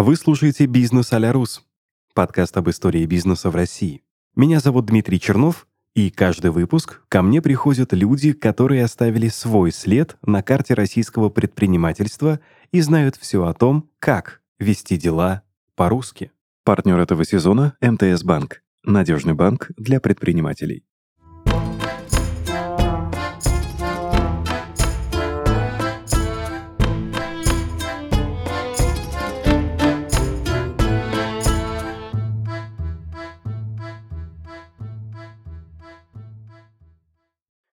Вы 0.00 0.14
слушаете 0.14 0.66
«Бизнес 0.66 1.12
а 1.12 1.32
Рус»— 1.32 1.64
подкаст 2.14 2.56
об 2.56 2.70
истории 2.70 3.04
бизнеса 3.04 3.50
в 3.50 3.56
России. 3.56 4.04
Меня 4.36 4.60
зовут 4.60 4.86
Дмитрий 4.86 5.18
Чернов, 5.18 5.66
и 5.96 6.10
каждый 6.10 6.52
выпуск 6.52 7.02
ко 7.08 7.20
мне 7.20 7.42
приходят 7.42 7.92
люди, 7.92 8.32
которые 8.32 8.84
оставили 8.84 9.26
свой 9.26 9.72
след 9.72 10.16
на 10.22 10.40
карте 10.44 10.74
российского 10.74 11.30
предпринимательства 11.30 12.38
и 12.70 12.80
знают 12.80 13.16
все 13.16 13.44
о 13.44 13.52
том, 13.54 13.90
как 13.98 14.40
вести 14.60 14.96
дела 14.96 15.42
по-русски. 15.74 16.30
Партнер 16.62 17.00
этого 17.00 17.24
сезона— 17.24 17.76
МТС 17.80 18.22
Банк. 18.22 18.62
Надежный 18.84 19.34
банк 19.34 19.72
для 19.76 19.98
предпринимателей. 20.00 20.84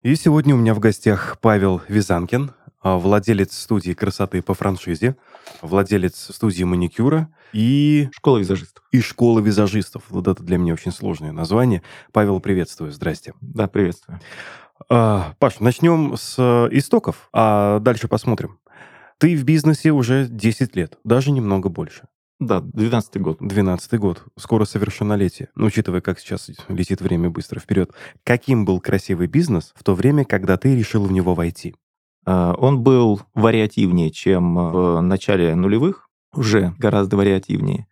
И 0.04 0.16
сегодня 0.16 0.54
у 0.54 0.58
меня 0.58 0.74
в 0.74 0.80
гостях 0.80 1.38
Павел 1.40 1.80
Визанкин, 1.88 2.50
а, 2.82 2.98
владелец 2.98 3.56
студии 3.56 3.94
красоты 3.94 4.42
по 4.42 4.52
франшизе, 4.52 5.16
владелец 5.62 6.28
студии 6.30 6.62
маникюра 6.62 7.30
и... 7.54 8.10
Школа 8.12 8.36
визажистов. 8.36 8.84
И 8.92 9.00
школа 9.00 9.40
визажистов. 9.40 10.02
Вот 10.10 10.28
это 10.28 10.42
для 10.42 10.58
меня 10.58 10.74
очень 10.74 10.92
сложное 10.92 11.32
название. 11.32 11.82
Павел, 12.12 12.38
приветствую, 12.40 12.92
здрасте. 12.92 13.32
Да, 13.40 13.66
приветствую. 13.66 14.20
А, 14.90 15.32
Паш, 15.38 15.60
начнем 15.60 16.18
с 16.18 16.38
истоков, 16.70 17.30
а 17.32 17.78
дальше 17.78 18.06
посмотрим. 18.06 18.58
Ты 19.16 19.34
в 19.34 19.44
бизнесе 19.44 19.90
уже 19.90 20.26
10 20.28 20.76
лет, 20.76 20.98
даже 21.02 21.30
немного 21.30 21.70
больше. 21.70 22.02
Да, 22.44 22.60
12 22.60 23.20
год. 23.22 23.38
12 23.40 23.98
год. 23.98 24.22
Скоро 24.38 24.66
совершеннолетие. 24.66 25.48
Ну, 25.54 25.66
учитывая, 25.66 26.02
как 26.02 26.18
сейчас 26.18 26.50
летит 26.68 27.00
время 27.00 27.30
быстро 27.30 27.58
вперед. 27.58 27.92
Каким 28.22 28.66
был 28.66 28.80
красивый 28.80 29.28
бизнес 29.28 29.72
в 29.74 29.82
то 29.82 29.94
время, 29.94 30.26
когда 30.26 30.58
ты 30.58 30.76
решил 30.76 31.04
в 31.04 31.12
него 31.12 31.34
войти? 31.34 31.74
А, 32.26 32.52
он 32.58 32.82
был 32.82 33.22
вариативнее, 33.34 34.10
чем 34.10 34.54
в 34.56 35.00
начале 35.00 35.54
нулевых, 35.54 36.10
уже 36.34 36.74
гораздо 36.78 37.16
вариативнее. 37.16 37.86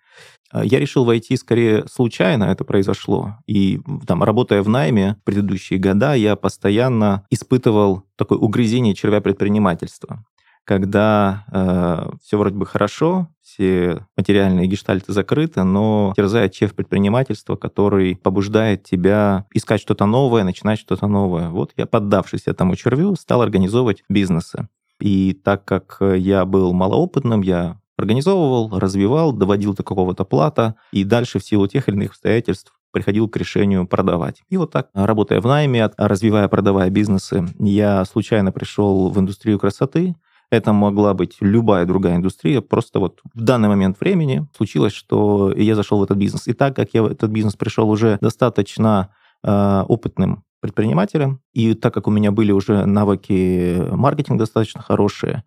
А, 0.50 0.62
я 0.62 0.78
решил 0.78 1.06
войти 1.06 1.38
скорее 1.38 1.86
случайно, 1.88 2.44
это 2.44 2.64
произошло. 2.64 3.38
И 3.46 3.80
там, 4.06 4.22
работая 4.22 4.62
в 4.62 4.68
найме 4.68 5.16
в 5.22 5.24
предыдущие 5.24 5.78
года, 5.78 6.12
я 6.12 6.36
постоянно 6.36 7.26
испытывал 7.30 8.02
такое 8.16 8.36
угрызение 8.36 8.94
червя 8.94 9.22
предпринимательства 9.22 10.26
когда 10.64 11.44
э, 11.52 12.16
все 12.22 12.38
вроде 12.38 12.56
бы 12.56 12.66
хорошо, 12.66 13.28
все 13.42 14.06
материальные 14.16 14.66
гештальты 14.66 15.12
закрыты, 15.12 15.62
но 15.64 16.12
терзает 16.16 16.52
чеф 16.52 16.74
предпринимательства, 16.74 17.56
который 17.56 18.16
побуждает 18.16 18.84
тебя 18.84 19.46
искать 19.52 19.80
что-то 19.80 20.06
новое, 20.06 20.44
начинать 20.44 20.78
что-то 20.78 21.06
новое. 21.06 21.48
Вот 21.48 21.72
я, 21.76 21.86
поддавшись 21.86 22.46
этому 22.46 22.76
червю, 22.76 23.14
стал 23.16 23.42
организовывать 23.42 24.04
бизнесы. 24.08 24.68
И 25.00 25.32
так 25.44 25.64
как 25.64 25.98
я 26.00 26.44
был 26.44 26.72
малоопытным, 26.72 27.42
я 27.42 27.80
организовывал, 27.98 28.78
развивал, 28.78 29.32
доводил 29.32 29.74
до 29.74 29.82
какого-то 29.82 30.24
плата, 30.24 30.76
и 30.92 31.04
дальше 31.04 31.38
в 31.38 31.44
силу 31.44 31.66
тех 31.66 31.88
или 31.88 31.96
иных 31.96 32.10
обстоятельств 32.10 32.72
приходил 32.92 33.28
к 33.28 33.36
решению 33.36 33.86
продавать. 33.86 34.42
И 34.50 34.56
вот 34.56 34.70
так, 34.70 34.88
работая 34.92 35.40
в 35.40 35.46
найме, 35.46 35.90
развивая, 35.96 36.46
продавая 36.48 36.90
бизнесы, 36.90 37.46
я 37.58 38.04
случайно 38.04 38.52
пришел 38.52 39.10
в 39.10 39.18
индустрию 39.18 39.58
красоты, 39.58 40.14
это 40.52 40.74
могла 40.74 41.14
быть 41.14 41.38
любая 41.40 41.86
другая 41.86 42.16
индустрия. 42.16 42.60
Просто 42.60 43.00
вот 43.00 43.20
в 43.32 43.40
данный 43.40 43.68
момент 43.68 43.98
времени 43.98 44.46
случилось, 44.54 44.92
что 44.92 45.50
я 45.56 45.74
зашел 45.74 45.98
в 45.98 46.02
этот 46.02 46.18
бизнес. 46.18 46.46
И 46.46 46.52
так 46.52 46.76
как 46.76 46.90
я 46.92 47.02
в 47.02 47.06
этот 47.06 47.30
бизнес 47.30 47.56
пришел 47.56 47.88
уже 47.88 48.18
достаточно 48.20 49.08
э, 49.42 49.84
опытным 49.88 50.44
предпринимателем, 50.60 51.40
и 51.54 51.72
так 51.72 51.94
как 51.94 52.06
у 52.06 52.10
меня 52.10 52.32
были 52.32 52.52
уже 52.52 52.84
навыки 52.84 53.82
маркетинга 53.90 54.40
достаточно 54.40 54.82
хорошие, 54.82 55.42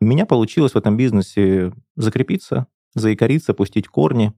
у 0.00 0.04
меня 0.04 0.26
получилось 0.26 0.72
в 0.72 0.76
этом 0.76 0.96
бизнесе 0.96 1.72
закрепиться, 1.94 2.66
заикариться, 2.96 3.54
пустить 3.54 3.86
корни. 3.86 4.32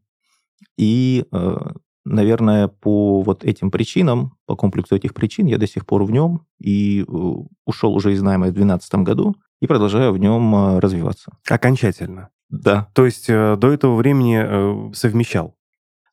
И, 0.76 1.24
э, 1.32 1.56
наверное, 2.04 2.68
по 2.68 3.22
вот 3.22 3.42
этим 3.42 3.70
причинам, 3.70 4.36
по 4.44 4.54
комплексу 4.54 4.94
этих 4.94 5.14
причин, 5.14 5.46
я 5.46 5.56
до 5.56 5.66
сих 5.66 5.86
пор 5.86 6.04
в 6.04 6.10
нем 6.10 6.46
и 6.58 7.06
э, 7.08 7.22
ушел 7.64 7.94
уже 7.94 8.12
из 8.12 8.20
найма 8.20 8.48
в 8.48 8.52
2012 8.52 8.94
году 8.96 9.36
и 9.60 9.66
продолжаю 9.66 10.12
в 10.12 10.18
нем 10.18 10.54
э, 10.54 10.78
развиваться. 10.78 11.32
Окончательно? 11.48 12.30
Да. 12.48 12.88
То 12.94 13.04
есть 13.04 13.28
э, 13.28 13.56
до 13.56 13.70
этого 13.70 13.96
времени 13.96 14.40
э, 14.42 14.92
совмещал? 14.94 15.56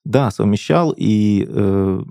Да, 0.04 0.32
совмещал, 0.32 0.94
и 0.96 1.46
э, 1.50 2.02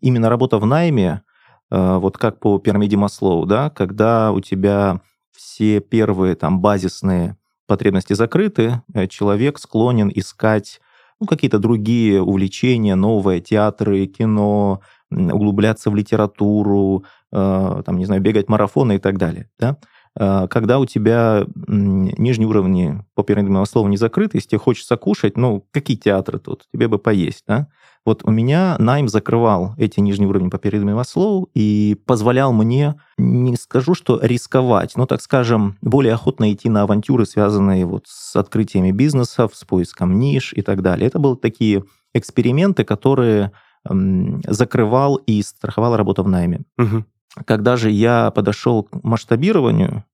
именно 0.00 0.28
работа 0.28 0.58
в 0.58 0.66
найме, 0.66 1.22
э, 1.70 1.96
вот 1.96 2.18
как 2.18 2.38
по 2.38 2.58
пирамиде 2.58 2.96
Маслоу, 2.96 3.46
да, 3.46 3.70
когда 3.70 4.32
у 4.32 4.40
тебя 4.40 5.00
все 5.34 5.80
первые 5.80 6.34
там 6.34 6.60
базисные 6.60 7.36
потребности 7.66 8.12
закрыты, 8.12 8.82
человек 9.08 9.58
склонен 9.58 10.10
искать 10.14 10.80
ну, 11.22 11.26
какие-то 11.26 11.60
другие 11.60 12.20
увлечения, 12.20 12.96
новые 12.96 13.40
театры, 13.40 14.06
кино, 14.06 14.80
углубляться 15.10 15.88
в 15.88 15.94
литературу, 15.94 17.04
э, 17.30 17.82
там, 17.86 17.96
не 17.96 18.06
знаю, 18.06 18.20
бегать 18.20 18.48
марафоны 18.48 18.96
и 18.96 18.98
так 18.98 19.18
далее. 19.18 19.48
Да? 19.58 19.76
А, 20.18 20.46
когда 20.48 20.78
у 20.78 20.86
тебя 20.86 21.46
нижние 21.66 22.48
уровни 22.48 23.04
по 23.14 23.22
пирамиде 23.22 23.52
Маслоу 23.52 23.88
не 23.88 23.96
закрыты, 23.96 24.38
если 24.38 24.50
тебе 24.50 24.58
хочется 24.58 24.96
кушать, 24.96 25.36
ну, 25.36 25.66
какие 25.70 25.96
театры 25.96 26.38
тут? 26.38 26.64
Тебе 26.72 26.88
бы 26.88 26.98
поесть, 26.98 27.44
да? 27.46 27.68
Вот 28.04 28.22
у 28.24 28.32
меня 28.32 28.76
найм 28.80 29.08
закрывал 29.08 29.74
эти 29.78 30.00
нижние 30.00 30.28
уровни 30.28 30.48
по 30.48 30.58
пирамиде 30.58 30.92
Маслоу 30.94 31.48
и 31.54 31.96
позволял 32.04 32.52
мне, 32.52 32.96
не 33.16 33.56
скажу, 33.56 33.94
что 33.94 34.18
рисковать, 34.20 34.96
но, 34.96 35.06
так 35.06 35.22
скажем, 35.22 35.76
более 35.80 36.14
охотно 36.14 36.52
идти 36.52 36.68
на 36.68 36.82
авантюры, 36.82 37.24
связанные 37.26 37.86
вот 37.86 38.04
с 38.06 38.34
открытиями 38.34 38.90
бизнесов, 38.90 39.52
с 39.54 39.64
поиском 39.64 40.18
ниш 40.18 40.52
и 40.52 40.62
так 40.62 40.82
далее. 40.82 41.06
Это 41.06 41.20
были 41.20 41.36
такие 41.36 41.84
эксперименты, 42.12 42.84
которые 42.84 43.52
закрывал 43.84 45.16
и 45.16 45.42
страховал 45.42 45.96
работа 45.96 46.22
в 46.22 46.28
найме. 46.28 46.60
Угу. 46.78 47.04
Когда 47.46 47.76
же 47.76 47.90
я 47.90 48.30
подошел 48.30 48.84
к 48.84 49.02
масштабированию, 49.02 50.04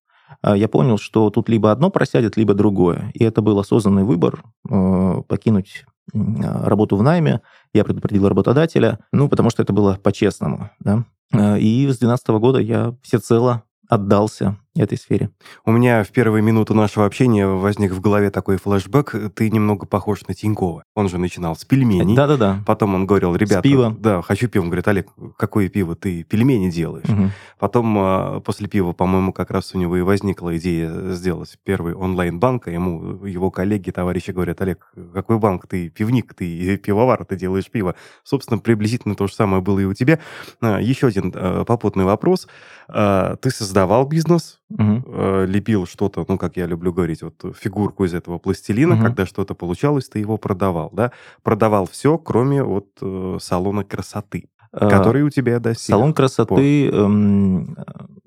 а, 0.43 0.57
я 0.57 0.69
понял, 0.69 0.99
что 0.99 1.31
тут 1.31 1.49
либо 1.49 1.73
одно 1.73 1.91
просядет, 1.91 2.37
либо 2.37 2.55
другое. 2.55 3.11
И 3.15 3.25
это 3.25 3.43
был 3.43 3.59
осознанный 3.59 4.05
выбор 4.05 4.45
э, 4.69 5.23
покинуть 5.27 5.85
а, 6.15 6.69
работу 6.69 6.97
в 6.97 7.03
найме. 7.03 7.41
Я 7.73 7.85
предупредил 7.85 8.29
работодателя, 8.29 9.01
ну, 9.13 9.29
потому 9.29 9.51
что 9.51 9.63
это 9.63 9.73
было 9.73 9.95
по-честному. 9.95 10.71
Да? 10.81 11.05
Э, 11.33 11.59
и 11.59 11.83
с 11.85 11.99
2012 11.99 12.29
года 12.29 12.59
я 12.61 12.95
всецело 13.03 13.65
отдался 13.89 14.59
этой 14.79 14.97
сфере. 14.97 15.31
У 15.65 15.73
меня 15.73 16.05
в 16.05 16.09
первые 16.09 16.43
минуты 16.43 16.75
нашего 16.75 17.05
общения 17.05 17.47
возник 17.47 17.93
в 17.93 18.01
голове 18.01 18.31
такой 18.31 18.57
флешбэк. 18.57 19.33
Ты 19.35 19.51
немного 19.51 19.87
похож 19.87 20.27
на 20.27 20.35
Тинькова. 20.35 20.85
Он 20.95 21.09
же 21.09 21.19
начинал 21.19 21.57
с 21.57 21.65
пельменей. 21.65 22.15
Да-да-да. 22.15 22.63
Потом 22.67 22.95
он 22.95 23.07
говорил, 23.07 23.35
ребята... 23.35 23.61
С 23.61 23.63
пива. 23.63 23.97
Да, 23.99 24.23
хочу 24.23 24.49
пиво. 24.49 24.63
Он 24.63 24.69
говорит, 24.69 24.89
Олег, 24.89 25.09
какое 25.37 25.69
пиво 25.69 25.97
ты 25.97 26.23
пельмени 26.23 26.71
делаешь? 26.71 27.09
Угу. 27.09 27.31
Потом 27.59 27.99
а, 27.99 28.41
после 28.41 28.69
пива, 28.69 28.93
по-моему, 28.93 29.33
как 29.33 29.51
раз 29.51 29.75
у 29.75 29.79
него 29.79 29.97
и 29.97 30.03
возникла 30.03 30.57
идея 30.57 31.13
сделать 31.13 31.59
первый 31.65 31.95
онлайн-банк. 31.95 32.69
А 32.69 32.71
ему 32.71 33.25
его 33.25 33.51
коллеги, 33.51 33.91
товарищи 33.91 34.31
говорят, 34.31 34.61
Олег, 34.61 34.93
какой 35.13 35.39
банк? 35.39 35.67
Ты 35.67 35.89
пивник, 35.89 36.35
ты 36.35 36.77
пивовар, 36.77 37.25
ты 37.25 37.37
делаешь 37.37 37.71
пиво. 37.71 37.95
Собственно, 38.23 38.59
приблизительно 38.59 39.15
то 39.15 39.27
же 39.27 39.35
самое 39.35 39.63
было 39.63 39.81
и 39.81 39.85
у 39.85 39.95
тебя. 39.95 40.19
А, 40.61 40.81
еще 40.81 41.09
один 41.09 41.33
а, 41.35 41.65
попутный 41.65 42.05
вопрос. 42.05 42.47
Ты 42.89 43.51
создавал 43.51 44.07
бизнес, 44.07 44.61
угу 44.71 45.45
лепил 45.47 45.87
что-то, 45.87 46.25
ну, 46.29 46.37
как 46.37 46.57
я 46.57 46.67
люблю 46.67 46.93
говорить, 46.93 47.23
вот 47.23 47.57
фигурку 47.57 48.05
из 48.05 48.13
этого 48.13 48.39
пластилина, 48.39 48.95
угу. 48.95 49.05
когда 49.05 49.27
что-то 49.27 49.55
получалось, 49.55 50.09
ты 50.09 50.19
его 50.19 50.37
продавал, 50.37 50.91
да? 50.93 51.13
Продавал 51.43 51.87
все, 51.87 52.19
кроме 52.19 52.63
вот 52.63 52.89
э, 53.01 53.39
салона 53.41 53.83
красоты, 53.85 54.49
а, 54.71 54.89
который 54.91 55.23
у 55.23 55.31
тебя 55.31 55.59
до 55.61 55.75
Салон 55.75 56.13
красоты, 56.13 56.89
эм, 56.89 57.77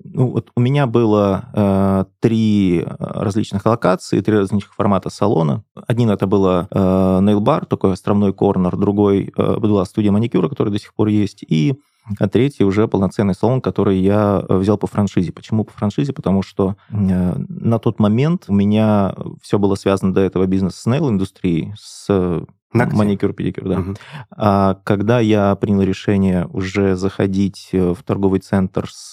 ну, 0.02 0.30
вот 0.30 0.50
у 0.56 0.60
меня 0.60 0.86
было 0.86 1.44
э, 1.54 2.04
три 2.20 2.84
различных 2.98 3.64
локации, 3.64 4.20
три 4.20 4.36
различных 4.36 4.74
формата 4.74 5.08
салона. 5.08 5.62
Один 5.86 6.10
это 6.10 6.26
было 6.26 6.66
э, 6.70 6.78
Nail 6.78 7.40
Bar, 7.40 7.66
такой 7.66 7.92
островной 7.92 8.34
корнер, 8.34 8.76
другой 8.76 9.32
э, 9.36 9.56
была 9.58 9.84
студия 9.84 10.10
маникюра, 10.10 10.48
которая 10.48 10.72
до 10.72 10.80
сих 10.80 10.94
пор 10.94 11.08
есть, 11.08 11.44
и 11.44 11.78
а 12.18 12.28
третий 12.28 12.64
уже 12.64 12.88
полноценный 12.88 13.34
салон, 13.34 13.60
который 13.60 13.98
я 13.98 14.44
э, 14.48 14.56
взял 14.56 14.76
по 14.76 14.86
франшизе. 14.86 15.32
Почему 15.32 15.64
по 15.64 15.72
франшизе? 15.72 16.12
Потому 16.12 16.42
что 16.42 16.76
э, 16.90 16.94
на 16.94 17.78
тот 17.78 18.00
момент 18.00 18.46
у 18.48 18.54
меня 18.54 19.14
все 19.40 19.58
было 19.58 19.74
связано 19.74 20.12
до 20.12 20.20
этого 20.20 20.46
бизнес 20.46 20.76
с 20.76 20.86
нейл-индустрией, 20.86 21.74
с 21.78 22.44
Ногти. 22.74 22.94
Маникюр, 22.96 23.34
педикюр, 23.34 23.68
да. 23.68 23.80
Угу. 23.80 23.94
А 24.30 24.74
когда 24.84 25.20
я 25.20 25.54
принял 25.56 25.82
решение 25.82 26.46
уже 26.46 26.96
заходить 26.96 27.68
э, 27.72 27.92
в 27.92 28.02
торговый 28.02 28.40
центр 28.40 28.88
с 28.90 29.12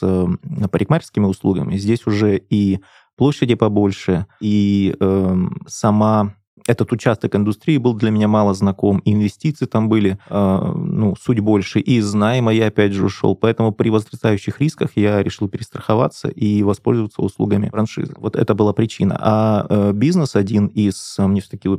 парикмахерскими 0.72 1.26
услугами, 1.26 1.76
здесь 1.78 2.08
уже 2.08 2.38
и 2.38 2.80
площади 3.18 3.56
побольше, 3.56 4.28
и 4.40 4.96
э, 4.98 5.38
сама 5.68 6.36
этот 6.68 6.92
участок 6.92 7.36
индустрии 7.36 7.78
был 7.78 7.94
для 7.94 8.12
меня 8.12 8.28
мало 8.28 8.54
знаком, 8.54 9.02
инвестиции 9.06 9.66
там 9.66 9.90
были, 9.90 10.18
э, 10.30 10.72
ну, 10.76 11.16
суть 11.16 11.40
больше, 11.40 11.80
и 11.80 11.98
из 11.98 12.14
найма 12.14 12.54
я 12.54 12.68
опять 12.68 12.94
же 12.94 13.06
ушел, 13.06 13.36
поэтому 13.36 13.72
при 13.72 13.90
возрастающих 13.90 14.60
рисках 14.60 14.92
я 14.96 15.22
решил 15.24 15.50
перестраховаться 15.50 16.30
и 16.30 16.64
воспользоваться 16.64 17.22
услугами 17.22 17.70
франшизы. 17.70 18.14
Вот 18.18 18.36
это 18.36 18.54
была 18.54 18.74
причина. 18.74 19.18
А 19.20 19.66
э, 19.70 19.92
бизнес 19.94 20.36
один 20.36 20.68
из, 20.68 21.16
мне 21.18 21.42
все-таки 21.42 21.70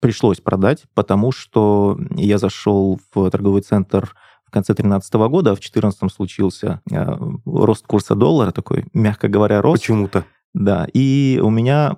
пришлось 0.00 0.40
продать, 0.40 0.84
потому 0.94 1.32
что 1.32 1.98
я 2.14 2.38
зашел 2.38 3.00
в 3.12 3.30
торговый 3.30 3.62
центр 3.62 4.14
в 4.46 4.50
конце 4.50 4.72
2013 4.72 5.14
года, 5.14 5.50
а 5.50 5.54
в 5.54 5.58
2014 5.58 6.10
случился 6.12 6.80
э, 6.90 7.16
рост 7.44 7.86
курса 7.86 8.14
доллара, 8.14 8.50
такой, 8.50 8.86
мягко 8.94 9.28
говоря, 9.28 9.60
рост. 9.60 9.82
Почему-то. 9.82 10.24
Да, 10.54 10.86
и 10.92 11.40
у 11.42 11.50
меня 11.50 11.96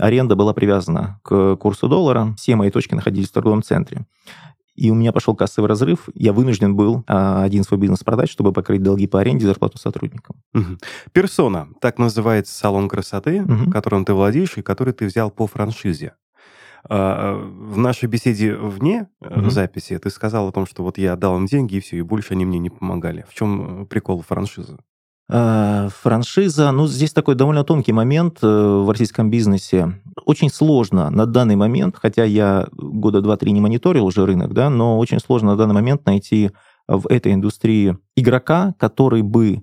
аренда 0.00 0.34
была 0.34 0.54
привязана 0.54 1.20
к 1.22 1.56
курсу 1.56 1.88
доллара, 1.88 2.34
все 2.36 2.56
мои 2.56 2.70
точки 2.70 2.94
находились 2.94 3.28
в 3.28 3.32
торговом 3.32 3.62
центре. 3.62 4.06
И 4.74 4.90
у 4.90 4.94
меня 4.94 5.12
пошел 5.12 5.34
кассовый 5.36 5.68
разрыв, 5.68 6.08
я 6.14 6.32
вынужден 6.32 6.74
был 6.74 7.04
а, 7.06 7.42
один 7.42 7.62
свой 7.62 7.78
бизнес 7.78 8.02
продать, 8.02 8.30
чтобы 8.30 8.52
покрыть 8.52 8.82
долги 8.82 9.06
по 9.06 9.20
аренде 9.20 9.44
и 9.44 9.46
зарплату 9.46 9.76
сотрудникам. 9.76 10.36
Угу. 10.54 10.78
Персона, 11.12 11.68
так 11.80 11.98
называется 11.98 12.54
салон 12.54 12.88
красоты, 12.88 13.42
угу. 13.42 13.70
которым 13.70 14.06
ты 14.06 14.14
владеешь 14.14 14.56
и 14.56 14.62
который 14.62 14.94
ты 14.94 15.04
взял 15.04 15.30
по 15.30 15.46
франшизе. 15.46 16.14
А, 16.88 17.34
в 17.36 17.78
нашей 17.78 18.08
беседе 18.08 18.54
вне 18.54 19.08
mm-hmm. 19.22 19.50
записи 19.50 19.98
ты 19.98 20.10
сказал 20.10 20.48
о 20.48 20.52
том, 20.52 20.66
что 20.66 20.82
вот 20.82 20.98
я 20.98 21.14
дал 21.16 21.36
им 21.36 21.46
деньги, 21.46 21.76
и 21.76 21.80
все, 21.80 21.98
и 21.98 22.02
больше 22.02 22.34
они 22.34 22.44
мне 22.44 22.58
не 22.58 22.70
помогали. 22.70 23.24
В 23.28 23.34
чем 23.34 23.82
э, 23.82 23.86
прикол 23.86 24.20
франшизы? 24.22 24.78
А, 25.34 25.88
франшиза, 25.88 26.70
ну, 26.72 26.86
здесь 26.86 27.12
такой 27.12 27.34
довольно 27.34 27.64
тонкий 27.64 27.92
момент 27.92 28.38
э, 28.42 28.46
в 28.46 28.90
российском 28.90 29.30
бизнесе. 29.30 29.98
Очень 30.26 30.50
сложно 30.50 31.08
на 31.08 31.24
данный 31.24 31.56
момент, 31.56 31.96
хотя 32.00 32.24
я 32.24 32.68
года 32.72 33.22
два-три 33.22 33.52
не 33.52 33.60
мониторил 33.60 34.04
уже 34.04 34.26
рынок, 34.26 34.52
да, 34.52 34.68
но 34.68 34.98
очень 34.98 35.20
сложно 35.20 35.52
на 35.52 35.56
данный 35.56 35.74
момент 35.74 36.04
найти 36.04 36.50
в 36.86 37.06
этой 37.08 37.32
индустрии 37.32 37.96
игрока, 38.16 38.74
который 38.78 39.22
бы 39.22 39.62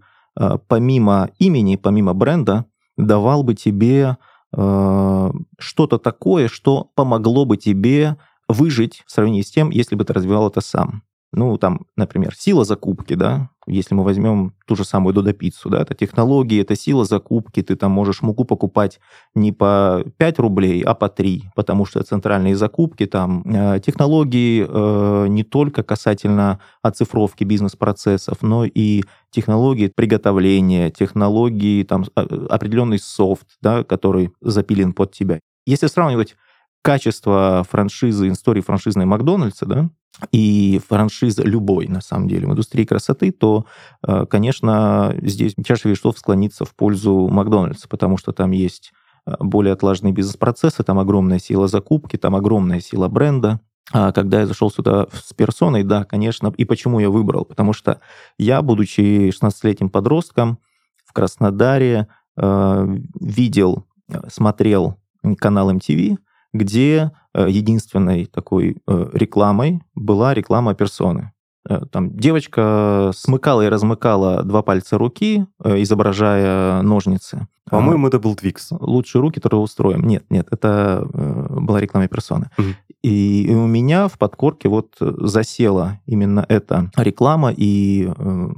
помимо 0.68 1.30
имени, 1.38 1.76
помимо 1.76 2.14
бренда, 2.14 2.66
давал 2.98 3.44
бы 3.44 3.56
тебе 3.56 4.18
Э, 4.56 5.32
что-то 5.60 5.98
такое, 6.00 6.48
что 6.48 6.90
помогло 6.96 7.46
бы 7.46 7.58
тебе 7.58 8.18
выжить 8.48 9.04
в 9.06 9.12
сравнении 9.12 9.42
с 9.42 9.52
тем, 9.52 9.70
если 9.70 9.96
бы 9.96 10.04
ты 10.06 10.14
развивал 10.14 10.48
это 10.48 10.62
сам. 10.62 11.04
Ну, 11.32 11.58
там, 11.58 11.86
например, 11.96 12.34
сила 12.36 12.66
закупки, 12.66 13.14
да, 13.14 13.50
если 13.70 13.96
мы 13.96 14.04
возьмем 14.04 14.54
ту 14.66 14.76
же 14.76 14.84
самую 14.84 15.14
Додо-пиццу, 15.14 15.70
да, 15.70 15.82
это 15.82 15.94
технологии, 15.94 16.62
это 16.62 16.76
сила 16.76 17.06
закупки, 17.06 17.62
ты 17.62 17.76
там 17.76 17.92
можешь 17.92 18.22
муку 18.22 18.44
покупать 18.46 19.00
не 19.36 19.52
по 19.52 20.04
5 20.18 20.40
рублей, 20.40 20.82
а 20.82 20.94
по 20.94 21.10
3, 21.10 21.44
потому 21.56 21.86
что 21.86 22.04
центральные 22.04 22.56
закупки, 22.56 23.06
там, 23.06 23.44
э, 23.46 23.80
технологии 23.80 24.66
э, 24.68 25.28
не 25.28 25.44
только 25.44 25.84
касательно 25.84 26.60
оцифровки 26.82 27.44
бизнес-процессов, 27.44 28.38
но 28.42 28.66
и 28.66 29.04
технологии 29.32 29.88
приготовления, 29.88 30.90
технологии, 30.90 31.84
там, 31.84 32.06
а, 32.16 32.22
определенный 32.50 33.00
софт, 33.00 33.48
да, 33.62 33.84
который 33.84 34.32
запилен 34.42 34.94
под 34.94 35.12
тебя. 35.14 35.40
Если 35.66 35.88
сравнивать 35.88 36.36
качество 36.82 37.66
франшизы, 37.70 38.30
истории 38.30 38.62
франшизной 38.62 39.06
Макдональдса, 39.06 39.66
да, 39.66 39.90
и 40.32 40.82
франшиза 40.88 41.44
любой, 41.44 41.88
на 41.88 42.02
самом 42.02 42.28
деле, 42.28 42.48
в 42.48 42.52
индустрии 42.52 42.86
красоты, 42.86 43.32
то, 43.32 43.66
э, 44.06 44.26
конечно, 44.30 45.16
здесь 45.22 45.56
чаша 45.66 45.90
весов 45.90 46.18
склонится 46.18 46.66
в 46.66 46.76
пользу 46.76 47.28
Макдональдса, 47.30 47.88
потому 47.88 48.18
что 48.18 48.32
там 48.32 48.52
есть 48.52 48.92
э, 49.26 49.36
более 49.40 49.74
отлаженные 49.74 50.14
бизнес-процессы, 50.14 50.84
там 50.84 51.00
огромная 51.00 51.40
сила 51.40 51.68
закупки, 51.68 52.18
там 52.18 52.36
огромная 52.36 52.82
сила 52.82 53.08
бренда. 53.08 53.62
А 53.92 54.12
когда 54.12 54.42
я 54.42 54.46
зашел 54.46 54.70
сюда 54.70 55.08
с 55.12 55.34
персоной, 55.34 55.84
да, 55.84 56.04
конечно, 56.04 56.54
и 56.56 56.66
почему 56.66 57.00
я 57.00 57.10
выбрал? 57.10 57.46
Потому 57.46 57.74
что 57.74 58.02
я, 58.38 58.62
будучи 58.62 59.30
16-летним 59.30 59.90
подростком 59.90 60.60
в 61.06 61.14
Краснодаре, 61.14 62.08
э, 62.38 62.98
видел, 63.20 63.88
смотрел 64.28 64.98
канал 65.38 65.72
MTV, 65.72 66.18
где 66.54 67.12
э, 67.34 67.48
единственной 67.50 68.26
такой 68.26 68.78
э, 68.88 69.10
рекламой 69.14 69.82
была 69.96 70.34
реклама 70.34 70.74
персоны. 70.74 71.32
Э, 71.68 71.82
там 71.92 72.16
девочка 72.16 73.12
смыкала 73.16 73.66
и 73.66 73.70
размыкала 73.70 74.44
два 74.44 74.62
пальца 74.62 74.98
руки, 74.98 75.46
изображая 75.64 76.82
ножницы. 76.82 77.48
По-моему, 77.70 78.08
это 78.08 78.18
был 78.18 78.36
Твикс. 78.36 78.70
Лучшие 78.72 79.22
руки 79.22 79.40
устроим. 79.52 80.02
Нет, 80.02 80.26
нет, 80.32 80.48
это 80.50 81.08
была 81.14 81.80
реклама 81.80 82.08
персоны. 82.08 82.50
Угу. 82.58 82.68
И 83.04 83.48
у 83.54 83.68
меня 83.68 84.08
в 84.08 84.18
подкорке 84.18 84.70
вот 84.70 84.96
засела 85.00 86.00
именно 86.08 86.44
эта 86.50 86.90
реклама, 86.98 87.54
и 87.56 88.10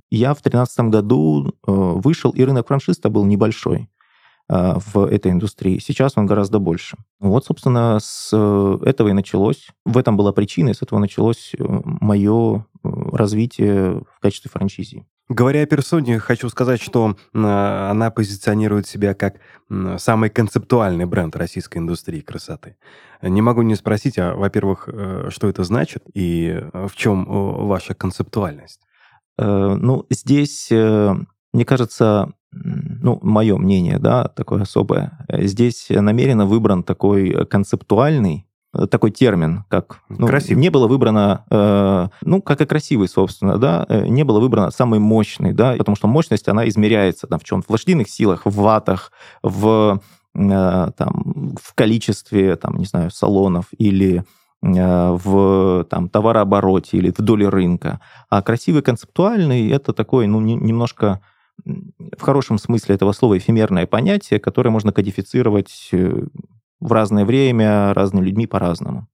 я 0.10 0.34
в 0.34 0.42
2013 0.42 0.80
году 0.86 1.54
вышел, 1.68 2.32
и 2.32 2.42
рынок 2.46 2.68
франшиста 2.68 3.10
был 3.10 3.26
небольшой. 3.26 3.90
А, 4.54 4.80
в 4.80 5.06
этой 5.06 5.32
индустрии. 5.32 5.80
Сейчас 5.80 6.18
он 6.18 6.26
гораздо 6.26 6.60
больше. 6.60 6.98
Вот, 7.22 7.46
собственно, 7.46 8.00
с 8.02 8.32
э, 8.34 8.80
этого 8.84 9.08
и 9.08 9.14
началось. 9.14 9.70
В 9.86 9.98
этом 9.98 10.18
была 10.18 10.34
причина, 10.34 10.72
и 10.72 10.74
с 10.74 10.82
этого 10.82 11.00
началось 11.00 11.54
э, 11.58 11.64
мое 11.64 12.66
э, 12.84 12.90
развитие 13.14 14.02
в 14.14 14.20
качестве 14.20 14.52
франчизи. 14.52 15.06
Говоря 15.30 15.62
о 15.62 15.66
персоне, 15.66 16.20
хочу 16.20 16.50
сказать, 16.50 16.82
что 16.82 17.16
она 17.34 18.12
позиционирует 18.12 18.88
себя 18.88 19.14
как 19.14 19.36
самый 19.98 20.30
концептуальный 20.30 21.06
бренд 21.06 21.34
российской 21.38 21.78
индустрии 21.78 22.20
красоты. 22.20 22.76
Не 23.22 23.42
могу 23.42 23.62
не 23.62 23.76
спросить, 23.76 24.20
а, 24.20 24.36
во-первых, 24.36 24.90
что 25.30 25.48
это 25.48 25.64
значит 25.64 26.04
и 26.14 26.62
в 26.74 26.92
чем 26.98 27.24
ваша 27.24 27.94
концептуальность? 27.94 28.82
Ну, 29.38 30.06
здесь, 30.10 30.70
мне 31.54 31.66
кажется, 31.66 32.34
ну, 32.54 33.20
мое 33.22 33.58
мнение, 33.58 33.98
да, 34.00 34.28
такое 34.28 34.64
особое. 34.64 35.26
Здесь 35.30 35.88
намеренно 35.90 36.46
выбран 36.46 36.84
такой 36.84 37.46
концептуальный 37.46 38.48
э, 38.74 38.88
такой 38.88 39.12
термин, 39.12 39.64
как 39.70 40.02
ну, 40.10 40.28
красивый. 40.28 40.62
Не 40.62 40.70
было 40.70 40.88
выбрано, 40.88 41.46
э, 41.50 42.08
ну, 42.24 42.42
как 42.42 42.62
и 42.62 42.66
красивый, 42.66 43.08
собственно, 43.08 43.58
да, 43.58 43.86
э, 43.88 44.08
не 44.08 44.24
было 44.24 44.40
выбрано 44.40 44.72
самый 44.72 45.00
мощный, 45.00 45.54
да, 45.54 45.76
потому 45.78 45.96
что 45.96 46.08
мощность, 46.08 46.48
она 46.48 46.68
измеряется 46.68 47.28
там 47.28 47.40
в 47.40 47.44
чем? 47.44 47.62
В 47.62 47.70
лошадиных 47.70 48.10
силах, 48.10 48.46
в 48.46 48.54
ватах, 48.54 49.12
в, 49.44 50.02
э, 50.36 50.92
там, 50.98 51.56
в 51.62 51.74
количестве, 51.74 52.56
там, 52.58 52.78
не 52.78 52.86
знаю, 52.86 53.12
салонов 53.12 53.66
или 53.78 54.26
э, 54.62 55.18
в 55.24 55.86
там, 55.90 56.10
товарообороте 56.10 56.98
или 56.98 57.12
в 57.12 57.22
доле 57.22 57.48
рынка. 57.48 58.02
А 58.30 58.42
красивый 58.42 58.82
концептуальный— 58.82 59.70
это 59.72 59.94
такой, 59.94 60.28
ну, 60.28 60.42
не, 60.42 60.56
немножко 60.56 61.22
в 61.66 62.22
хорошем 62.22 62.58
смысле 62.58 62.96
этого 62.96 63.12
слова 63.12 63.38
эфемерное 63.38 63.86
понятие, 63.86 64.40
которое 64.40 64.70
можно 64.70 64.92
кодифицировать 64.92 65.90
э, 65.92 66.24
в 66.80 66.92
разное 66.92 67.26
время 67.26 67.94
разными 67.94 68.26
людьми 68.26 68.48
по-разному. 68.48 69.08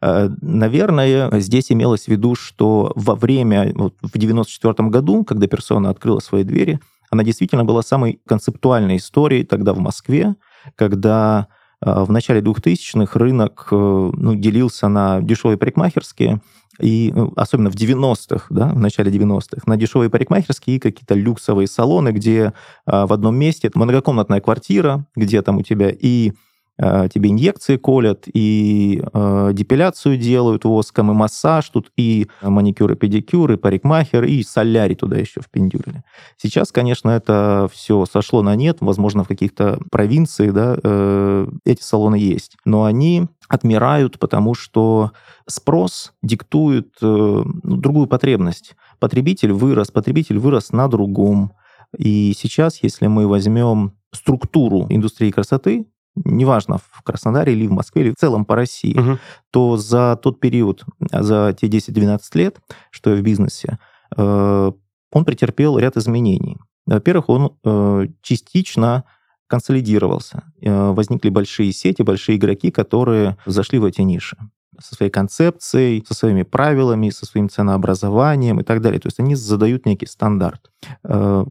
Э, 0.00 0.28
наверное, 0.40 1.40
здесь 1.40 1.70
имелось 1.70 2.04
в 2.04 2.08
виду, 2.08 2.34
что 2.34 2.92
во 2.96 3.14
время, 3.14 3.72
вот 3.74 3.94
в 4.02 4.16
94 4.16 4.88
году, 4.88 5.24
когда 5.24 5.46
персона 5.46 5.90
открыла 5.90 6.20
свои 6.20 6.44
двери, 6.44 6.80
она 7.10 7.24
действительно 7.24 7.64
была 7.64 7.82
самой 7.82 8.20
концептуальной 8.26 8.96
историей 8.96 9.44
тогда 9.44 9.74
в 9.74 9.78
Москве, 9.78 10.34
когда 10.76 11.48
э, 11.84 12.04
в 12.04 12.10
начале 12.10 12.40
2000-х 12.40 13.18
рынок 13.18 13.68
ну, 13.70 14.34
делился 14.34 14.88
на 14.88 15.20
дешевые 15.20 15.58
парикмахерские 15.58 16.40
и 16.80 17.12
ну, 17.14 17.32
особенно 17.36 17.70
в 17.70 17.74
90-х, 17.74 18.46
да, 18.50 18.68
в 18.68 18.78
начале 18.78 19.12
90-х, 19.12 19.62
на 19.66 19.76
дешевые 19.76 20.10
парикмахерские 20.10 20.76
и 20.76 20.80
какие-то 20.80 21.14
люксовые 21.14 21.68
салоны, 21.68 22.10
где 22.10 22.52
а, 22.86 23.06
в 23.06 23.12
одном 23.12 23.36
месте 23.36 23.70
многокомнатная 23.74 24.40
квартира, 24.40 25.06
где 25.14 25.42
там 25.42 25.58
у 25.58 25.62
тебя 25.62 25.90
и 25.90 26.32
тебе 26.82 27.30
инъекции 27.30 27.76
колят, 27.76 28.24
и 28.32 29.02
э, 29.12 29.50
депиляцию 29.52 30.16
делают 30.16 30.64
воском, 30.64 31.10
и 31.10 31.14
массаж 31.14 31.68
тут, 31.68 31.90
и 31.96 32.28
маникюр, 32.42 32.92
и 32.92 32.96
педикюр, 32.96 33.52
и 33.52 33.56
парикмахер, 33.56 34.24
и 34.24 34.42
солярий 34.42 34.96
туда 34.96 35.16
еще 35.16 35.40
впендюрили. 35.40 36.02
Сейчас, 36.36 36.72
конечно, 36.72 37.10
это 37.10 37.68
все 37.72 38.04
сошло 38.06 38.42
на 38.42 38.56
нет, 38.56 38.78
возможно, 38.80 39.24
в 39.24 39.28
каких-то 39.28 39.78
провинциях, 39.90 40.52
да, 40.52 40.76
э, 40.82 41.46
эти 41.64 41.82
салоны 41.82 42.16
есть, 42.16 42.56
но 42.64 42.84
они 42.84 43.26
отмирают, 43.48 44.18
потому 44.18 44.54
что 44.54 45.12
спрос 45.46 46.12
диктует 46.22 46.88
э, 47.00 47.04
ну, 47.06 47.76
другую 47.76 48.06
потребность. 48.06 48.74
Потребитель 48.98 49.52
вырос, 49.52 49.90
потребитель 49.90 50.38
вырос 50.38 50.72
на 50.72 50.88
другом. 50.88 51.52
И 51.96 52.32
сейчас, 52.36 52.82
если 52.82 53.06
мы 53.06 53.28
возьмем 53.28 53.92
структуру 54.12 54.86
индустрии 54.88 55.30
красоты, 55.30 55.86
неважно, 56.14 56.78
в 56.78 57.02
Краснодаре 57.02 57.52
или 57.52 57.66
в 57.66 57.72
Москве, 57.72 58.02
или 58.02 58.10
в 58.10 58.16
целом 58.16 58.44
по 58.44 58.56
России, 58.56 58.98
угу. 58.98 59.18
то 59.50 59.76
за 59.76 60.18
тот 60.22 60.40
период, 60.40 60.84
за 61.10 61.56
те 61.58 61.68
10-12 61.68 62.20
лет, 62.34 62.60
что 62.90 63.10
я 63.10 63.16
в 63.16 63.22
бизнесе, 63.22 63.78
э, 64.16 64.72
он 65.12 65.24
претерпел 65.24 65.78
ряд 65.78 65.96
изменений. 65.96 66.58
Во-первых, 66.86 67.28
он 67.28 67.56
э, 67.64 68.06
частично 68.22 69.04
консолидировался. 69.46 70.44
Возникли 70.62 71.28
большие 71.28 71.72
сети, 71.72 72.00
большие 72.00 72.38
игроки, 72.38 72.70
которые 72.70 73.36
зашли 73.44 73.78
в 73.78 73.84
эти 73.84 74.00
ниши 74.00 74.38
со 74.80 74.94
своей 74.94 75.10
концепцией, 75.10 76.02
со 76.08 76.14
своими 76.14 76.42
правилами, 76.42 77.10
со 77.10 77.26
своим 77.26 77.50
ценообразованием 77.50 78.60
и 78.60 78.64
так 78.64 78.80
далее. 78.80 78.98
То 78.98 79.08
есть 79.08 79.20
они 79.20 79.34
задают 79.34 79.84
некий 79.84 80.06
стандарт. 80.06 80.70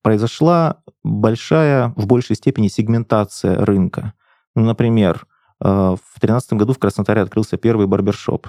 Произошла 0.02 0.78
большая, 1.04 1.94
в 1.96 2.08
большей 2.08 2.36
степени 2.36 2.68
сегментация 2.68 3.64
рынка. 3.64 4.14
Ну, 4.56 4.66
например, 4.66 5.26
в 5.60 5.98
2013 5.98 6.54
году 6.54 6.74
в 6.74 6.80
Краснодаре 6.80 7.22
открылся 7.22 7.58
первый 7.58 7.88
барбершоп 7.88 8.48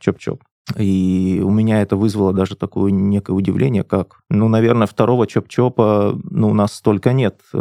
Чоп-Чоп. 0.00 0.42
И 0.78 1.42
у 1.44 1.50
меня 1.50 1.82
это 1.82 1.96
вызвало 1.96 2.32
даже 2.32 2.54
такое 2.54 2.92
некое 2.92 3.32
удивление, 3.32 3.82
как, 3.82 4.20
ну, 4.30 4.48
наверное, 4.48 4.86
второго 4.86 5.26
чоп-чопа, 5.26 6.18
ну, 6.22 6.50
у 6.50 6.54
нас 6.54 6.72
столько 6.72 7.12
нет 7.12 7.40
э, 7.52 7.60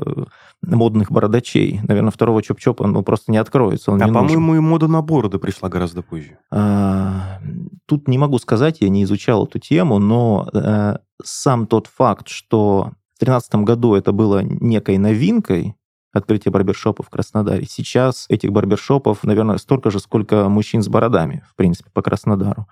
модных 0.61 1.11
бородачей. 1.11 1.81
Наверное, 1.87 2.11
второго 2.11 2.41
чоп-чопа, 2.41 2.85
ну, 2.85 3.01
просто 3.01 3.31
не 3.31 3.37
откроется. 3.37 3.91
Он 3.91 4.01
а, 4.03 4.07
по-моему, 4.07 4.55
и 4.55 4.59
мода 4.59 4.87
на 4.87 5.01
бороды 5.01 5.39
пришла 5.39 5.67
гораздо 5.67 6.03
позже. 6.03 6.37
А, 6.51 7.39
тут 7.87 8.07
не 8.07 8.19
могу 8.19 8.37
сказать, 8.37 8.81
я 8.81 8.89
не 8.89 9.03
изучал 9.03 9.45
эту 9.45 9.57
тему, 9.57 9.97
но 9.97 10.47
а, 10.53 10.99
сам 11.23 11.65
тот 11.65 11.87
факт, 11.87 12.27
что 12.27 12.91
в 13.15 13.25
2013 13.25 13.55
году 13.55 13.95
это 13.95 14.11
было 14.11 14.43
некой 14.43 14.99
новинкой, 14.99 15.75
открытие 16.13 16.51
барбершопов 16.51 17.07
в 17.07 17.09
Краснодаре. 17.09 17.65
Сейчас 17.69 18.25
этих 18.29 18.51
барбершопов, 18.51 19.23
наверное, 19.23 19.57
столько 19.57 19.91
же, 19.91 19.99
сколько 19.99 20.49
мужчин 20.49 20.81
с 20.81 20.87
бородами, 20.87 21.43
в 21.49 21.55
принципе, 21.55 21.89
по 21.91 22.01
Краснодару. 22.01 22.67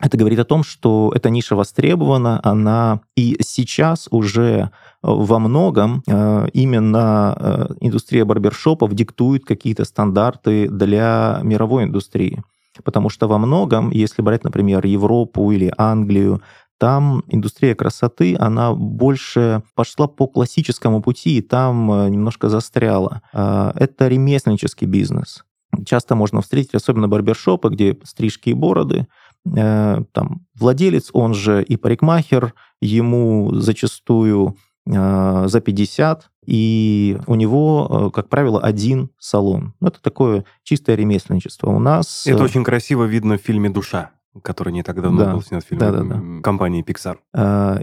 Это 0.00 0.16
говорит 0.16 0.38
о 0.38 0.44
том, 0.44 0.64
что 0.64 1.12
эта 1.14 1.28
ниша 1.28 1.54
востребована, 1.54 2.40
она 2.42 3.00
и 3.16 3.36
сейчас 3.42 4.08
уже 4.10 4.70
во 5.02 5.38
многом 5.38 6.02
э, 6.06 6.48
именно 6.54 7.36
э, 7.38 7.66
индустрия 7.80 8.24
барбершопов 8.24 8.94
диктует 8.94 9.44
какие-то 9.44 9.84
стандарты 9.84 10.68
для 10.70 11.40
мировой 11.42 11.84
индустрии. 11.84 12.42
Потому 12.82 13.10
что 13.10 13.28
во 13.28 13.36
многом, 13.36 13.90
если 13.90 14.22
брать, 14.22 14.42
например, 14.42 14.86
Европу 14.86 15.50
или 15.50 15.72
Англию, 15.76 16.40
там 16.80 17.22
индустрия 17.28 17.76
красоты, 17.76 18.34
она 18.36 18.72
больше 18.72 19.62
пошла 19.76 20.08
по 20.08 20.26
классическому 20.26 21.02
пути 21.02 21.38
и 21.38 21.42
там 21.42 21.92
э, 21.92 22.08
немножко 22.08 22.48
застряла. 22.48 23.22
Это 23.32 24.08
ремесленнический 24.08 24.86
бизнес. 24.86 25.44
Часто 25.86 26.16
можно 26.16 26.40
встретить, 26.40 26.74
особенно 26.74 27.06
барбершопы, 27.06 27.68
где 27.68 27.96
стрижки 28.02 28.50
и 28.50 28.54
бороды, 28.54 29.06
Э, 29.46 30.02
там, 30.12 30.46
владелец, 30.54 31.10
он 31.12 31.34
же 31.34 31.62
и 31.62 31.76
парикмахер, 31.76 32.54
ему 32.80 33.54
зачастую 33.54 34.56
э, 34.86 35.44
за 35.46 35.60
50, 35.60 36.30
и 36.46 37.18
у 37.26 37.34
него, 37.34 38.10
как 38.12 38.28
правило, 38.28 38.60
один 38.60 39.10
салон. 39.18 39.74
Ну, 39.80 39.88
это 39.88 40.00
такое 40.02 40.44
чистое 40.62 40.96
ремесленничество. 40.96 41.70
У 41.70 41.78
нас... 41.78 42.26
Это 42.26 42.42
очень 42.42 42.64
красиво 42.64 43.04
видно 43.04 43.38
в 43.38 43.40
фильме 43.40 43.70
«Душа», 43.70 44.10
который 44.42 44.72
не 44.72 44.82
так 44.82 45.00
давно 45.00 45.24
да, 45.24 45.32
был 45.32 45.42
снят 45.42 45.64
в 45.64 45.66
фильме 45.66 45.80
да, 45.80 45.92
да, 45.92 46.02
да. 46.02 46.42
компании 46.42 46.84
Pixar. 46.84 47.18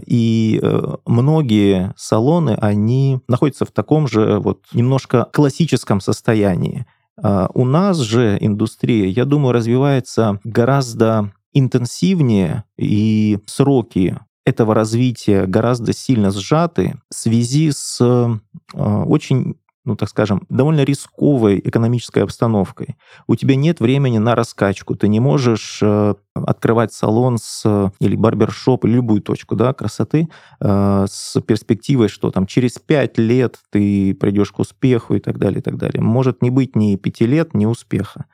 И 0.06 0.60
многие 1.06 1.92
салоны, 1.96 2.56
они 2.60 3.20
находятся 3.28 3.64
в 3.64 3.70
таком 3.70 4.08
же 4.08 4.38
вот 4.38 4.64
немножко 4.72 5.28
классическом 5.32 6.00
состоянии. 6.00 6.86
У 7.22 7.64
нас 7.64 7.98
же 7.98 8.38
индустрия, 8.40 9.08
я 9.08 9.24
думаю, 9.24 9.52
развивается 9.52 10.40
гораздо 10.44 11.32
интенсивнее, 11.52 12.64
и 12.76 13.38
сроки 13.46 14.18
этого 14.48 14.74
развития 14.74 15.46
гораздо 15.46 15.92
сильно 15.92 16.30
сжаты 16.30 16.98
в 17.10 17.14
связи 17.14 17.70
с 17.70 17.98
э, 18.00 18.38
очень 18.74 19.56
ну, 19.88 19.96
так 19.96 20.10
скажем, 20.10 20.42
довольно 20.50 20.84
рисковой 20.84 21.60
экономической 21.64 22.22
обстановкой. 22.22 22.96
У 23.26 23.36
тебя 23.36 23.56
нет 23.56 23.80
времени 23.80 24.18
на 24.18 24.34
раскачку, 24.34 24.94
ты 24.94 25.08
не 25.08 25.18
можешь 25.18 25.80
э, 25.82 26.14
открывать 26.34 26.92
салон 26.92 27.38
с, 27.38 27.90
или 27.98 28.16
барбершоп, 28.16 28.84
или 28.84 28.92
любую 28.92 29.22
точку 29.22 29.56
да, 29.56 29.72
красоты 29.72 30.28
э, 30.60 31.06
с 31.08 31.40
перспективой, 31.40 32.08
что 32.08 32.30
там 32.30 32.46
через 32.46 32.72
пять 32.72 33.16
лет 33.16 33.56
ты 33.70 34.14
придешь 34.14 34.52
к 34.52 34.58
успеху 34.58 35.14
и 35.14 35.20
так 35.20 35.38
далее, 35.38 35.60
и 35.60 35.62
так 35.62 35.78
далее. 35.78 36.02
Может 36.02 36.42
не 36.42 36.50
быть 36.50 36.76
ни 36.76 36.96
пяти 36.96 37.24
лет, 37.24 37.54
ни 37.54 37.64
успеха. 37.64 38.26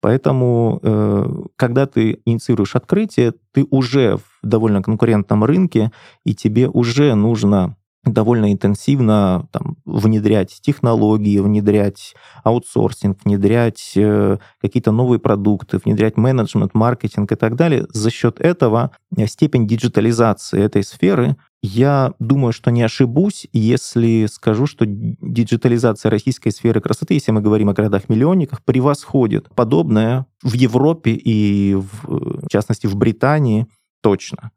Поэтому, 0.00 0.80
э, 0.82 1.26
когда 1.56 1.86
ты 1.86 2.22
инициируешь 2.24 2.76
открытие, 2.76 3.34
ты 3.52 3.66
уже 3.70 4.16
в 4.16 4.22
довольно 4.42 4.82
конкурентном 4.82 5.44
рынке, 5.44 5.92
и 6.24 6.34
тебе 6.34 6.66
уже 6.66 7.14
нужно 7.14 7.76
довольно 8.04 8.52
интенсивно 8.52 9.48
там, 9.50 9.76
внедрять 9.84 10.58
технологии, 10.60 11.38
внедрять 11.38 12.14
аутсорсинг, 12.42 13.18
внедрять 13.24 13.92
э, 13.96 14.38
какие-то 14.60 14.92
новые 14.92 15.18
продукты, 15.18 15.78
внедрять 15.82 16.16
менеджмент, 16.16 16.74
маркетинг 16.74 17.32
и 17.32 17.36
так 17.36 17.56
далее. 17.56 17.86
За 17.90 18.10
счет 18.10 18.40
этого 18.40 18.92
степень 19.26 19.66
диджитализации 19.66 20.60
этой 20.60 20.84
сферы 20.84 21.36
я 21.62 22.12
думаю, 22.18 22.52
что 22.52 22.70
не 22.70 22.82
ошибусь, 22.82 23.46
если 23.52 24.26
скажу, 24.26 24.66
что 24.66 24.84
диджитализация 24.86 26.10
российской 26.10 26.50
сферы 26.50 26.82
красоты, 26.82 27.14
если 27.14 27.32
мы 27.32 27.40
говорим 27.40 27.70
о 27.70 27.72
городах-миллионниках, 27.72 28.62
превосходит 28.62 29.48
подобное 29.54 30.26
в 30.42 30.52
Европе 30.52 31.12
и, 31.12 31.74
в, 31.74 32.42
в 32.42 32.48
частности, 32.50 32.86
в 32.86 32.96
Британии 32.96 33.66
точно. 34.02 34.50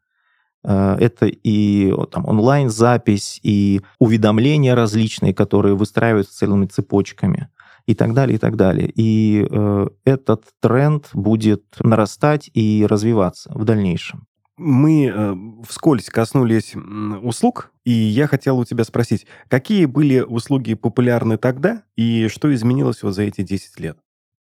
Э, 0.64 0.96
это 1.00 1.28
и 1.28 1.94
там, 2.12 2.26
онлайн-запись, 2.26 3.40
и 3.44 3.82
уведомления 4.00 4.76
различные, 4.76 5.34
которые 5.34 5.76
выстраиваются 5.76 6.38
целыми 6.38 6.66
цепочками 6.66 7.50
и 7.86 7.96
так 7.96 8.14
далее, 8.14 8.36
и 8.36 8.40
так 8.40 8.56
далее. 8.56 8.92
И 8.94 9.48
э, 9.50 9.88
этот 10.06 10.46
тренд 10.62 11.10
будет 11.14 11.64
нарастать 11.80 12.50
и 12.54 12.86
развиваться 12.88 13.52
в 13.54 13.64
дальнейшем. 13.64 14.28
Мы 14.58 15.06
э, 15.06 15.36
вскользь 15.68 16.10
коснулись 16.10 16.76
услуг, 17.22 17.72
и 17.86 17.92
я 17.92 18.28
хотел 18.28 18.58
у 18.58 18.66
тебя 18.66 18.84
спросить, 18.84 19.28
какие 19.48 19.86
были 19.86 20.20
услуги 20.20 20.74
популярны 20.74 21.38
тогда, 21.38 21.84
и 21.96 22.28
что 22.28 22.54
изменилось 22.54 23.04
вот 23.04 23.14
за 23.14 23.22
эти 23.24 23.44
10 23.44 23.80
лет? 23.80 23.98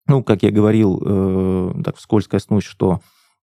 Ну, 0.08 0.24
как 0.24 0.44
я 0.44 0.52
говорил, 0.52 1.02
э, 1.02 1.82
так 1.84 1.96
вскользь 1.96 2.28
коснусь, 2.28 2.66
что 2.66 3.00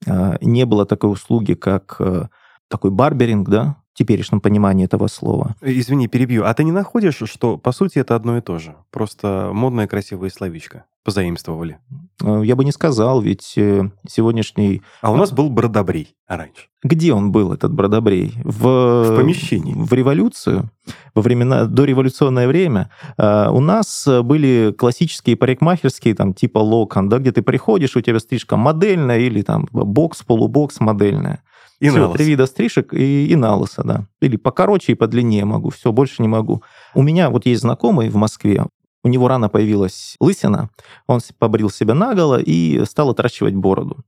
э, 0.05 0.37
не 0.41 0.65
было 0.65 0.85
такой 0.85 1.11
услуги, 1.11 1.53
как 1.53 1.97
э, 1.99 2.27
такой 2.69 2.91
барберинг, 2.91 3.49
да, 3.49 3.77
в 3.93 3.97
теперешнем 3.97 4.41
понимании 4.41 4.85
этого 4.85 5.07
слова. 5.07 5.55
Извини, 5.61 6.07
перебью. 6.07 6.45
А 6.45 6.53
ты 6.53 6.63
не 6.63 6.71
находишь, 6.71 7.21
что, 7.25 7.57
по 7.57 7.71
сути, 7.71 7.99
это 7.99 8.15
одно 8.15 8.37
и 8.37 8.41
то 8.41 8.59
же? 8.59 8.75
Просто 8.91 9.51
модное 9.53 9.87
красивое 9.87 10.29
словечко 10.29 10.85
позаимствовали? 11.05 11.77
Э, 12.21 12.41
я 12.43 12.55
бы 12.55 12.65
не 12.65 12.71
сказал, 12.71 13.21
ведь 13.21 13.53
э, 13.57 13.89
сегодняшний... 14.09 14.81
А 15.01 15.11
у 15.11 15.15
нас 15.15 15.31
был 15.31 15.49
Бродобрей 15.49 16.15
раньше. 16.27 16.67
Где 16.83 17.13
он 17.13 17.31
был, 17.31 17.53
этот 17.53 17.71
Бродобрей? 17.73 18.33
В, 18.43 19.11
в 19.11 19.15
помещении. 19.15 19.75
В 19.75 19.93
революцию, 19.93 20.69
во 21.13 21.21
времена, 21.21 21.65
до 21.65 21.85
революционное 21.85 22.47
время. 22.47 22.89
Э, 23.17 23.49
у 23.49 23.59
нас 23.59 24.07
были 24.23 24.73
классические 24.77 25.37
парикмахерские, 25.37 26.15
там, 26.15 26.33
типа 26.33 26.57
локон, 26.57 27.07
да, 27.07 27.19
где 27.19 27.31
ты 27.31 27.43
приходишь, 27.43 27.95
у 27.95 28.01
тебя 28.01 28.19
стрижка 28.19 28.57
модельная 28.57 29.19
или 29.19 29.43
там 29.43 29.67
бокс, 29.71 30.23
полубокс 30.23 30.79
модельная. 30.79 31.43
И 31.85 31.89
все, 31.89 32.13
три 32.13 32.25
вида 32.25 32.45
стрижек 32.45 32.93
и, 32.93 33.27
и 33.27 33.35
налоса, 33.35 33.83
да. 33.83 34.07
Или 34.21 34.37
покороче 34.37 34.93
и 34.93 34.95
подлиннее 34.95 35.45
могу, 35.45 35.69
все, 35.69 35.91
больше 35.91 36.21
не 36.21 36.27
могу. 36.27 36.63
У 36.93 37.01
меня 37.01 37.29
вот 37.29 37.45
есть 37.45 37.61
знакомый 37.61 38.09
в 38.09 38.15
Москве, 38.15 38.65
у 39.03 39.07
него 39.07 39.27
рано 39.27 39.49
появилась 39.49 40.15
лысина, 40.19 40.69
он 41.05 41.21
побрил 41.37 41.69
себя 41.69 41.93
наголо 41.93 42.39
и 42.39 42.83
стал 42.85 43.11
отращивать 43.11 43.53
бороду. 43.53 44.03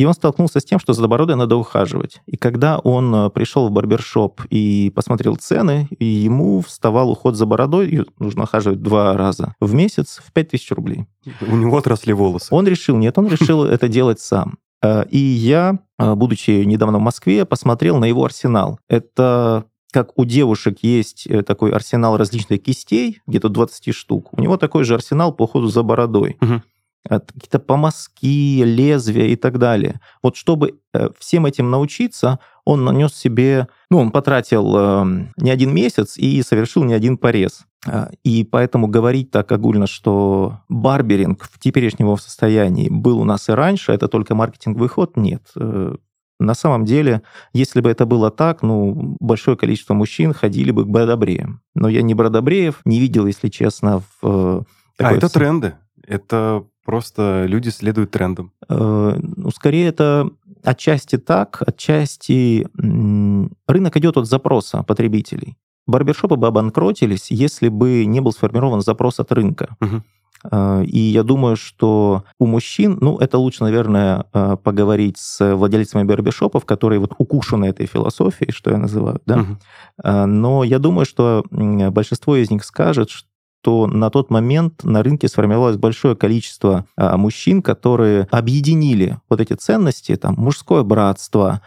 И 0.00 0.06
он 0.06 0.14
столкнулся 0.14 0.60
с 0.60 0.64
тем, 0.64 0.78
что 0.78 0.94
за 0.94 1.06
бородой 1.08 1.36
надо 1.36 1.56
ухаживать. 1.56 2.22
И 2.24 2.38
когда 2.38 2.78
он 2.78 3.14
э, 3.14 3.28
пришел 3.28 3.68
в 3.68 3.70
барбершоп 3.70 4.40
и 4.48 4.90
посмотрел 4.94 5.36
цены, 5.36 5.88
ему 5.98 6.62
вставал 6.62 7.10
уход 7.10 7.36
за 7.36 7.44
бородой, 7.44 8.06
нужно 8.18 8.44
ухаживать 8.44 8.80
два 8.80 9.14
раза 9.14 9.54
в 9.60 9.74
месяц, 9.74 10.22
в 10.24 10.32
5000 10.32 10.70
рублей. 10.72 11.06
У 11.46 11.54
него 11.54 11.76
отросли 11.76 12.14
волосы. 12.14 12.54
Он 12.54 12.66
решил, 12.66 12.96
нет, 12.96 13.18
он 13.18 13.28
решил 13.28 13.64
это 13.64 13.88
делать 13.88 14.20
сам. 14.20 14.56
Э, 14.82 15.04
и 15.10 15.18
я, 15.18 15.78
э, 15.98 16.14
будучи 16.14 16.50
недавно 16.64 16.98
в 16.98 17.02
Москве, 17.02 17.44
посмотрел 17.44 17.98
на 17.98 18.06
его 18.06 18.24
арсенал. 18.24 18.78
Это 18.88 19.64
как 19.92 20.16
у 20.18 20.24
девушек 20.24 20.78
есть 20.82 21.26
э, 21.26 21.42
такой 21.42 21.72
арсенал 21.72 22.16
различных 22.16 22.62
кистей, 22.62 23.20
где-то 23.26 23.48
20 23.48 23.94
штук, 23.94 24.32
у 24.32 24.40
него 24.40 24.56
такой 24.56 24.84
же 24.84 24.94
арсенал 24.94 25.32
по 25.32 25.44
уходу 25.44 25.66
за 25.66 25.82
бородой. 25.82 26.36
Угу. 26.40 26.62
Какие-то 27.08 27.58
помазки, 27.58 28.62
лезвия 28.62 29.26
и 29.26 29.36
так 29.36 29.58
далее. 29.58 30.00
Вот 30.22 30.36
чтобы 30.36 30.80
всем 31.18 31.46
этим 31.46 31.70
научиться, 31.70 32.38
он 32.66 32.84
нанес 32.84 33.14
себе, 33.14 33.68
ну, 33.90 33.98
он 33.98 34.10
потратил 34.10 34.76
э, 34.76 35.26
не 35.38 35.50
один 35.50 35.74
месяц 35.74 36.18
и 36.18 36.42
совершил 36.42 36.84
не 36.84 36.92
один 36.92 37.16
порез. 37.16 37.64
А, 37.86 38.10
и 38.24 38.44
поэтому 38.44 38.88
говорить 38.88 39.30
так 39.30 39.50
огульно, 39.52 39.86
что 39.86 40.60
барберинг 40.68 41.44
в 41.44 41.58
теперешнем 41.58 42.06
его 42.06 42.16
состоянии 42.16 42.88
был 42.90 43.20
у 43.20 43.24
нас 43.24 43.48
и 43.48 43.52
раньше, 43.52 43.92
это 43.92 44.08
только 44.08 44.34
маркетинговый 44.34 44.88
ход, 44.88 45.16
нет. 45.16 45.42
Э, 45.56 45.94
На 46.38 46.54
самом 46.54 46.84
деле, 46.84 47.22
если 47.52 47.80
бы 47.80 47.90
это 47.90 48.06
было 48.06 48.30
так, 48.30 48.62
ну, 48.62 49.16
большое 49.20 49.56
количество 49.56 49.94
мужчин 49.94 50.32
ходили 50.32 50.70
бы 50.72 50.84
к 50.84 50.88
Бродобреям. 50.88 51.60
Но 51.74 51.88
я 51.88 52.02
не 52.02 52.14
Бродобреев 52.14 52.80
не 52.84 52.98
видел, 53.00 53.26
если 53.26 53.48
честно, 53.48 54.00
в... 54.00 54.24
Э, 54.24 54.62
а 54.98 55.12
это 55.12 55.28
тренды. 55.28 55.74
Это 56.06 56.64
просто 56.84 57.44
люди 57.46 57.68
следуют 57.70 58.10
трендам. 58.10 58.52
Э, 58.68 59.18
ну, 59.18 59.50
скорее 59.50 59.88
это 59.88 60.30
отчасти 60.64 61.16
так, 61.16 61.62
отчасти 61.66 62.66
рынок 62.74 63.96
идет 63.96 64.16
от 64.16 64.26
запроса 64.26 64.82
потребителей. 64.82 65.56
Барбершопы 65.90 66.36
бы 66.36 66.46
обанкротились, 66.46 67.30
если 67.30 67.68
бы 67.68 68.04
не 68.04 68.20
был 68.20 68.32
сформирован 68.32 68.80
запрос 68.80 69.20
от 69.20 69.32
рынка. 69.32 69.76
Угу. 69.80 70.02
И 70.84 70.98
я 70.98 71.22
думаю, 71.22 71.56
что 71.56 72.24
у 72.38 72.46
мужчин, 72.46 72.96
ну, 73.00 73.18
это 73.18 73.36
лучше, 73.36 73.62
наверное, 73.62 74.24
э, 74.32 74.56
поговорить 74.62 75.18
с 75.18 75.54
владельцами 75.54 76.04
барбершопов, 76.04 76.64
которые 76.64 76.98
вот 76.98 77.12
укушены 77.18 77.66
этой 77.66 77.84
философией, 77.84 78.50
что 78.50 78.70
я 78.70 78.78
называю, 78.78 79.20
да. 79.26 79.40
Угу. 79.40 80.26
Но 80.26 80.64
я 80.64 80.78
думаю, 80.78 81.04
что 81.04 81.44
большинство 81.50 82.36
из 82.36 82.50
них 82.50 82.64
скажет, 82.64 83.10
что 83.10 83.86
на 83.86 84.08
тот 84.08 84.30
момент 84.30 84.84
на 84.84 85.02
рынке 85.02 85.28
сформировалось 85.28 85.76
большое 85.76 86.16
количество 86.16 86.86
а, 86.96 87.18
мужчин, 87.18 87.60
которые 87.60 88.26
объединили 88.30 89.18
вот 89.28 89.40
эти 89.40 89.52
ценности, 89.52 90.16
там, 90.16 90.34
мужское 90.38 90.82
братство, 90.82 91.60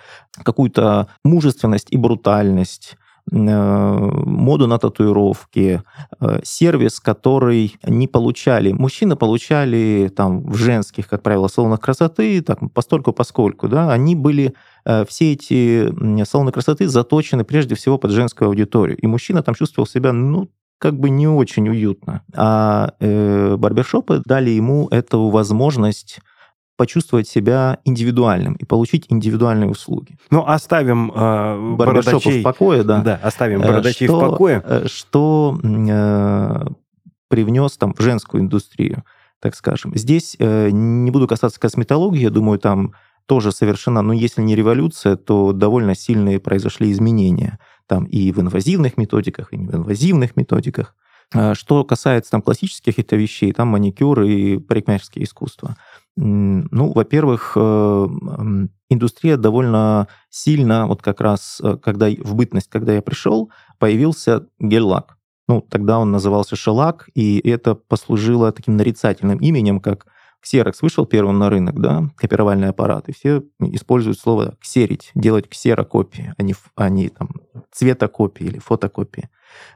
какую-то 0.44 1.10
мужественность 1.24 1.88
и 1.92 1.98
брутальность, 1.98 2.98
моду 3.32 4.68
на 4.68 4.78
татуировки, 4.78 5.82
э, 6.20 6.40
сервис, 6.44 7.00
который 7.00 7.76
не 7.86 8.08
получали. 8.08 8.72
Мужчины 8.74 9.16
получали 9.16 10.12
там 10.16 10.44
в 10.44 10.56
женских, 10.56 11.08
как 11.08 11.24
правило, 11.24 11.48
салонах 11.48 11.80
красоты, 11.80 12.42
так, 12.42 12.60
постольку 12.74 13.14
поскольку, 13.14 13.68
да, 13.68 13.92
они 13.92 14.16
были 14.16 14.54
э, 14.86 15.06
все 15.08 15.34
эти 15.34 16.26
салоны 16.26 16.52
красоты 16.52 16.88
заточены 16.88 17.44
прежде 17.44 17.76
всего 17.76 17.98
под 17.98 18.12
женскую 18.12 18.50
аудиторию. 18.50 18.98
И 18.98 19.08
мужчина 19.08 19.42
там 19.42 19.56
чувствовал 19.56 19.88
себя, 19.88 20.12
ну, 20.12 20.50
как 20.78 21.00
бы 21.00 21.10
не 21.10 21.28
очень 21.28 21.70
уютно. 21.70 22.24
А 22.36 22.94
э, 23.00 23.56
барбершопы 23.56 24.22
дали 24.26 24.50
ему 24.50 24.90
эту 24.92 25.30
возможность 25.30 26.20
почувствовать 26.76 27.28
себя 27.28 27.80
индивидуальным 27.86 28.56
и 28.56 28.66
получить 28.66 29.06
индивидуальные 29.10 29.70
услуги. 29.70 30.18
Ну, 30.32 30.44
оставим 30.46 31.12
э, 31.12 31.76
бородачей 31.76 32.42
в 32.42 32.44
покое, 32.44 32.84
да. 32.84 33.02
Да, 33.02 33.20
оставим 33.22 33.62
э, 33.62 33.68
бородачей 33.68 34.08
что, 34.08 34.18
в 34.18 34.30
покое. 34.32 34.64
Э, 34.66 34.88
что 34.88 35.60
э, 35.64 36.66
привнес 37.30 37.78
там 37.78 37.94
в 37.94 38.02
женскую 38.02 38.42
индустрию, 38.42 39.04
так 39.40 39.56
скажем. 39.56 39.96
Здесь 39.96 40.36
э, 40.40 40.70
не 40.72 41.12
буду 41.12 41.28
касаться 41.28 41.60
косметологии, 41.60 42.22
я 42.22 42.32
думаю, 42.32 42.58
там 42.60 42.94
тоже 43.28 43.52
совершенно, 43.52 44.02
ну, 44.02 44.12
если 44.12 44.42
не 44.42 44.56
революция, 44.56 45.16
то 45.16 45.54
довольно 45.54 45.96
сильные 45.96 46.40
произошли 46.40 46.92
изменения 46.92 47.60
там 47.88 48.06
и 48.06 48.32
в 48.32 48.40
инвазивных 48.40 48.98
методиках, 48.98 49.54
и 49.54 49.58
не 49.58 49.68
в 49.68 49.76
инвазивных 49.76 50.36
методиках. 50.36 50.96
Э, 51.36 51.54
что 51.54 51.84
касается 51.84 52.32
там 52.32 52.42
классических 52.42 52.98
это 52.98 53.16
вещей, 53.16 53.52
там 53.52 53.68
маникюр 53.68 54.24
и 54.24 54.58
парикмахерские 54.58 55.26
искусства– 55.26 55.78
ну, 56.16 56.92
во-первых, 56.94 57.54
э, 57.56 58.08
индустрия 58.90 59.38
довольно 59.38 60.08
сильно, 60.30 60.88
вот 60.88 61.02
как 61.02 61.22
раз, 61.22 61.60
э, 61.64 61.78
когда 61.78 62.08
в 62.10 62.36
бытность, 62.36 62.70
когда 62.70 62.94
я 62.94 63.02
пришел, 63.02 63.52
появился 63.80 64.48
гель-лак. 64.60 65.18
Ну, 65.48 65.62
тогда 65.62 66.00
он 66.00 66.12
назывался 66.12 66.56
шелак, 66.56 67.10
и 67.16 67.40
это 67.40 67.76
послужило 67.76 68.52
таким 68.52 68.78
нарицательным 68.78 69.40
именем, 69.40 69.80
как 69.80 70.06
Xerox 70.44 70.76
вышел 70.82 71.06
первым 71.06 71.40
на 71.40 71.50
рынок, 71.50 71.80
да, 71.80 72.10
копировальный 72.16 72.70
аппарат, 72.70 73.10
и 73.10 73.14
все 73.14 73.44
используют 73.60 74.20
слово 74.20 74.56
«ксерить», 74.60 75.12
делать 75.16 75.50
ксерокопии, 75.50 76.34
а 76.38 76.44
не, 76.44 76.54
а 76.76 76.90
не 76.90 77.10
там, 77.10 77.30
цветокопии 77.72 78.46
или 78.46 78.60
фотокопии. 78.60 79.30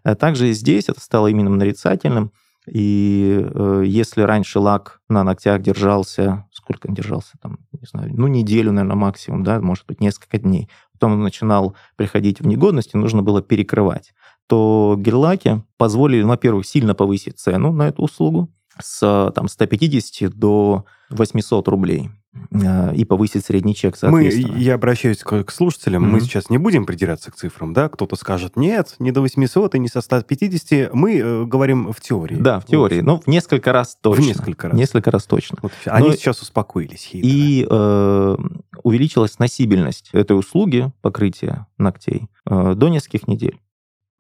А 0.03 0.15
также 0.15 0.51
здесь 0.51 0.89
это 0.89 0.99
стало 0.99 1.27
именно 1.27 1.49
нарицательным, 1.49 2.31
и 2.67 3.41
э, 3.41 3.83
если 3.85 4.21
раньше 4.21 4.59
лак 4.59 5.01
на 5.09 5.23
ногтях 5.23 5.61
держался, 5.61 6.45
сколько 6.51 6.87
он 6.87 6.93
держался, 6.93 7.37
там, 7.41 7.59
не 7.71 7.87
знаю, 7.87 8.11
ну, 8.13 8.27
неделю, 8.27 8.71
наверное, 8.71 8.97
максимум, 8.97 9.43
да, 9.43 9.61
может 9.61 9.85
быть, 9.87 10.01
несколько 10.01 10.37
дней, 10.37 10.69
потом 10.91 11.13
он 11.13 11.23
начинал 11.23 11.75
приходить 11.95 12.41
в 12.41 12.47
негодность, 12.47 12.93
и 12.93 12.97
нужно 12.97 13.23
было 13.23 13.41
перекрывать, 13.41 14.13
то 14.47 14.95
гель-лаки 14.97 15.63
позволили, 15.77 16.23
во-первых, 16.23 16.65
сильно 16.65 16.93
повысить 16.93 17.39
цену 17.39 17.71
на 17.71 17.87
эту 17.87 18.03
услугу 18.03 18.49
с 18.79 19.31
там, 19.33 19.47
150 19.47 20.33
до 20.33 20.85
800 21.09 21.67
рублей. 21.67 22.11
Э, 22.51 22.93
и 22.95 23.05
повысить 23.05 23.45
средний 23.45 23.75
чек, 23.75 23.95
соответственно. 23.95 24.53
Мы, 24.53 24.59
я 24.59 24.75
обращаюсь 24.75 25.19
к, 25.19 25.43
к 25.43 25.51
слушателям, 25.51 26.05
mm-hmm. 26.05 26.09
мы 26.09 26.21
сейчас 26.21 26.49
не 26.49 26.57
будем 26.57 26.85
придираться 26.85 27.31
к 27.31 27.35
цифрам, 27.35 27.73
да, 27.73 27.89
кто-то 27.89 28.15
скажет, 28.15 28.55
нет, 28.55 28.95
не 28.99 29.11
до 29.11 29.21
800 29.21 29.75
и 29.75 29.79
не 29.79 29.87
со 29.87 30.01
150, 30.01 30.93
мы 30.93 31.17
э, 31.17 31.45
говорим 31.45 31.91
в 31.91 32.01
теории. 32.01 32.35
Да, 32.35 32.59
в 32.59 32.65
теории, 32.65 32.97
вот. 32.97 33.05
но 33.05 33.19
в 33.19 33.27
несколько 33.27 33.71
раз 33.71 33.97
точно. 33.99 34.23
В 34.23 34.27
несколько 34.27 34.69
раз. 34.69 34.77
Несколько 34.77 35.11
раз 35.11 35.25
точно. 35.25 35.57
Вот, 35.61 35.71
они 35.85 36.09
но... 36.09 36.13
сейчас 36.15 36.41
успокоились. 36.41 37.03
Хитро. 37.03 37.27
И 37.29 37.67
э, 37.69 38.37
увеличилась 38.83 39.39
носибельность 39.39 40.09
этой 40.13 40.37
услуги, 40.37 40.91
покрытия 41.01 41.67
ногтей, 41.77 42.27
э, 42.49 42.73
до 42.75 42.89
нескольких 42.89 43.27
недель. 43.27 43.59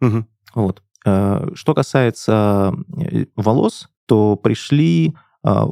Mm-hmm. 0.03 0.25
Вот. 0.55 0.83
Э, 1.05 1.49
что 1.53 1.73
касается 1.73 2.73
э, 2.97 3.25
волос, 3.35 3.89
то 4.05 4.37
пришли 4.37 5.15
а, 5.43 5.67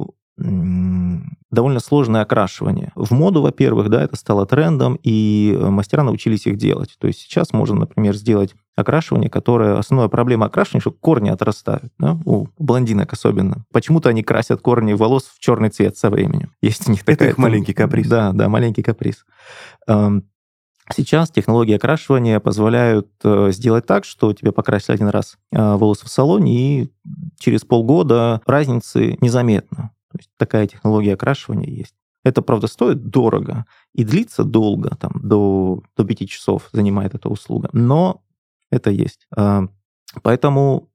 довольно 1.56 1.80
сложное 1.80 2.22
окрашивание. 2.22 2.92
В 2.94 3.10
моду, 3.12 3.42
во-первых, 3.42 3.88
да, 3.88 4.02
это 4.02 4.14
стало 4.14 4.46
трендом, 4.46 4.98
и 5.02 5.56
э, 5.58 5.68
мастера 5.70 6.04
научились 6.04 6.46
их 6.46 6.56
делать. 6.56 6.94
То 7.00 7.08
есть 7.08 7.18
сейчас 7.20 7.52
можно, 7.52 7.80
например, 7.80 8.14
сделать 8.14 8.54
окрашивание, 8.76 9.28
которое... 9.28 9.76
Основная 9.78 10.08
проблема 10.08 10.46
окрашивания, 10.46 10.82
что 10.82 10.92
корни 10.92 11.30
отрастают, 11.30 11.92
да, 11.98 12.18
у 12.24 12.46
блондинок 12.58 13.12
особенно. 13.12 13.64
Почему-то 13.72 14.10
они 14.10 14.22
красят 14.22 14.60
корни 14.60 14.92
волос 14.92 15.24
в 15.34 15.40
черный 15.40 15.70
цвет 15.70 15.96
со 15.96 16.10
временем. 16.10 16.52
Есть 16.62 16.88
у 16.88 16.92
них 16.92 17.00
такая... 17.00 17.14
Это 17.14 17.28
их 17.28 17.38
маленький 17.38 17.72
каприз. 17.72 18.06
Да, 18.06 18.32
да, 18.32 18.48
маленький 18.48 18.82
каприз. 18.82 19.24
Эм, 19.88 20.24
сейчас 20.94 21.30
технологии 21.30 21.74
окрашивания 21.74 22.38
позволяют 22.38 23.08
э, 23.24 23.50
сделать 23.50 23.86
так, 23.86 24.04
что 24.04 24.32
тебе 24.34 24.52
покрасили 24.52 24.94
один 24.94 25.08
раз 25.08 25.38
э, 25.52 25.74
волосы 25.74 26.04
в 26.04 26.08
салоне, 26.08 26.82
и 26.82 26.92
через 27.38 27.64
полгода 27.64 28.42
разницы 28.46 29.16
незаметно. 29.20 29.90
То 30.16 30.20
есть 30.20 30.30
такая 30.36 30.66
технология 30.66 31.14
окрашивания 31.14 31.70
есть. 31.70 31.94
Это, 32.24 32.42
правда, 32.42 32.66
стоит 32.66 33.08
дорого 33.08 33.66
и 33.94 34.02
длится 34.02 34.42
долго, 34.42 34.96
там, 34.96 35.12
до, 35.22 35.82
до 35.96 36.04
5 36.04 36.28
часов 36.28 36.68
занимает 36.72 37.14
эта 37.14 37.28
услуга, 37.28 37.68
но 37.72 38.22
это 38.70 38.90
есть. 38.90 39.28
А, 39.36 39.68
поэтому 40.22 40.88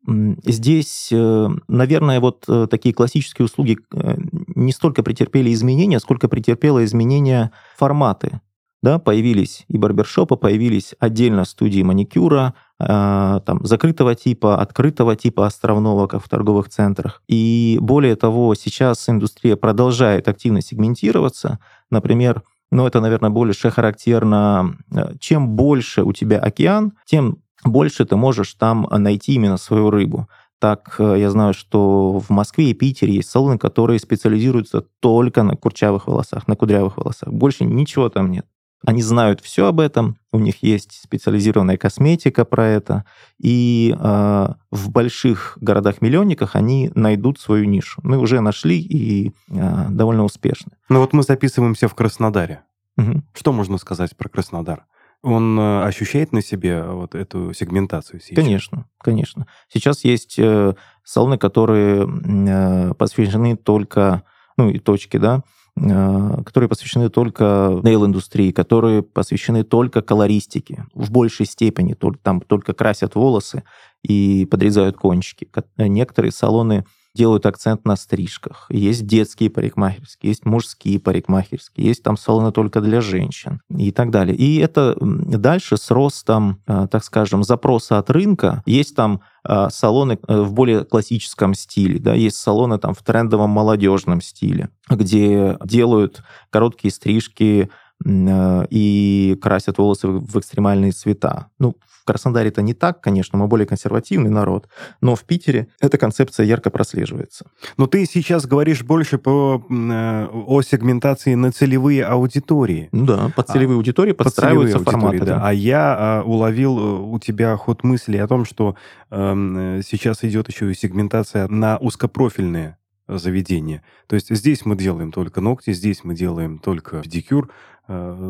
здесь, 0.43 1.09
э, 1.11 1.47
наверное, 1.69 2.19
вот 2.19 2.43
э, 2.49 2.67
такие 2.69 2.93
классические 2.93 3.45
услуги 3.45 3.77
э, 3.93 4.15
не 4.55 4.73
столько 4.73 5.03
претерпели 5.03 5.53
изменения, 5.53 5.99
сколько 6.01 6.27
претерпело 6.27 6.83
изменения 6.83 7.51
форматы 7.77 8.41
да, 8.81 8.97
появились 8.97 9.65
и 9.67 9.77
барбершопы, 9.77 10.35
появились 10.35 10.95
отдельно 10.99 11.45
студии 11.45 11.83
маникюра, 11.83 12.55
э, 12.79 13.39
там, 13.45 13.63
закрытого 13.63 14.15
типа, 14.15 14.59
открытого 14.59 15.15
типа 15.15 15.45
островного, 15.45 16.07
как 16.07 16.23
в 16.23 16.29
торговых 16.29 16.69
центрах. 16.69 17.21
И 17.27 17.77
более 17.79 18.15
того, 18.15 18.55
сейчас 18.55 19.07
индустрия 19.07 19.55
продолжает 19.55 20.27
активно 20.27 20.61
сегментироваться. 20.61 21.59
Например, 21.91 22.43
ну, 22.71 22.87
это, 22.87 23.01
наверное, 23.01 23.29
больше 23.29 23.69
характерно, 23.69 24.77
э, 24.91 25.13
чем 25.19 25.49
больше 25.49 26.03
у 26.03 26.11
тебя 26.13 26.39
океан, 26.39 26.93
тем 27.05 27.37
больше 27.63 28.05
ты 28.05 28.15
можешь 28.15 28.53
там 28.55 28.87
найти 28.91 29.33
именно 29.33 29.57
свою 29.57 29.91
рыбу. 29.91 30.27
Так, 30.59 30.95
э, 30.97 31.17
я 31.19 31.29
знаю, 31.29 31.53
что 31.53 32.17
в 32.17 32.29
Москве 32.31 32.71
и 32.71 32.73
Питере 32.73 33.15
есть 33.15 33.29
салоны, 33.29 33.59
которые 33.59 33.99
специализируются 33.99 34.81
только 35.01 35.43
на 35.43 35.55
курчавых 35.55 36.07
волосах, 36.07 36.47
на 36.47 36.55
кудрявых 36.55 36.97
волосах. 36.97 37.31
Больше 37.31 37.65
ничего 37.65 38.09
там 38.09 38.31
нет. 38.31 38.47
Они 38.85 39.03
знают 39.03 39.41
все 39.41 39.67
об 39.67 39.79
этом, 39.79 40.17
у 40.31 40.39
них 40.39 40.63
есть 40.63 41.01
специализированная 41.03 41.77
косметика 41.77 42.45
про 42.45 42.65
это, 42.65 43.05
и 43.37 43.95
э, 43.97 44.47
в 44.71 44.89
больших 44.89 45.57
городах-миллионниках 45.61 46.55
они 46.55 46.91
найдут 46.95 47.39
свою 47.39 47.65
нишу. 47.65 48.01
Мы 48.03 48.17
уже 48.17 48.41
нашли 48.41 48.79
и 48.79 49.33
э, 49.49 49.85
довольно 49.89 50.23
успешно. 50.23 50.71
Ну 50.89 50.99
вот 50.99 51.13
мы 51.13 51.21
записываемся 51.21 51.87
в 51.87 51.93
Краснодаре. 51.93 52.63
Угу. 52.97 53.21
Что 53.33 53.53
можно 53.53 53.77
сказать 53.77 54.17
про 54.17 54.29
Краснодар? 54.29 54.85
Он 55.21 55.59
э, 55.59 55.83
ощущает 55.83 56.31
на 56.31 56.41
себе 56.41 56.83
вот 56.83 57.13
эту 57.13 57.53
сегментацию 57.53 58.19
сейчас? 58.19 58.43
Конечно, 58.43 58.85
конечно. 58.97 59.45
Сейчас 59.71 60.03
есть 60.03 60.39
э, 60.39 60.73
салоны, 61.03 61.37
которые 61.37 62.07
э, 62.07 62.93
посвящены 62.95 63.55
только, 63.55 64.23
ну 64.57 64.69
и 64.69 64.79
точки, 64.79 65.17
да, 65.17 65.43
которые 65.75 66.67
посвящены 66.69 67.09
только 67.09 67.79
нейл-индустрии, 67.83 68.51
которые 68.51 69.03
посвящены 69.03 69.63
только 69.63 70.01
колористике. 70.01 70.85
В 70.93 71.11
большей 71.11 71.45
степени 71.45 71.95
там 72.21 72.41
только 72.41 72.73
красят 72.73 73.15
волосы 73.15 73.63
и 74.03 74.45
подрезают 74.45 74.97
кончики. 74.97 75.47
Некоторые 75.77 76.31
салоны 76.31 76.85
делают 77.13 77.45
акцент 77.45 77.85
на 77.85 77.95
стрижках. 77.95 78.67
Есть 78.69 79.05
детские 79.05 79.49
парикмахерские, 79.49 80.29
есть 80.31 80.45
мужские 80.45 80.99
парикмахерские, 80.99 81.87
есть 81.87 82.03
там 82.03 82.17
салоны 82.17 82.51
только 82.51 82.81
для 82.81 83.01
женщин 83.01 83.61
и 83.75 83.91
так 83.91 84.11
далее. 84.11 84.35
И 84.35 84.57
это 84.57 84.95
дальше 84.99 85.77
с 85.77 85.91
ростом, 85.91 86.61
э, 86.67 86.87
так 86.89 87.03
скажем, 87.03 87.43
запроса 87.43 87.97
от 87.97 88.09
рынка. 88.09 88.63
Есть 88.65 88.95
там 88.95 89.21
э, 89.47 89.67
салоны 89.69 90.19
э, 90.27 90.41
в 90.41 90.53
более 90.53 90.85
классическом 90.85 91.53
стиле, 91.53 91.99
да, 91.99 92.13
есть 92.13 92.37
салоны 92.37 92.77
там 92.77 92.93
в 92.93 93.03
трендовом 93.03 93.49
молодежном 93.49 94.21
стиле, 94.21 94.69
где 94.89 95.57
делают 95.65 96.23
короткие 96.49 96.91
стрижки 96.91 97.69
и 98.05 99.37
красят 99.41 99.77
волосы 99.77 100.07
в 100.07 100.39
экстремальные 100.39 100.91
цвета. 100.91 101.47
Ну, 101.59 101.75
в 102.01 102.03
Краснодаре 102.03 102.49
это 102.49 102.63
не 102.63 102.73
так, 102.73 102.99
конечно, 102.99 103.37
мы 103.37 103.47
более 103.47 103.67
консервативный 103.67 104.31
народ, 104.31 104.67
но 105.01 105.15
в 105.15 105.23
Питере 105.23 105.67
эта 105.79 105.99
концепция 105.99 106.47
ярко 106.47 106.71
прослеживается. 106.71 107.45
Но 107.77 107.85
ты 107.85 108.05
сейчас 108.07 108.47
говоришь 108.47 108.81
больше 108.83 109.19
по, 109.19 109.63
э, 109.69 110.27
о 110.31 110.61
сегментации 110.63 111.35
на 111.35 111.51
целевые 111.51 112.03
аудитории. 112.03 112.89
Ну 112.91 113.05
да, 113.05 113.31
под 113.35 113.47
целевые 113.49 113.75
а, 113.75 113.77
аудитории 113.77 114.13
подстраиваются 114.13 114.79
под 114.79 114.89
форматы. 114.89 115.19
Да. 115.19 115.25
Да. 115.25 115.47
А 115.47 115.53
я 115.53 115.95
а, 115.95 116.23
уловил 116.23 116.79
э, 116.79 116.99
у 117.01 117.19
тебя 117.19 117.55
ход 117.55 117.83
мысли 117.83 118.17
о 118.17 118.27
том, 118.27 118.45
что 118.45 118.75
э, 119.11 119.81
сейчас 119.85 120.23
идет 120.23 120.49
еще 120.49 120.71
и 120.71 120.73
сегментация 120.73 121.47
на 121.47 121.77
узкопрофильные 121.77 122.77
заведения. 123.07 123.83
То 124.07 124.15
есть 124.15 124.35
здесь 124.35 124.65
мы 124.65 124.75
делаем 124.75 125.11
только 125.11 125.39
ногти, 125.39 125.73
здесь 125.73 126.03
мы 126.03 126.15
делаем 126.15 126.57
только 126.57 127.01
педикюр, 127.01 127.49
Э, 127.49 127.51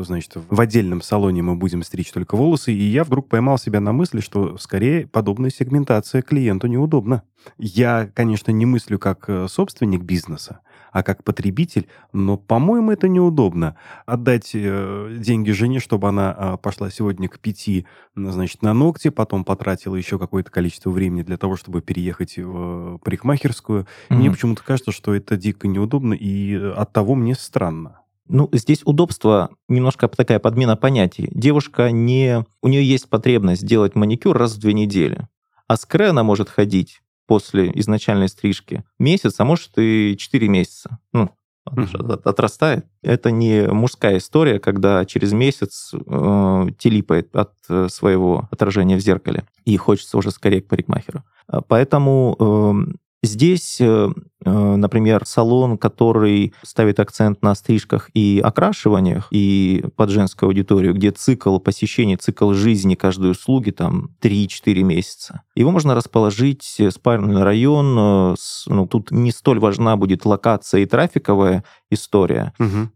значит, 0.02 0.32
в 0.34 0.60
отдельном 0.60 1.02
салоне 1.02 1.42
мы 1.42 1.56
будем 1.56 1.82
стричь 1.82 2.12
только 2.12 2.36
волосы, 2.36 2.72
и 2.72 2.82
я 2.82 3.04
вдруг 3.04 3.28
поймал 3.28 3.58
себя 3.58 3.80
на 3.80 3.92
мысли, 3.92 4.20
что 4.20 4.58
скорее 4.58 5.06
подобная 5.06 5.50
сегментация 5.50 6.22
клиенту 6.22 6.66
неудобна. 6.66 7.22
Я, 7.58 8.08
конечно, 8.14 8.50
не 8.50 8.66
мыслю 8.66 8.98
как 8.98 9.28
э, 9.28 9.46
собственник 9.48 10.02
бизнеса, 10.02 10.60
а 10.92 11.02
как 11.02 11.24
потребитель, 11.24 11.88
но, 12.12 12.36
по-моему, 12.36 12.92
это 12.92 13.08
неудобно. 13.08 13.76
Отдать 14.06 14.50
э, 14.54 15.16
деньги 15.18 15.50
жене, 15.50 15.80
чтобы 15.80 16.08
она 16.08 16.36
э, 16.36 16.56
пошла 16.62 16.90
сегодня 16.90 17.28
к 17.28 17.38
пяти, 17.38 17.86
значит, 18.14 18.62
на 18.62 18.74
ногти, 18.74 19.08
потом 19.08 19.44
потратила 19.44 19.96
еще 19.96 20.18
какое-то 20.18 20.50
количество 20.50 20.90
времени 20.90 21.22
для 21.22 21.36
того, 21.36 21.56
чтобы 21.56 21.80
переехать 21.80 22.38
в 22.38 22.98
парикмахерскую. 22.98 23.82
Mm-hmm. 23.82 24.14
Мне 24.14 24.30
почему-то 24.30 24.62
кажется, 24.62 24.92
что 24.92 25.14
это 25.14 25.36
дико 25.36 25.66
неудобно, 25.66 26.14
и 26.14 26.54
от 26.54 26.92
того 26.92 27.14
мне 27.14 27.34
странно. 27.34 28.01
Ну, 28.32 28.48
здесь 28.52 28.80
удобство, 28.86 29.50
немножко 29.68 30.08
такая 30.08 30.38
подмена 30.38 30.74
понятий. 30.74 31.28
Девушка 31.32 31.90
не... 31.90 32.46
У 32.62 32.68
нее 32.68 32.82
есть 32.82 33.10
потребность 33.10 33.66
делать 33.66 33.94
маникюр 33.94 34.36
раз 34.38 34.54
в 34.54 34.58
две 34.58 34.72
недели. 34.72 35.28
А 35.68 35.76
с 35.76 35.84
кре 35.84 36.08
она 36.08 36.22
может 36.22 36.48
ходить 36.48 37.02
после 37.26 37.70
изначальной 37.74 38.30
стрижки 38.30 38.84
месяц, 38.98 39.34
а 39.38 39.44
может 39.44 39.72
и 39.76 40.16
четыре 40.18 40.48
месяца. 40.48 40.98
Ну, 41.12 41.28
отрастает. 41.66 42.86
Это 43.02 43.30
не 43.30 43.68
мужская 43.68 44.16
история, 44.16 44.58
когда 44.58 45.04
через 45.04 45.34
месяц 45.34 45.92
э, 45.92 46.66
телипает 46.78 47.36
от 47.36 47.52
э, 47.68 47.88
своего 47.90 48.48
отражения 48.50 48.96
в 48.96 49.00
зеркале 49.00 49.44
и 49.66 49.76
хочется 49.76 50.16
уже 50.16 50.30
скорее 50.30 50.62
к 50.62 50.68
парикмахеру. 50.68 51.22
Поэтому 51.68 52.86
э, 52.88 52.92
Здесь, 53.24 53.80
э, 53.80 53.84
э, 53.84 54.10
например, 54.44 55.22
салон, 55.24 55.78
который 55.78 56.54
ставит 56.62 57.00
акцент 57.00 57.42
на 57.42 57.54
стрижках 57.54 58.10
и 58.14 58.40
окрашиваниях, 58.42 59.28
и 59.30 59.84
под 59.96 60.10
женскую 60.10 60.48
аудиторию, 60.48 60.94
где 60.94 61.10
цикл 61.10 61.58
посещения, 61.58 62.16
цикл 62.16 62.52
жизни 62.52 62.94
каждой 62.94 63.30
услуги 63.32 63.70
там 63.70 64.10
3-4 64.20 64.82
месяца. 64.82 65.42
Его 65.54 65.70
можно 65.70 65.94
расположить 65.94 66.76
э, 66.78 66.90
спальный 66.90 67.42
район, 67.42 68.36
ну, 68.66 68.86
тут 68.86 69.10
не 69.10 69.30
столь 69.30 69.58
важна 69.58 69.96
будет 69.96 70.24
локация 70.24 70.80
и 70.80 70.86
трафиковая 70.86 71.64
история, 71.90 72.54
угу. 72.58 72.88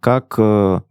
как 0.00 0.38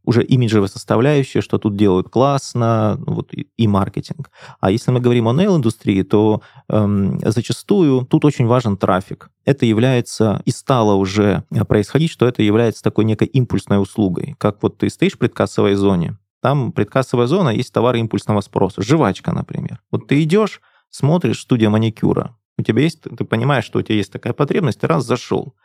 уже 0.06 0.23
имиджевая 0.23 0.69
составляющая, 0.69 1.41
что 1.41 1.58
тут 1.58 1.75
делают 1.75 2.10
классно, 2.10 2.97
вот, 3.06 3.32
и 3.34 3.67
маркетинг. 3.67 4.32
А 4.60 4.71
если 4.71 4.91
мы 4.91 4.99
говорим 4.99 5.27
о 5.27 5.34
нейл-индустрии, 5.34 6.03
то 6.03 6.41
эм, 6.69 7.19
зачастую 7.23 8.06
тут 8.06 8.25
очень 8.25 8.47
важен 8.47 8.77
трафик. 8.77 9.29
Это 9.45 9.65
является 9.65 9.83
и 10.46 10.52
стало 10.52 10.93
уже 10.93 11.43
происходить, 11.67 12.12
что 12.12 12.28
это 12.28 12.41
является 12.41 12.84
такой 12.84 13.06
некой 13.06 13.28
импульсной 13.28 13.82
услугой. 13.82 14.36
Как 14.38 14.62
вот 14.63 14.78
ты 14.78 14.89
стоишь 14.89 15.13
в 15.13 15.17
предкассовой 15.17 15.76
зоне, 15.76 16.17
там 16.41 16.72
предкассовая 16.72 17.28
зона 17.28 17.50
есть 17.50 17.72
товары 17.74 18.00
импульсного 18.00 18.41
спроса. 18.41 18.82
Жвачка, 18.82 19.32
например. 19.32 19.82
Вот 19.91 20.08
ты 20.08 20.22
идешь, 20.24 20.62
смотришь 20.89 21.41
студия 21.41 21.69
маникюра. 21.69 22.38
У 22.58 22.62
тебя 22.63 22.84
есть, 22.84 23.02
ты 23.02 23.24
понимаешь, 23.24 23.63
что 23.65 23.80
у 23.80 23.82
тебя 23.82 23.96
есть 23.96 24.12
такая 24.12 24.34
потребность, 24.34 24.82
ты 24.82 24.88
раз 24.88 25.06
зашел. 25.06 25.56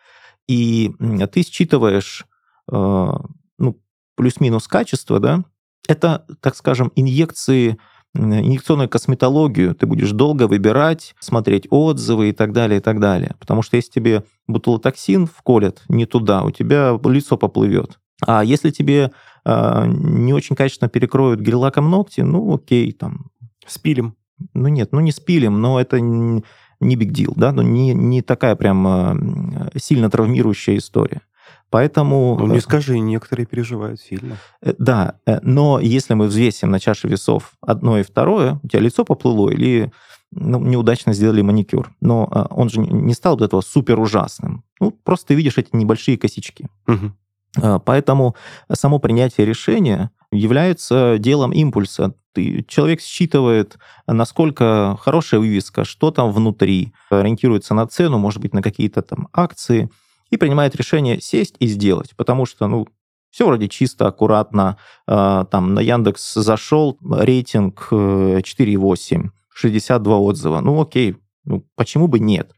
И 0.46 0.94
ты 1.32 1.42
считываешь 1.42 2.26
э, 2.70 3.10
ну, 3.58 3.82
плюс-минус 4.14 4.68
качество, 4.68 5.18
да, 5.18 5.44
это, 5.88 6.26
так 6.40 6.54
скажем, 6.54 6.92
инъекции 6.94 7.78
инъекционную 8.18 8.88
косметологию 8.88 9.74
ты 9.74 9.86
будешь 9.86 10.10
долго 10.10 10.46
выбирать, 10.46 11.14
смотреть 11.20 11.66
отзывы 11.70 12.30
и 12.30 12.32
так 12.32 12.52
далее, 12.52 12.78
и 12.78 12.82
так 12.82 13.00
далее. 13.00 13.34
Потому 13.38 13.62
что 13.62 13.76
если 13.76 13.90
тебе 13.90 14.24
бутулотоксин 14.46 15.26
вколят 15.26 15.82
не 15.88 16.06
туда, 16.06 16.42
у 16.42 16.50
тебя 16.50 16.98
лицо 17.04 17.36
поплывет. 17.36 17.98
А 18.26 18.42
если 18.44 18.70
тебе 18.70 19.12
э, 19.44 19.84
не 19.86 20.32
очень 20.34 20.56
качественно 20.56 20.88
перекроют 20.88 21.40
гель-лаком 21.40 21.88
ногти, 21.90 22.20
ну 22.20 22.54
окей, 22.54 22.92
там... 22.92 23.30
Спилим. 23.66 24.16
Ну 24.54 24.68
нет, 24.68 24.92
ну 24.92 25.00
не 25.00 25.12
спилим, 25.12 25.60
но 25.60 25.80
это 25.80 26.00
не 26.00 26.96
big 26.96 27.10
deal, 27.10 27.32
да, 27.36 27.52
но 27.52 27.62
не, 27.62 27.92
не 27.92 28.22
такая 28.22 28.56
прям 28.56 28.86
э, 28.86 29.78
сильно 29.78 30.10
травмирующая 30.10 30.76
история. 30.76 31.22
Поэтому... 31.70 32.36
Ну, 32.38 32.54
не 32.54 32.60
скажи, 32.60 32.98
некоторые 32.98 33.46
переживают 33.46 34.00
сильно. 34.00 34.38
Э, 34.62 34.72
да, 34.78 35.16
э, 35.26 35.38
но 35.42 35.78
если 35.80 36.14
мы 36.14 36.26
взвесим 36.26 36.70
на 36.70 36.80
чаше 36.80 37.08
весов 37.08 37.52
одно 37.60 37.98
и 37.98 38.02
второе, 38.02 38.58
у 38.62 38.68
тебя 38.68 38.80
лицо 38.80 39.04
поплыло 39.04 39.50
или 39.50 39.92
ну, 40.30 40.60
неудачно 40.60 41.12
сделали 41.12 41.42
маникюр. 41.42 41.90
Но 42.00 42.28
э, 42.30 42.44
он 42.50 42.70
же 42.70 42.80
не 42.80 43.12
стал 43.12 43.34
от 43.34 43.42
этого 43.42 43.60
супер 43.60 44.00
ужасным. 44.00 44.64
Ну, 44.80 44.92
просто 44.92 45.28
ты 45.28 45.34
видишь 45.34 45.58
эти 45.58 45.68
небольшие 45.72 46.16
косячки. 46.16 46.68
Угу. 46.86 47.80
Поэтому 47.84 48.36
само 48.72 48.98
принятие 48.98 49.46
решения 49.46 50.10
является 50.30 51.16
делом 51.18 51.50
импульса. 51.52 52.14
Ты, 52.34 52.62
человек 52.68 53.00
считывает, 53.00 53.78
насколько 54.06 54.96
хорошая 55.00 55.40
вывеска, 55.40 55.84
что 55.84 56.10
там 56.10 56.30
внутри, 56.30 56.92
ориентируется 57.10 57.74
на 57.74 57.86
цену, 57.86 58.18
может 58.18 58.40
быть, 58.40 58.54
на 58.54 58.62
какие-то 58.62 59.02
там 59.02 59.28
акции– 59.32 59.90
и 60.30 60.36
принимает 60.36 60.76
решение 60.76 61.20
сесть 61.20 61.56
и 61.58 61.66
сделать, 61.66 62.14
потому 62.16 62.46
что, 62.46 62.66
ну, 62.66 62.86
все 63.30 63.46
вроде 63.46 63.68
чисто, 63.68 64.06
аккуратно. 64.06 64.78
А, 65.06 65.44
там 65.44 65.74
на 65.74 65.80
Яндекс 65.80 66.34
зашел, 66.34 66.98
рейтинг 67.02 67.88
4,8, 67.90 69.26
э, 69.26 69.30
62 69.54 70.18
отзыва. 70.18 70.60
Ну, 70.60 70.80
окей, 70.80 71.16
ну, 71.44 71.64
почему 71.76 72.08
бы 72.08 72.18
нет? 72.18 72.52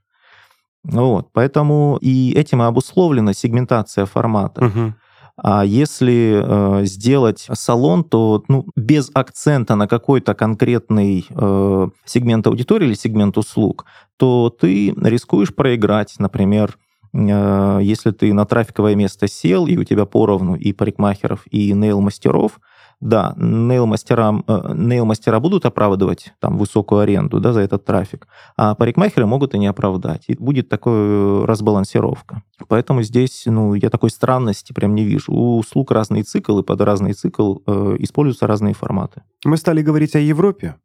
Вот, 0.83 1.29
поэтому 1.33 1.99
и 2.01 2.33
этим 2.33 2.63
и 2.63 2.65
обусловлена 2.65 3.35
сегментация 3.35 4.07
формата. 4.07 4.65
Угу. 4.65 4.95
А 5.43 5.65
если 5.65 6.43
э, 6.43 6.85
сделать 6.85 7.47
салон, 7.53 8.05
то 8.05 8.45
ну, 8.49 8.67
без 8.77 9.11
акцента 9.15 9.75
на 9.75 9.89
какой-то 9.89 10.35
конкретный 10.35 11.27
э, 11.29 11.89
сегмент 12.05 12.47
аудитории 12.47 12.87
или 12.87 12.95
сегмент 12.95 13.39
услуг, 13.39 13.87
то 14.17 14.51
ты 14.51 14.95
рискуешь 15.03 15.55
проиграть, 15.55 16.15
например, 16.19 16.77
если 17.13 18.13
ты 18.13 18.33
на 18.33 18.45
трафиковое 18.45 18.95
место 18.95 19.27
сел, 19.27 19.67
и 19.67 19.77
у 19.77 19.85
тебя 19.85 20.05
поровну 20.05 20.55
и 20.55 20.73
парикмахеров, 20.73 21.43
и 21.51 21.73
нейл-мастеров, 21.73 22.61
да, 23.01 23.35
нейл-мастера, 23.37 24.43
э, 24.47 24.75
нейл-мастера 24.75 25.41
будут 25.41 25.65
оправдывать 25.65 26.35
там 26.39 26.59
высокую 26.59 27.01
аренду 27.01 27.41
да, 27.41 27.53
за 27.53 27.61
этот 27.61 27.85
трафик, 27.85 28.29
а 28.57 28.75
парикмахеры 28.75 29.27
могут 29.27 29.55
и 29.55 29.59
не 29.59 29.67
оправдать. 29.67 30.25
И 30.29 30.35
будет 30.35 30.69
такая 30.69 31.47
разбалансировка. 31.47 32.43
Поэтому 32.69 33.03
здесь 33.03 33.45
ну, 33.47 33.73
я 33.75 33.89
такой 33.89 34.11
странности 34.11 34.75
прям 34.75 34.95
не 34.95 35.05
вижу. 35.05 35.33
У 35.33 35.59
услуг 35.59 35.91
разный 35.93 36.23
цикл, 36.23 36.59
и 36.59 36.63
под 36.63 36.81
разный 36.83 37.15
цикл 37.15 37.59
э, 37.67 37.97
используются 38.01 38.47
разные 38.47 38.75
форматы. 38.75 39.23
Мы 39.47 39.57
стали 39.57 39.81
говорить 39.81 40.15
о 40.15 40.21
Европе. 40.21 40.77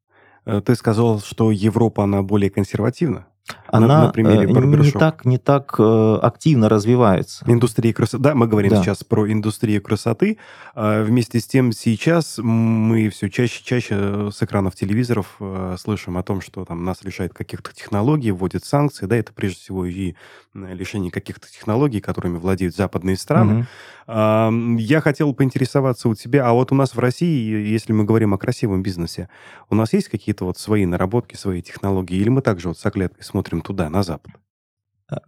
Э, 0.46 0.62
ты 0.62 0.76
сказал, 0.76 1.20
что 1.20 1.52
Европа, 1.52 2.06
она 2.06 2.22
более 2.22 2.50
консервативна 2.50 3.28
она 3.68 3.88
на, 3.88 4.04
на 4.06 4.10
примере 4.10 4.48
э, 4.48 4.78
не 4.78 4.92
так, 4.92 5.26
не 5.26 5.38
так 5.38 5.76
э, 5.78 6.20
активно 6.22 6.70
развивается. 6.70 7.46
Индустрия 7.48 7.94
красоты. 7.94 8.24
Да, 8.24 8.36
мы 8.36 8.48
говорим 8.48 8.72
да. 8.72 8.82
сейчас 8.82 9.04
про 9.04 9.32
индустрию 9.32 9.82
красоты. 9.82 10.38
А 10.74 11.04
вместе 11.04 11.40
с 11.40 11.46
тем 11.46 11.72
сейчас 11.72 12.40
мы 12.40 13.10
все 13.10 13.30
чаще 13.30 13.64
чаще 13.64 14.32
с 14.32 14.42
экранов 14.42 14.76
телевизоров 14.76 15.36
э, 15.40 15.76
слышим 15.80 16.18
о 16.18 16.24
том, 16.24 16.42
что 16.42 16.66
там 16.66 16.84
нас 16.84 17.04
лишают 17.04 17.34
каких-то 17.34 17.74
технологий, 17.74 18.32
вводят 18.32 18.66
санкции. 18.66 19.06
Да, 19.06 19.16
это 19.16 19.32
прежде 19.34 19.60
всего 19.60 19.86
и 19.86 20.16
лишение 20.54 21.12
каких-то 21.12 21.52
технологий, 21.52 22.00
которыми 22.00 22.38
владеют 22.38 22.76
западные 22.76 23.18
страны. 23.18 23.68
Угу. 24.08 24.78
Я 24.78 25.02
хотел 25.02 25.34
поинтересоваться 25.34 26.08
у 26.08 26.16
тебя, 26.16 26.48
а 26.48 26.54
вот 26.54 26.72
у 26.72 26.76
нас 26.76 26.96
в 26.96 27.00
России, 27.00 27.68
если 27.68 27.92
мы 27.92 28.06
говорим 28.06 28.34
о 28.34 28.38
красивом 28.38 28.82
бизнесе, 28.82 29.28
у 29.70 29.76
нас 29.76 29.92
есть 29.92 30.08
какие-то 30.08 30.46
вот 30.46 30.58
свои 30.58 30.86
наработки, 30.86 31.36
свои 31.36 31.62
технологии, 31.62 32.16
или 32.16 32.30
мы 32.30 32.42
также 32.42 32.70
вот 32.70 32.78
с 32.78 32.86
оглядкой 32.86 33.26
смотрим 33.26 33.35
туда, 33.44 33.90
на 33.90 34.04
Запад? 34.04 34.34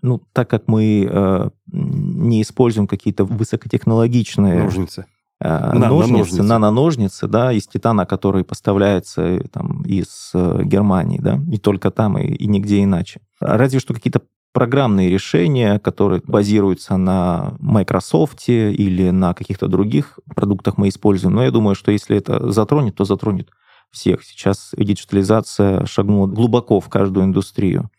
Ну, 0.02 0.22
так 0.34 0.50
как 0.50 0.68
мы 0.68 1.08
э, 1.10 1.50
не 1.72 2.42
используем 2.42 2.88
какие-то 2.88 3.26
высокотехнологичные... 3.26 4.64
Ножницы. 4.64 5.06
Э, 5.40 5.74
ножницы, 5.74 6.42
наноножницы, 6.42 7.28
да, 7.28 7.54
из 7.54 7.68
титана, 7.68 8.06
который 8.06 8.44
поставляется 8.44 9.22
э, 9.22 9.42
там, 9.52 9.84
из 9.84 10.32
э, 10.34 10.64
Германии, 10.64 11.20
да, 11.22 11.36
не 11.38 11.58
только 11.58 11.92
там 11.92 12.18
и, 12.18 12.26
и 12.26 12.48
нигде 12.48 12.84
иначе. 12.84 13.22
Разве 13.40 13.80
что 13.80 13.94
какие-то 13.94 14.24
программные 14.52 15.12
решения, 15.12 15.78
которые 15.78 16.24
базируются 16.26 16.98
на 16.98 17.54
Microsoft 17.60 18.50
или 18.50 19.12
на 19.12 19.36
каких-то 19.36 19.68
других 19.68 20.18
продуктах 20.36 20.80
мы 20.80 20.90
используем. 20.90 21.36
Но 21.36 21.44
я 21.44 21.52
думаю, 21.52 21.76
что 21.76 21.92
если 21.92 22.18
это 22.18 22.52
затронет, 22.52 22.96
то 22.96 23.06
затронет 23.06 23.50
всех. 23.92 24.24
Сейчас 24.24 24.74
диджитализация 24.76 25.86
шагнула 25.86 26.26
глубоко 26.26 26.80
в 26.80 26.90
каждую 26.90 27.28
индустрию. 27.28 27.92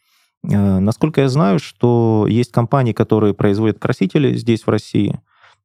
Насколько 0.42 1.22
я 1.22 1.28
знаю, 1.28 1.58
что 1.58 2.26
есть 2.28 2.52
компании, 2.52 2.92
которые 2.92 3.34
производят 3.34 3.78
красители 3.78 4.34
здесь, 4.36 4.62
в 4.62 4.70
России, 4.70 5.20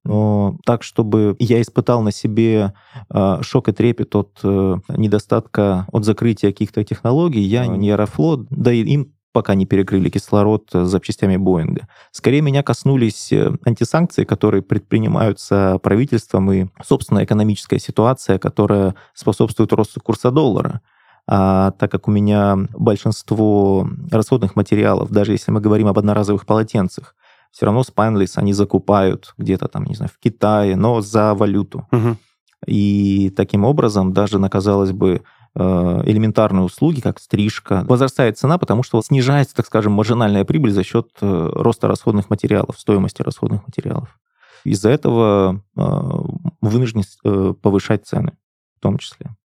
но 0.06 0.58
так, 0.66 0.84
чтобы 0.84 1.36
я 1.40 1.62
испытал 1.62 2.02
на 2.02 2.12
себе 2.12 2.74
э, 3.10 3.38
шок 3.42 3.70
и 3.70 3.72
трепет 3.72 4.16
от 4.16 4.40
э, 4.44 4.76
недостатка, 4.90 5.86
от 5.92 6.04
закрытия 6.04 6.52
каких-то 6.52 6.84
технологий, 6.84 7.42
я 7.42 7.68
не 7.68 7.90
Аэрофлот, 7.92 8.48
да 8.50 8.74
и 8.74 8.84
им 8.84 9.14
пока 9.32 9.56
не 9.56 9.66
перекрыли 9.66 10.10
кислород 10.10 10.70
запчастями 10.72 11.38
Боинга. 11.38 11.88
Скорее 12.12 12.42
меня 12.42 12.64
коснулись 12.64 13.32
э, 13.32 13.52
антисанкции, 13.66 14.26
которые 14.26 14.62
предпринимаются 14.62 15.80
правительством 15.82 16.52
и, 16.52 16.68
собственно, 16.86 17.24
экономическая 17.24 17.80
ситуация, 17.80 18.40
которая 18.40 18.96
способствует 19.14 19.72
росту 19.72 20.02
курса 20.02 20.32
доллара. 20.32 20.82
А 21.28 21.72
так 21.72 21.90
как 21.92 22.08
у 22.08 22.12
меня 22.12 22.58
большинство 22.74 23.88
расходных 24.12 24.56
материалов, 24.56 25.10
даже 25.10 25.32
если 25.32 25.52
мы 25.52 25.62
говорим 25.62 25.88
об 25.88 25.98
одноразовых 25.98 26.46
полотенцах, 26.46 27.16
все 27.52 27.66
равно 27.66 27.82
Spineless 27.82 28.34
они 28.36 28.52
закупают 28.52 29.34
где-то 29.38 29.68
там, 29.68 29.86
не 29.86 29.96
знаю, 29.96 30.10
в 30.14 30.20
Китае, 30.20 30.76
но 30.76 31.02
за 31.02 31.34
валюту. 31.34 31.88
Угу. 31.92 32.18
И 32.66 33.32
таким 33.36 33.64
образом 33.64 34.12
даже 34.12 34.40
на, 34.40 34.50
казалось 34.50 34.92
бы, 34.92 35.22
э, 35.56 36.02
элементарные 36.06 36.64
услуги, 36.64 37.00
как 37.00 37.20
стрижка, 37.20 37.86
возрастает 37.88 38.38
цена, 38.38 38.58
потому 38.58 38.84
что 38.84 39.02
снижается, 39.02 39.56
так 39.56 39.68
скажем, 39.68 39.94
маржинальная 39.94 40.46
прибыль 40.46 40.72
за 40.72 40.84
счет 40.84 41.10
э, 41.22 41.50
роста 41.54 41.88
расходных 41.88 42.30
материалов, 42.30 42.80
стоимости 42.80 43.22
расходных 43.22 43.66
материалов. 43.68 44.20
Из-за 44.64 44.90
этого 44.90 45.62
э, 45.78 45.82
вынуждены 46.62 47.04
повышать 47.62 48.08
цены 48.08 48.34
в 48.78 48.82
том 48.82 48.98
числе. 48.98 49.36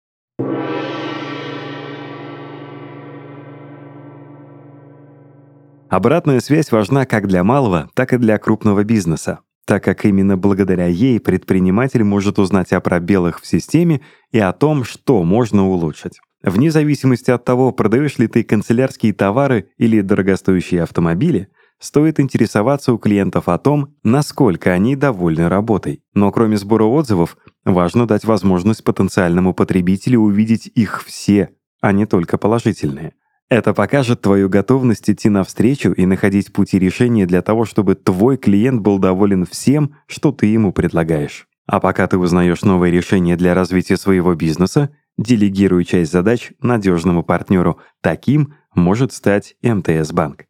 Обратная 5.91 6.41
связь 6.41 6.71
важна 6.71 7.07
как 7.07 7.27
для 7.29 7.43
малого, 7.43 7.89
так 7.95 8.13
и 8.13 8.19
для 8.19 8.37
крупного 8.39 8.85
бизнеса, 8.85 9.41
так 9.67 9.83
как 9.83 10.05
именно 10.05 10.37
благодаря 10.37 10.87
ей 10.87 11.19
предприниматель 11.19 12.05
может 12.05 12.39
узнать 12.39 12.73
о 12.73 12.81
пробелах 12.81 13.41
в 13.41 13.47
системе 13.47 14.03
и 14.31 14.39
о 14.39 14.53
том, 14.53 14.85
что 14.85 15.23
можно 15.23 15.67
улучшить. 15.67 16.21
Вне 16.43 16.71
зависимости 16.71 17.31
от 17.31 17.45
того, 17.47 17.73
продаешь 17.73 18.19
ли 18.19 18.29
ты 18.29 18.45
канцелярские 18.45 19.15
товары 19.15 19.71
или 19.79 20.03
дорогостоящие 20.03 20.83
автомобили, 20.83 21.49
стоит 21.81 22.21
интересоваться 22.21 22.93
у 22.93 22.99
клиентов 22.99 23.49
о 23.49 23.57
том, 23.57 23.95
насколько 24.03 24.73
они 24.73 24.95
довольны 24.95 25.49
работой. 25.49 26.03
Но 26.13 26.31
кроме 26.33 26.59
сбора 26.59 26.85
отзывов, 26.85 27.39
важно 27.65 28.07
дать 28.07 28.25
возможность 28.25 28.85
потенциальному 28.85 29.55
потребителю 29.55 30.21
увидеть 30.21 30.67
их 30.67 31.03
все, 31.05 31.51
а 31.81 31.93
не 31.93 32.05
только 32.05 32.37
положительные. 32.37 33.15
Это 33.49 33.73
покажет 33.73 34.21
твою 34.21 34.51
готовность 34.51 35.09
идти 35.09 35.31
навстречу 35.31 35.91
и 35.93 36.05
находить 36.05 36.53
пути 36.53 36.79
решения 36.79 37.25
для 37.25 37.41
того, 37.41 37.65
чтобы 37.65 37.95
твой 37.95 38.37
клиент 38.37 38.83
был 38.83 38.99
доволен 38.99 39.47
всем, 39.47 39.95
что 40.07 40.33
ты 40.33 40.47
ему 40.47 40.73
предлагаешь. 40.73 41.47
А 41.67 41.81
пока 41.81 42.07
ты 42.07 42.19
узнаешь 42.19 42.63
новые 42.63 42.93
решения 42.93 43.37
для 43.37 43.55
развития 43.55 43.97
своего 43.97 44.35
бизнеса, 44.35 44.91
делегируй 45.17 45.85
часть 45.85 46.13
задач 46.13 46.53
надежному 46.61 47.23
партнеру. 47.23 47.79
Таким 48.03 48.55
может 48.75 49.13
стать 49.13 49.55
МТС 49.63 50.13
Банк. 50.13 50.45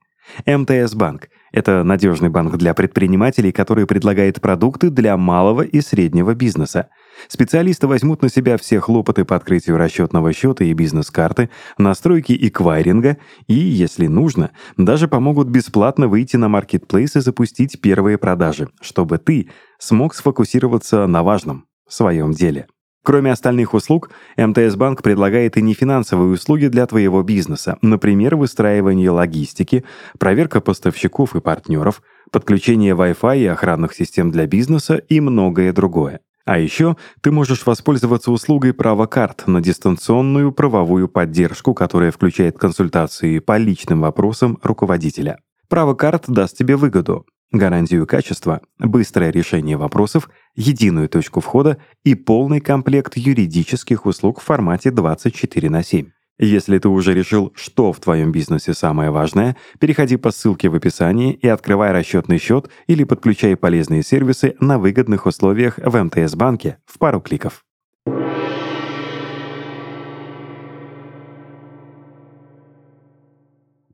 МТС 0.44 0.94
Банк— 0.94 1.28
это 1.52 1.84
надежный 1.84 2.28
банк 2.28 2.56
для 2.56 2.74
предпринимателей, 2.74 3.52
который 3.52 3.86
предлагает 3.86 4.40
продукты 4.40 4.90
для 4.90 5.16
малого 5.16 5.62
и 5.62 5.80
среднего 5.80 6.34
бизнеса. 6.34 6.88
Специалисты 7.26 7.86
возьмут 7.86 8.22
на 8.22 8.28
себя 8.28 8.56
все 8.56 8.80
хлопоты 8.80 9.24
по 9.24 9.34
открытию 9.34 9.76
расчетного 9.76 10.32
счета 10.32 10.64
и 10.64 10.72
бизнес-карты, 10.72 11.50
настройки 11.76 12.38
эквайринга 12.40 13.18
и, 13.48 13.54
если 13.54 14.06
нужно, 14.06 14.52
даже 14.76 15.08
помогут 15.08 15.48
бесплатно 15.48 16.06
выйти 16.06 16.36
на 16.36 16.48
маркетплейс 16.48 17.16
и 17.16 17.20
запустить 17.20 17.80
первые 17.80 18.18
продажи, 18.18 18.68
чтобы 18.80 19.18
ты 19.18 19.50
смог 19.78 20.14
сфокусироваться 20.14 21.06
на 21.06 21.22
важном— 21.22 21.64
своем 21.88 22.32
деле. 22.32 22.66
Кроме 23.04 23.32
остальных 23.32 23.72
услуг, 23.72 24.10
МТС 24.36 24.76
Банк 24.76 25.02
предлагает 25.02 25.56
и 25.56 25.62
нефинансовые 25.62 26.30
услуги 26.30 26.66
для 26.66 26.86
твоего 26.86 27.22
бизнеса, 27.22 27.78
например, 27.80 28.36
выстраивание 28.36 29.10
логистики, 29.10 29.84
проверка 30.18 30.60
поставщиков 30.60 31.34
и 31.34 31.40
партнеров, 31.40 32.02
подключение 32.30 32.94
Wi-Fi 32.94 33.38
и 33.38 33.46
охранных 33.46 33.94
систем 33.94 34.30
для 34.30 34.46
бизнеса 34.46 34.96
и 34.96 35.20
многое 35.20 35.72
другое. 35.72 36.20
А 36.48 36.58
еще 36.58 36.96
ты 37.20 37.30
можешь 37.30 37.66
воспользоваться 37.66 38.30
услугой 38.30 38.72
права 38.72 39.04
карт 39.04 39.46
на 39.46 39.60
дистанционную 39.60 40.50
правовую 40.50 41.06
поддержку, 41.06 41.74
которая 41.74 42.10
включает 42.10 42.56
консультации 42.56 43.38
по 43.38 43.58
личным 43.58 44.00
вопросам 44.00 44.58
руководителя. 44.62 45.40
Право 45.68 45.92
карт 45.92 46.24
даст 46.26 46.56
тебе 46.56 46.76
выгоду 46.76 47.26
гарантию 47.52 48.06
качества, 48.06 48.62
быстрое 48.78 49.30
решение 49.30 49.76
вопросов, 49.76 50.30
единую 50.54 51.10
точку 51.10 51.40
входа 51.40 51.76
и 52.02 52.14
полный 52.14 52.60
комплект 52.60 53.18
юридических 53.18 54.06
услуг 54.06 54.40
в 54.40 54.44
формате 54.44 54.90
24 54.90 55.68
на 55.68 55.82
7. 55.82 56.06
Если 56.40 56.78
ты 56.78 56.88
уже 56.88 57.14
решил, 57.14 57.52
что 57.56 57.92
в 57.92 57.98
твоем 57.98 58.30
бизнесе 58.30 58.72
самое 58.72 59.10
важное, 59.10 59.56
переходи 59.80 60.16
по 60.16 60.30
ссылке 60.30 60.68
в 60.68 60.74
описании 60.76 61.32
и 61.32 61.48
открывай 61.48 61.90
расчетный 61.90 62.38
счет 62.38 62.70
или 62.86 63.02
подключай 63.02 63.56
полезные 63.56 64.04
сервисы 64.04 64.54
на 64.60 64.78
выгодных 64.78 65.26
условиях 65.26 65.78
в 65.78 66.00
МТС-банке 66.00 66.78
в 66.86 66.98
пару 66.98 67.20
кликов. 67.20 67.64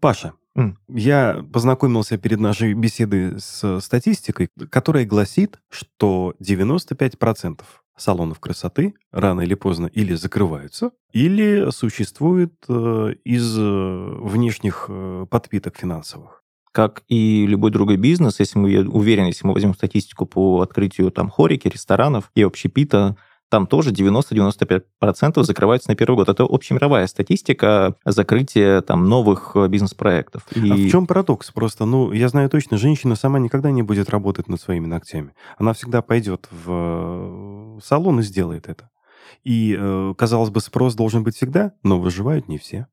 Паша. 0.00 0.34
Я 0.86 1.42
познакомился 1.50 2.18
перед 2.18 2.38
нашей 2.38 2.74
беседой 2.74 3.40
с 3.40 3.80
статистикой, 3.80 4.50
которая 4.70 5.06
гласит, 5.06 5.58
что 5.70 6.34
95% 6.40 7.62
салонов 7.96 8.40
красоты 8.40 8.94
рано 9.12 9.42
или 9.42 9.54
поздно 9.54 9.86
или 9.86 10.14
закрываются, 10.14 10.90
или 11.12 11.70
существуют 11.70 12.54
э, 12.68 13.14
из 13.24 13.56
э, 13.58 13.62
внешних 13.62 14.86
э, 14.88 15.26
подпиток 15.30 15.76
финансовых 15.76 16.40
как 16.72 17.04
и 17.06 17.46
любой 17.46 17.70
другой 17.70 17.96
бизнес, 17.96 18.40
если 18.40 18.58
мы, 18.58 18.68
я 18.68 18.80
уверен, 18.80 19.26
если 19.26 19.46
мы 19.46 19.52
возьмем 19.52 19.74
статистику 19.74 20.26
по 20.26 20.60
открытию 20.60 21.12
там 21.12 21.30
хорики, 21.30 21.68
ресторанов 21.68 22.32
и 22.34 22.42
общепита, 22.42 23.16
там 23.48 23.68
тоже 23.68 23.92
90-95% 23.92 25.44
закрываются 25.44 25.88
на 25.88 25.94
первый 25.94 26.16
год. 26.16 26.28
Это 26.28 26.42
общемировая 26.42 27.06
статистика 27.06 27.94
закрытия 28.04 28.80
там 28.80 29.08
новых 29.08 29.56
бизнес-проектов. 29.68 30.42
И... 30.56 30.68
А 30.68 30.74
в 30.74 30.90
чем 30.90 31.06
парадокс? 31.06 31.52
Просто, 31.52 31.84
ну, 31.84 32.10
я 32.10 32.28
знаю 32.28 32.50
точно, 32.50 32.76
женщина 32.76 33.14
сама 33.14 33.38
никогда 33.38 33.70
не 33.70 33.82
будет 33.82 34.10
работать 34.10 34.48
над 34.48 34.60
своими 34.60 34.86
ногтями. 34.86 35.34
Она 35.56 35.72
всегда 35.72 36.02
пойдет 36.02 36.48
в 36.50 36.66
салон 37.82 38.20
и 38.20 38.22
сделает 38.22 38.68
это. 38.68 38.90
И, 39.42 39.76
э, 39.78 40.14
казалось 40.16 40.50
бы, 40.50 40.60
спрос 40.60 40.94
должен 40.94 41.24
быть 41.24 41.36
всегда, 41.36 41.72
но 41.82 42.00
выживают 42.00 42.48
не 42.48 42.58
все. 42.58 42.86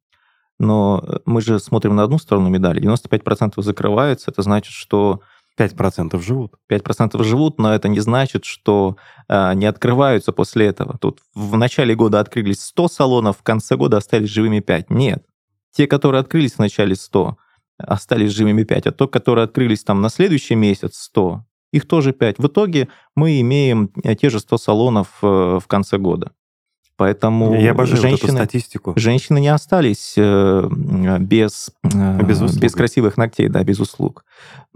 Но 0.60 1.04
мы 1.26 1.42
же 1.42 1.60
смотрим 1.60 1.96
на 1.96 2.04
одну 2.04 2.20
сторону 2.20 2.50
медали. 2.50 2.82
95% 2.82 3.62
закрываются, 3.64 4.32
это 4.32 4.42
значит, 4.44 4.74
что 4.74 5.22
5% 5.58 6.22
живут. 6.22 6.56
5% 6.70 7.24
живут, 7.24 7.60
но 7.60 7.74
это 7.74 7.88
не 7.88 8.00
значит, 8.00 8.46
что 8.46 8.98
э, 9.28 9.54
не 9.56 9.66
открываются 9.66 10.32
после 10.32 10.68
этого. 10.68 10.98
Тут 10.98 11.20
в 11.34 11.58
начале 11.58 11.96
года 11.96 12.20
открылись 12.20 12.62
100 12.62 12.88
салонов, 12.88 13.40
в 13.40 13.44
конце 13.44 13.76
года 13.76 13.98
остались 13.98 14.30
живыми 14.30 14.60
5. 14.60 14.90
Нет. 14.90 15.26
Те, 15.72 15.88
которые 15.88 16.20
открылись 16.22 16.54
в 16.54 16.60
начале 16.60 16.96
100, 16.96 17.38
остались 17.78 18.32
живыми 18.32 18.64
5, 18.64 18.88
а 18.88 18.92
то, 18.92 19.08
которые 19.08 19.46
открылись 19.46 19.84
там 19.84 20.02
на 20.02 20.10
следующий 20.10 20.56
месяц 20.56 20.98
100, 20.98 21.44
их 21.72 21.88
тоже 21.88 22.12
5. 22.14 22.38
В 22.38 22.48
итоге 22.48 22.90
мы 23.16 23.40
имеем 23.42 23.92
э, 24.04 24.16
те 24.16 24.30
же 24.30 24.40
100 24.40 24.58
салонов 24.58 25.08
э, 25.22 25.60
в 25.62 25.68
конце 25.68 25.98
года. 25.98 26.32
Поэтому 26.98 27.56
Я 27.56 27.72
обожаю 27.72 28.00
женщины, 28.00 28.28
эту 28.28 28.38
статистику. 28.38 28.94
Женщины 28.96 29.40
не 29.40 29.48
остались 29.48 30.14
э, 30.18 30.70
без, 31.20 31.72
без, 31.84 32.58
без 32.58 32.74
красивых 32.74 33.18
ногтей, 33.18 33.48
да, 33.48 33.64
без 33.64 33.80
услуг. 33.80 34.24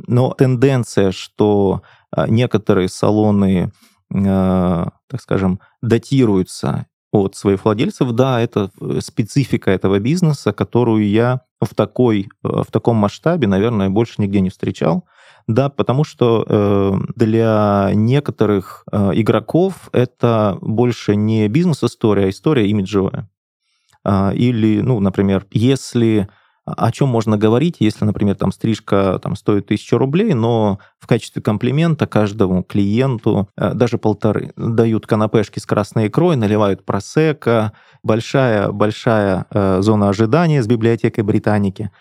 Но 0.07 0.33
тенденция, 0.33 1.11
что 1.11 1.83
некоторые 2.27 2.89
салоны, 2.89 3.71
так 4.09 5.21
скажем, 5.21 5.59
датируются 5.83 6.87
от 7.11 7.35
своих 7.35 7.63
владельцев, 7.63 8.11
да, 8.13 8.41
это 8.41 8.71
специфика 9.01 9.69
этого 9.69 9.99
бизнеса, 9.99 10.51
которую 10.51 11.07
я 11.07 11.41
в, 11.61 11.75
такой, 11.75 12.29
в 12.41 12.67
таком 12.71 12.95
масштабе, 12.95 13.47
наверное, 13.47 13.89
больше 13.89 14.15
нигде 14.17 14.39
не 14.39 14.49
встречал. 14.49 15.05
Да, 15.47 15.69
потому 15.69 16.03
что 16.03 16.43
э, 16.47 16.91
для 17.15 17.91
некоторых 17.93 18.83
э, 18.91 19.11
игроков 19.13 19.89
это 19.91 20.57
больше 20.61 21.15
не 21.15 21.47
бизнес-история, 21.47 22.25
а 22.25 22.29
история 22.29 22.67
имиджевая. 22.67 23.29
Э, 24.03 24.33
или, 24.33 24.81
ну, 24.81 24.99
например, 24.99 25.45
если 25.51 26.27
о 26.65 26.91
чем 26.91 27.09
можно 27.09 27.37
говорить, 27.37 27.75
если, 27.79 28.05
например, 28.05 28.35
там 28.35 28.51
стрижка 28.51 29.19
там, 29.21 29.35
стоит 29.35 29.67
тысячу 29.67 29.99
рублей, 29.99 30.33
но 30.33 30.79
в 30.99 31.05
качестве 31.05 31.41
комплимента 31.41 32.07
каждому 32.07 32.63
клиенту 32.63 33.49
э, 33.55 33.73
даже 33.73 33.99
полторы 33.99 34.51
дают 34.55 35.05
канапешки 35.05 35.59
с 35.59 35.65
красной 35.65 36.07
икрой, 36.07 36.35
наливают 36.35 36.83
просека, 36.83 37.73
большая-большая 38.01 39.45
э, 39.51 39.81
зона 39.81 40.09
ожидания 40.09 40.63
с 40.63 40.67
библиотекой 40.67 41.23
Британики. 41.23 41.91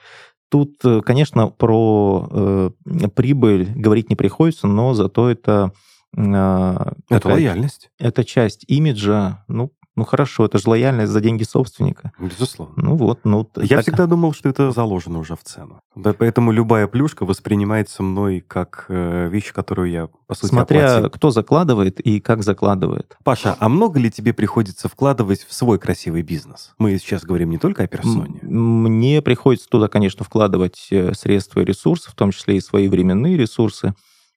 Тут, 0.50 0.76
э, 0.84 1.00
конечно, 1.00 1.48
про 1.48 2.28
э, 2.30 2.70
прибыль 3.14 3.72
говорить 3.74 4.10
не 4.10 4.16
приходится, 4.16 4.66
но 4.66 4.94
зато 4.94 5.30
это... 5.30 5.72
Э, 6.16 6.92
это 7.10 7.28
лояльность. 7.28 7.90
Это 7.98 8.24
часть 8.24 8.64
имиджа, 8.68 9.44
ну, 9.48 9.72
ну 9.96 10.04
хорошо, 10.04 10.46
это 10.46 10.58
же 10.58 10.68
лояльность 10.68 11.12
за 11.12 11.20
деньги 11.20 11.44
собственника. 11.44 12.12
Безусловно. 12.18 12.74
Ну 12.76 12.96
вот, 12.96 13.20
ну... 13.24 13.48
Я 13.56 13.76
так... 13.76 13.82
всегда 13.84 14.06
думал, 14.06 14.32
что 14.32 14.48
это 14.48 14.72
заложено 14.72 15.20
уже 15.20 15.36
в 15.36 15.44
цену. 15.44 15.80
Да, 15.94 16.12
поэтому 16.12 16.50
любая 16.50 16.88
плюшка 16.88 17.24
воспринимается 17.24 18.02
мной 18.02 18.44
как 18.46 18.86
э, 18.88 19.28
вещь, 19.28 19.52
которую 19.52 19.90
я, 19.90 20.08
по 20.26 20.34
сути, 20.34 20.50
Смотря 20.50 20.96
оплатил. 20.96 21.10
кто 21.10 21.30
закладывает 21.30 22.00
и 22.00 22.20
как 22.20 22.42
закладывает. 22.42 23.16
Паша, 23.22 23.56
а 23.60 23.68
много 23.68 24.00
ли 24.00 24.10
тебе 24.10 24.32
приходится 24.32 24.88
вкладывать 24.88 25.46
в 25.48 25.54
свой 25.54 25.78
красивый 25.78 26.22
бизнес? 26.22 26.74
Мы 26.78 26.98
сейчас 26.98 27.22
говорим 27.22 27.50
не 27.50 27.58
только 27.58 27.84
о 27.84 27.86
персоне. 27.86 28.40
Мне 28.42 29.22
приходится 29.22 29.68
туда, 29.68 29.86
конечно, 29.86 30.24
вкладывать 30.24 30.88
э, 30.90 31.14
средства 31.14 31.60
и 31.60 31.64
ресурсы, 31.64 32.10
в 32.10 32.14
том 32.14 32.32
числе 32.32 32.56
и 32.56 32.60
свои 32.60 32.88
временные 32.88 33.36
ресурсы 33.36 33.94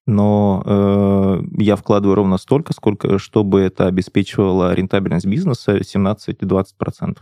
но 0.08 0.64
э, 0.66 1.42
я 1.58 1.76
вкладываю 1.76 2.16
ровно 2.16 2.38
столько, 2.38 2.74
сколько, 2.74 3.20
чтобы 3.20 3.60
это 3.62 3.86
обеспечивало 3.88 4.74
рентабельность 4.74 5.28
бизнеса 5.28 5.78
17-20%. 5.78 7.18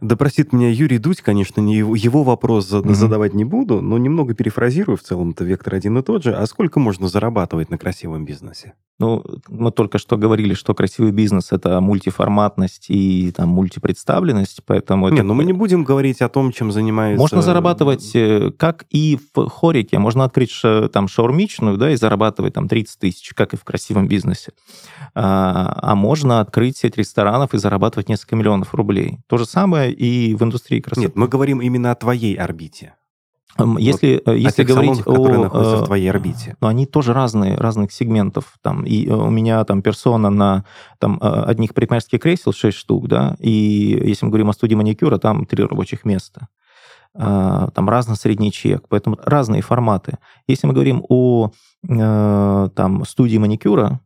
Да 0.00 0.16
простит 0.16 0.52
меня 0.52 0.70
Юрий 0.70 0.98
Дудь, 0.98 1.20
конечно, 1.20 1.60
не 1.60 1.76
его, 1.76 1.94
его 1.94 2.22
вопрос 2.22 2.70
mm-hmm. 2.70 2.94
задавать 2.94 3.34
не 3.34 3.44
буду, 3.44 3.80
но 3.80 3.98
немного 3.98 4.34
перефразирую, 4.34 4.96
в 4.96 5.02
целом-то 5.02 5.44
вектор 5.44 5.74
один 5.74 5.98
и 5.98 6.02
тот 6.02 6.22
же. 6.22 6.34
А 6.34 6.46
сколько 6.46 6.80
можно 6.80 7.08
зарабатывать 7.08 7.70
на 7.70 7.78
красивом 7.78 8.24
бизнесе? 8.24 8.74
Ну, 9.00 9.24
мы 9.48 9.70
только 9.70 9.98
что 9.98 10.16
говорили, 10.16 10.54
что 10.54 10.74
красивый 10.74 11.12
бизнес— 11.12 11.48
это 11.52 11.80
мультиформатность 11.80 12.86
и 12.88 13.30
там 13.30 13.48
мультипредставленность, 13.50 14.62
поэтому... 14.66 15.08
Не, 15.08 15.18
это... 15.18 15.22
но 15.24 15.34
мы 15.34 15.44
не 15.44 15.52
будем 15.52 15.84
говорить 15.84 16.20
о 16.20 16.28
том, 16.28 16.50
чем 16.50 16.72
занимается... 16.72 17.20
Можно 17.20 17.42
зарабатывать, 17.42 18.10
э, 18.14 18.50
как 18.56 18.86
и 18.90 19.18
в 19.34 19.48
хорике. 19.48 20.00
Можно 20.00 20.24
открыть 20.24 20.52
там 20.92 21.06
шаурмичную, 21.06 21.76
да, 21.76 21.92
и 21.92 21.96
зарабатывать 21.96 22.54
там 22.54 22.66
30 22.66 22.98
тысяч, 22.98 23.34
как 23.34 23.54
и 23.54 23.56
в 23.56 23.62
красивом 23.62 24.08
бизнесе. 24.08 24.52
А, 25.14 25.78
а 25.80 25.94
можно 25.94 26.40
открыть 26.40 26.78
сеть 26.78 26.96
ресторанов 26.96 27.54
и 27.54 27.58
зарабатывать 27.58 28.08
несколько 28.08 28.34
миллионов 28.34 28.74
рублей. 28.74 29.20
То 29.28 29.38
же 29.38 29.46
самое 29.46 29.57
и 29.88 30.34
в 30.34 30.42
индустрии 30.42 30.80
красоты. 30.80 31.06
Нет, 31.06 31.16
мы 31.16 31.28
говорим 31.28 31.60
именно 31.60 31.90
о 31.90 31.94
твоей 31.94 32.34
орбите. 32.34 32.94
Если, 33.78 34.22
вот, 34.24 34.34
если 34.34 34.62
говорить 34.62 34.96
салонах, 34.96 35.06
о... 35.06 35.12
которые 35.14 35.38
находятся 35.40 35.76
в 35.78 35.86
твоей 35.86 36.10
орбите. 36.10 36.56
Но 36.60 36.68
они 36.68 36.86
тоже 36.86 37.12
разные, 37.12 37.56
разных 37.56 37.90
сегментов. 37.90 38.56
Там, 38.62 38.84
и 38.84 39.06
э, 39.06 39.12
у 39.12 39.30
меня 39.30 39.64
там 39.64 39.82
персона 39.82 40.30
на 40.30 40.64
там, 41.00 41.18
э, 41.20 41.26
одних 41.26 41.74
парикмахерских 41.74 42.20
кресел 42.20 42.52
6 42.52 42.76
штук, 42.76 43.08
да, 43.08 43.36
и 43.40 44.00
если 44.04 44.26
мы 44.26 44.30
говорим 44.30 44.50
о 44.50 44.52
студии 44.52 44.76
маникюра, 44.76 45.18
там 45.18 45.44
3 45.44 45.64
рабочих 45.64 46.04
места. 46.04 46.48
А, 47.14 47.70
там 47.70 47.88
разный 47.88 48.16
средний 48.16 48.52
чек, 48.52 48.84
поэтому 48.88 49.18
разные 49.24 49.62
форматы. 49.62 50.18
Если 50.46 50.66
мы 50.66 50.72
говорим 50.72 51.04
о 51.08 51.50
э, 51.88 52.68
там, 52.74 53.04
студии 53.04 53.38
маникюра, 53.38 54.00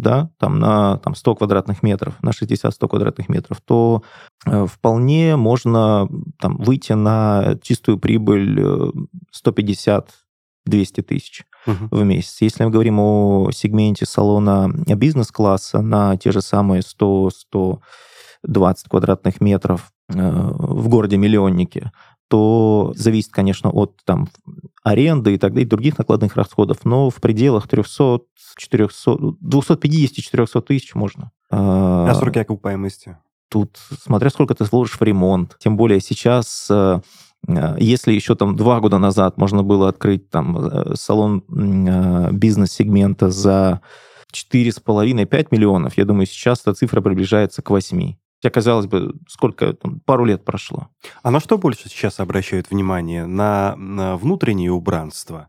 да, 0.00 0.30
там 0.38 0.58
на 0.58 0.98
там, 0.98 1.14
100 1.14 1.36
квадратных 1.36 1.82
метров, 1.82 2.14
на 2.22 2.30
60-100 2.30 2.88
квадратных 2.88 3.28
метров, 3.28 3.60
то 3.60 4.02
э, 4.46 4.66
вполне 4.66 5.36
можно 5.36 6.08
там, 6.38 6.56
выйти 6.56 6.92
на 6.92 7.56
чистую 7.62 7.98
прибыль 7.98 8.60
150-200 9.34 10.04
э, 10.66 11.02
тысяч 11.02 11.44
угу. 11.66 11.88
в 11.90 12.04
месяц. 12.04 12.40
Если 12.40 12.64
мы 12.64 12.70
говорим 12.70 12.98
о 12.98 13.50
сегменте 13.52 14.06
салона 14.06 14.70
бизнес-класса 14.86 15.80
на 15.82 16.16
те 16.16 16.32
же 16.32 16.40
самые 16.40 16.82
100-120 16.82 17.80
квадратных 18.88 19.40
метров 19.40 19.92
э, 20.08 20.14
в 20.14 20.88
городе-миллионнике, 20.88 21.92
то 22.30 22.92
зависит, 22.94 23.32
конечно, 23.32 23.70
от 23.70 23.96
там, 24.04 24.28
аренды 24.84 25.34
и 25.34 25.38
так 25.38 25.50
далее, 25.52 25.66
и 25.66 25.68
других 25.68 25.98
накладных 25.98 26.36
расходов, 26.36 26.84
но 26.84 27.10
в 27.10 27.16
пределах 27.16 27.66
300, 27.66 28.20
400, 28.56 29.10
250-400 29.10 30.62
тысяч 30.62 30.94
можно. 30.94 31.32
А, 31.50 32.14
сроки 32.14 32.38
окупаемости? 32.38 33.18
Тут, 33.48 33.80
смотря 34.00 34.30
сколько 34.30 34.54
ты 34.54 34.62
вложишь 34.62 35.00
в 35.00 35.02
ремонт. 35.02 35.56
Тем 35.58 35.76
более 35.76 36.00
сейчас, 36.00 36.68
э, 36.70 37.00
э, 37.48 37.76
если 37.80 38.12
еще 38.12 38.36
там 38.36 38.54
два 38.54 38.78
года 38.78 38.98
назад 38.98 39.36
можно 39.36 39.64
было 39.64 39.88
открыть 39.88 40.30
там 40.30 40.56
э, 40.56 40.94
салон 40.94 41.42
бизнес-сегмента 42.30 43.30
за 43.30 43.80
4,5-5 44.32 45.48
миллионов, 45.50 45.98
я 45.98 46.04
думаю, 46.04 46.26
сейчас 46.26 46.60
эта 46.60 46.74
цифра 46.74 47.00
приближается 47.00 47.60
к 47.60 47.70
8. 47.70 48.14
Хотя, 48.42 48.50
казалось 48.54 48.86
бы, 48.86 49.14
сколько, 49.28 49.74
там, 49.74 50.00
пару 50.00 50.24
лет 50.24 50.44
прошло. 50.44 50.88
А 51.22 51.30
на 51.30 51.40
что 51.40 51.58
больше 51.58 51.90
сейчас 51.90 52.20
обращают 52.20 52.70
внимание? 52.70 53.26
На, 53.26 53.76
на 53.76 54.16
внутреннее 54.16 54.70
убранство 54.70 55.48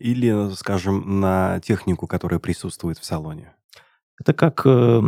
или, 0.00 0.52
скажем, 0.56 1.20
на 1.20 1.60
технику, 1.60 2.08
которая 2.08 2.40
присутствует 2.40 2.98
в 2.98 3.04
салоне? 3.04 3.54
Это 4.18 4.32
как 4.32 4.62
э, 4.64 5.02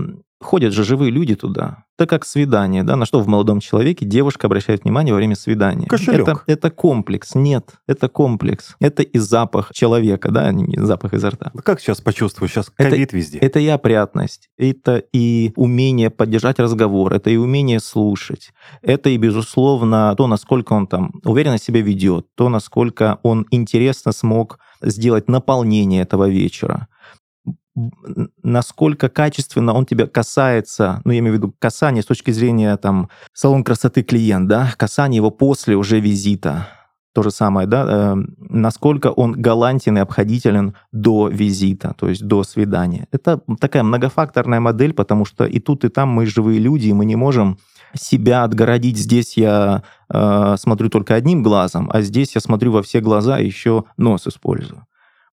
ходят 0.44 0.72
же 0.72 0.84
живые 0.84 1.10
люди 1.10 1.34
туда. 1.34 1.84
Это 1.96 2.06
как 2.06 2.24
свидание, 2.24 2.82
да, 2.82 2.96
на 2.96 3.06
что 3.06 3.20
в 3.20 3.28
молодом 3.28 3.60
человеке 3.60 4.04
девушка 4.04 4.46
обращает 4.46 4.84
внимание 4.84 5.14
во 5.14 5.16
время 5.16 5.36
свидания. 5.36 5.86
Кошелек. 5.86 6.28
Это, 6.28 6.40
это 6.46 6.70
комплекс. 6.70 7.34
Нет, 7.34 7.74
это 7.86 8.08
комплекс. 8.08 8.74
Это 8.80 9.02
и 9.02 9.18
запах 9.18 9.72
человека, 9.72 10.30
да, 10.30 10.48
а 10.48 10.52
не 10.52 10.76
запах 10.84 11.14
изо 11.14 11.30
рта. 11.30 11.52
Как 11.64 11.80
сейчас 11.80 12.00
почувствую? 12.00 12.48
Сейчас 12.48 12.70
ковид 12.70 13.12
везде. 13.12 13.38
Это 13.38 13.60
и 13.60 13.68
опрятность, 13.68 14.48
это 14.58 15.02
и 15.12 15.52
умение 15.56 16.10
поддержать 16.10 16.58
разговор, 16.58 17.14
это 17.14 17.30
и 17.30 17.36
умение 17.36 17.80
слушать. 17.80 18.52
Это 18.82 19.10
и, 19.10 19.16
безусловно, 19.16 20.14
то, 20.16 20.26
насколько 20.26 20.72
он 20.72 20.86
там 20.86 21.12
уверенно 21.24 21.58
себя 21.58 21.80
ведет, 21.80 22.26
то, 22.34 22.48
насколько 22.48 23.18
он 23.22 23.46
интересно 23.50 24.12
смог 24.12 24.58
сделать 24.82 25.28
наполнение 25.28 26.02
этого 26.02 26.28
вечера 26.28 26.88
насколько 28.42 29.08
качественно 29.08 29.72
он 29.72 29.86
тебя 29.86 30.06
касается, 30.06 31.00
ну, 31.04 31.12
я 31.12 31.18
имею 31.18 31.34
в 31.34 31.36
виду 31.38 31.54
касание 31.58 32.02
с 32.02 32.06
точки 32.06 32.30
зрения, 32.30 32.76
там, 32.76 33.08
салон 33.32 33.64
красоты 33.64 34.02
клиент, 34.02 34.48
да, 34.48 34.72
касание 34.76 35.16
его 35.16 35.30
после 35.30 35.76
уже 35.76 35.98
визита, 36.00 36.68
то 37.12 37.22
же 37.22 37.30
самое, 37.30 37.66
да, 37.66 37.86
э, 37.88 38.16
насколько 38.38 39.08
он 39.08 39.32
галантен 39.32 39.96
и 39.98 40.00
обходителен 40.00 40.74
до 40.92 41.28
визита, 41.28 41.94
то 41.96 42.08
есть 42.08 42.26
до 42.26 42.44
свидания. 42.44 43.06
Это 43.12 43.40
такая 43.60 43.82
многофакторная 43.82 44.60
модель, 44.60 44.92
потому 44.92 45.24
что 45.24 45.44
и 45.44 45.58
тут, 45.58 45.84
и 45.84 45.88
там 45.88 46.08
мы 46.08 46.26
живые 46.26 46.60
люди, 46.60 46.88
и 46.88 46.92
мы 46.92 47.04
не 47.04 47.16
можем 47.16 47.58
себя 47.94 48.44
отгородить. 48.44 48.98
Здесь 48.98 49.36
я 49.36 49.82
э, 50.12 50.56
смотрю 50.58 50.90
только 50.90 51.14
одним 51.14 51.42
глазом, 51.42 51.88
а 51.92 52.02
здесь 52.02 52.34
я 52.34 52.40
смотрю 52.40 52.72
во 52.72 52.82
все 52.82 53.00
глаза 53.00 53.38
и 53.38 53.46
еще 53.46 53.84
нос 53.96 54.26
использую. 54.26 54.84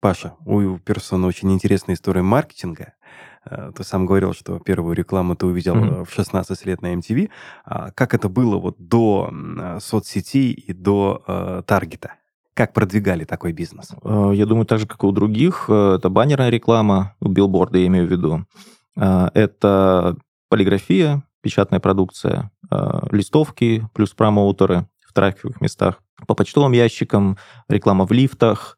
Паша, 0.01 0.33
у 0.45 0.79
Персона 0.79 1.27
очень 1.27 1.51
интересная 1.53 1.93
история 1.93 2.23
маркетинга. 2.23 2.93
Э, 3.45 3.71
ты 3.75 3.83
сам 3.83 4.07
говорил, 4.07 4.33
что 4.33 4.57
первую 4.57 4.95
рекламу 4.95 5.35
ты 5.35 5.45
увидел 5.45 5.75
mm-hmm. 5.75 6.05
в 6.05 6.11
16 6.11 6.65
лет 6.65 6.81
на 6.81 6.95
MTV. 6.95 7.29
А 7.65 7.91
как 7.91 8.15
это 8.15 8.27
было 8.27 8.57
вот 8.57 8.77
до 8.79 9.31
соцсетей 9.79 10.53
и 10.53 10.73
до 10.73 11.23
э, 11.27 11.61
таргета? 11.67 12.15
Как 12.55 12.73
продвигали 12.73 13.25
такой 13.25 13.53
бизнес? 13.53 13.91
Э, 14.03 14.31
я 14.33 14.47
думаю, 14.47 14.65
так 14.65 14.79
же, 14.79 14.87
как 14.87 15.03
и 15.03 15.05
у 15.05 15.11
других. 15.11 15.69
Это 15.69 16.09
баннерная 16.09 16.49
реклама, 16.49 17.15
билборды 17.21 17.81
я 17.81 17.87
имею 17.87 18.07
в 18.07 18.11
виду. 18.11 18.45
Это 18.95 20.17
полиграфия, 20.49 21.23
печатная 21.41 21.79
продукция, 21.79 22.51
листовки 23.09 23.87
плюс 23.93 24.09
промоутеры 24.09 24.87
в 25.07 25.13
трафиковых 25.13 25.61
местах, 25.61 26.03
по 26.27 26.35
почтовым 26.35 26.73
ящикам, 26.73 27.37
реклама 27.69 28.05
в 28.05 28.11
лифтах, 28.11 28.77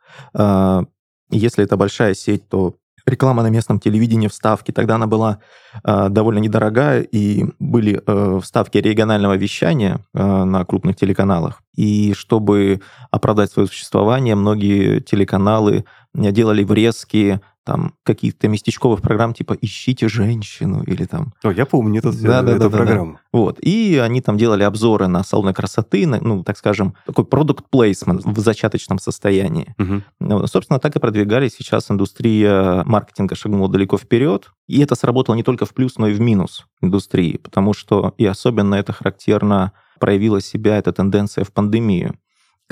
если 1.37 1.63
это 1.63 1.77
большая 1.77 2.13
сеть, 2.13 2.47
то 2.47 2.75
реклама 3.05 3.43
на 3.43 3.49
местном 3.49 3.79
телевидении, 3.79 4.27
вставки, 4.27 4.71
тогда 4.71 4.95
она 4.95 5.07
была 5.07 5.39
э, 5.83 6.07
довольно 6.09 6.39
недорогая, 6.39 7.01
и 7.01 7.45
были 7.59 8.01
э, 8.05 8.39
вставки 8.41 8.77
регионального 8.77 9.35
вещания 9.35 9.99
э, 10.13 10.43
на 10.43 10.63
крупных 10.65 10.95
телеканалах. 10.95 11.61
И 11.75 12.13
чтобы 12.13 12.81
оправдать 13.11 13.51
свое 13.51 13.67
существование, 13.67 14.35
многие 14.35 14.99
телеканалы 15.01 15.85
делали 16.13 16.63
врезки 16.63 17.41
там 17.63 17.93
каких-то 18.03 18.47
местечковых 18.47 19.01
программ 19.01 19.33
типа 19.33 19.57
«Ищите 19.61 20.07
женщину» 20.07 20.83
или 20.83 21.05
там... 21.05 21.33
О, 21.43 21.51
я 21.51 21.65
помню 21.65 21.99
эту, 21.99 22.11
да, 22.11 22.41
эту 22.41 22.59
да, 22.59 22.69
программу. 22.69 23.13
Да, 23.13 23.17
да. 23.17 23.23
Вот. 23.31 23.59
И 23.61 23.99
они 24.03 24.21
там 24.21 24.37
делали 24.37 24.63
обзоры 24.63 25.07
на 25.07 25.23
салоны 25.23 25.53
красоты, 25.53 26.05
на, 26.05 26.19
ну, 26.19 26.43
так 26.43 26.57
скажем, 26.57 26.95
такой 27.05 27.25
продукт 27.25 27.69
плейсмент 27.69 28.25
в 28.25 28.39
зачаточном 28.39 28.99
состоянии. 28.99 29.73
Угу. 29.79 30.01
Ну, 30.19 30.47
собственно, 30.47 30.79
так 30.79 30.95
и 30.95 30.99
продвигались. 30.99 31.55
Сейчас 31.55 31.89
индустрия 31.89 32.83
маркетинга 32.85 33.35
шагнула 33.35 33.69
далеко 33.69 33.97
вперед. 33.97 34.51
И 34.67 34.81
это 34.81 34.95
сработало 34.95 35.35
не 35.35 35.43
только 35.43 35.65
в 35.65 35.73
плюс, 35.73 35.97
но 35.97 36.07
и 36.07 36.13
в 36.13 36.21
минус 36.21 36.65
индустрии, 36.81 37.37
потому 37.37 37.73
что, 37.73 38.13
и 38.17 38.25
особенно 38.25 38.75
это 38.75 38.93
характерно 38.93 39.71
проявила 39.99 40.41
себя 40.41 40.77
эта 40.77 40.91
тенденция 40.91 41.45
в 41.45 41.53
пандемию 41.53 42.15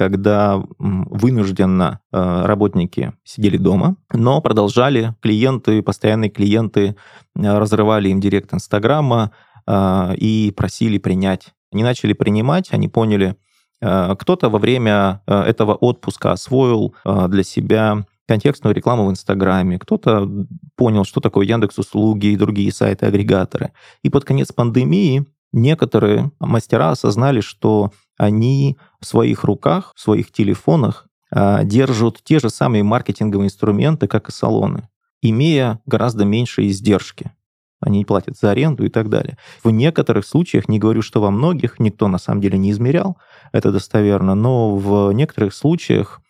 когда 0.01 0.59
вынужденно 0.79 1.99
э, 2.11 2.41
работники 2.45 3.13
сидели 3.23 3.57
дома, 3.57 3.97
но 4.11 4.41
продолжали 4.41 5.13
клиенты, 5.21 5.83
постоянные 5.83 6.31
клиенты 6.31 6.95
э, 7.35 7.57
разрывали 7.59 8.09
им 8.09 8.19
директ 8.19 8.51
Инстаграма 8.51 9.31
э, 9.67 10.15
и 10.15 10.51
просили 10.57 10.97
принять. 10.97 11.49
Они 11.71 11.83
начали 11.83 12.13
принимать, 12.13 12.69
они 12.71 12.87
поняли, 12.87 13.35
кто-то 13.79 14.49
во 14.49 14.59
время 14.59 15.21
этого 15.25 15.73
отпуска 15.73 16.31
освоил 16.33 16.93
для 17.05 17.43
себя 17.43 18.05
контекстную 18.27 18.75
рекламу 18.75 19.05
в 19.05 19.11
Инстаграме, 19.11 19.79
кто-то 19.79 20.29
понял, 20.75 21.03
что 21.05 21.19
такое 21.19 21.45
Яндекс 21.47 21.77
услуги 21.79 22.27
и 22.27 22.35
другие 22.35 22.71
сайты-агрегаторы. 22.71 23.71
И 24.03 24.09
под 24.09 24.25
конец 24.25 24.51
пандемии 24.51 25.25
некоторые 25.53 26.31
мастера 26.39 26.91
осознали, 26.91 27.41
что 27.41 27.91
они 28.21 28.77
в 28.99 29.07
своих 29.07 29.43
руках, 29.43 29.93
в 29.95 29.99
своих 29.99 30.31
телефонах 30.31 31.07
а, 31.31 31.63
держат 31.63 32.21
те 32.23 32.37
же 32.37 32.51
самые 32.51 32.83
маркетинговые 32.83 33.47
инструменты, 33.47 34.07
как 34.07 34.29
и 34.29 34.31
салоны, 34.31 34.89
имея 35.23 35.79
гораздо 35.87 36.23
меньшие 36.23 36.69
издержки. 36.69 37.31
Они 37.79 37.97
не 37.97 38.05
платят 38.05 38.37
за 38.37 38.51
аренду 38.51 38.85
и 38.85 38.89
так 38.89 39.09
далее. 39.09 39.39
В 39.63 39.71
некоторых 39.71 40.27
случаях, 40.27 40.69
не 40.69 40.77
говорю, 40.77 41.01
что 41.01 41.19
во 41.19 41.31
многих, 41.31 41.79
никто 41.79 42.07
на 42.07 42.19
самом 42.19 42.41
деле 42.41 42.59
не 42.59 42.69
измерял, 42.69 43.17
это 43.53 43.71
достоверно, 43.71 44.35
но 44.35 44.75
в 44.75 45.11
некоторых 45.13 45.55
случаях 45.55 46.21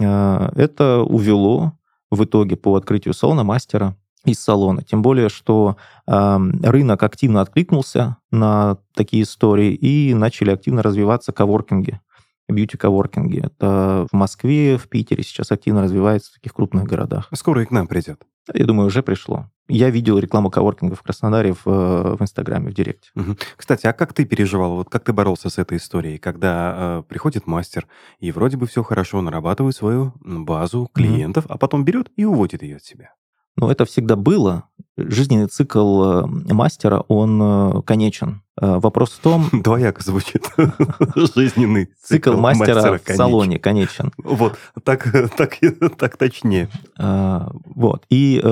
а, 0.00 0.52
это 0.54 1.00
увело 1.00 1.72
в 2.12 2.22
итоге 2.22 2.54
по 2.54 2.76
открытию 2.76 3.12
салона 3.12 3.42
мастера 3.42 3.96
из 4.24 4.38
салона. 4.40 4.82
Тем 4.82 5.02
более, 5.02 5.28
что 5.28 5.76
э, 6.06 6.38
рынок 6.62 7.02
активно 7.02 7.40
откликнулся 7.40 8.16
на 8.30 8.78
такие 8.94 9.22
истории 9.22 9.72
и 9.72 10.14
начали 10.14 10.50
активно 10.50 10.82
развиваться 10.82 11.32
коворкинги, 11.32 12.00
бьюти-коворкинги. 12.48 13.46
Это 13.46 14.06
в 14.10 14.16
Москве, 14.16 14.76
в 14.76 14.88
Питере 14.88 15.22
сейчас 15.22 15.52
активно 15.52 15.82
развивается 15.82 16.30
в 16.30 16.34
таких 16.34 16.52
крупных 16.52 16.84
городах. 16.84 17.28
Скоро 17.32 17.62
и 17.62 17.66
к 17.66 17.70
нам 17.70 17.86
придет. 17.86 18.22
Я 18.52 18.66
думаю, 18.66 18.88
уже 18.88 19.02
пришло. 19.02 19.46
Я 19.68 19.90
видел 19.90 20.18
рекламу 20.18 20.50
коворкинга 20.50 20.96
в 20.96 21.02
Краснодаре 21.02 21.52
в, 21.52 21.64
в 21.64 22.16
Инстаграме, 22.20 22.70
в 22.70 22.74
Директе. 22.74 23.10
Угу. 23.14 23.36
Кстати, 23.56 23.86
а 23.86 23.92
как 23.92 24.12
ты 24.12 24.24
переживал, 24.24 24.74
вот 24.74 24.90
как 24.90 25.04
ты 25.04 25.12
боролся 25.12 25.48
с 25.48 25.58
этой 25.58 25.78
историей, 25.78 26.18
когда 26.18 26.74
э, 26.76 27.02
приходит 27.08 27.46
мастер 27.46 27.86
и 28.18 28.32
вроде 28.32 28.56
бы 28.56 28.66
все 28.66 28.82
хорошо, 28.82 29.22
нарабатывает 29.22 29.76
свою 29.76 30.12
базу 30.20 30.90
клиентов, 30.92 31.44
угу. 31.44 31.54
а 31.54 31.58
потом 31.58 31.84
берет 31.84 32.10
и 32.16 32.24
уводит 32.24 32.62
ее 32.62 32.76
от 32.76 32.84
себя? 32.84 33.14
Ну, 33.60 33.68
это 33.70 33.84
всегда 33.84 34.16
было. 34.16 34.64
Жизненный 34.96 35.46
цикл 35.46 36.02
э, 36.02 36.26
мастера, 36.26 37.04
он 37.08 37.40
э, 37.42 37.82
конечен. 37.82 38.42
Э, 38.58 38.78
вопрос 38.78 39.10
в 39.10 39.20
том... 39.20 39.48
Двояко 39.52 40.02
звучит. 40.02 40.50
Жизненный 41.14 41.86
цикл, 42.02 42.30
цикл 42.30 42.40
мастера, 42.40 42.74
мастера 42.74 42.98
в 42.98 43.02
конечен. 43.02 43.16
салоне 43.16 43.58
конечен. 43.58 44.12
Вот, 44.16 44.56
так, 44.82 45.12
так, 45.36 45.58
так 45.98 46.16
точнее. 46.16 46.70
Вот. 46.96 48.04
И 48.08 48.42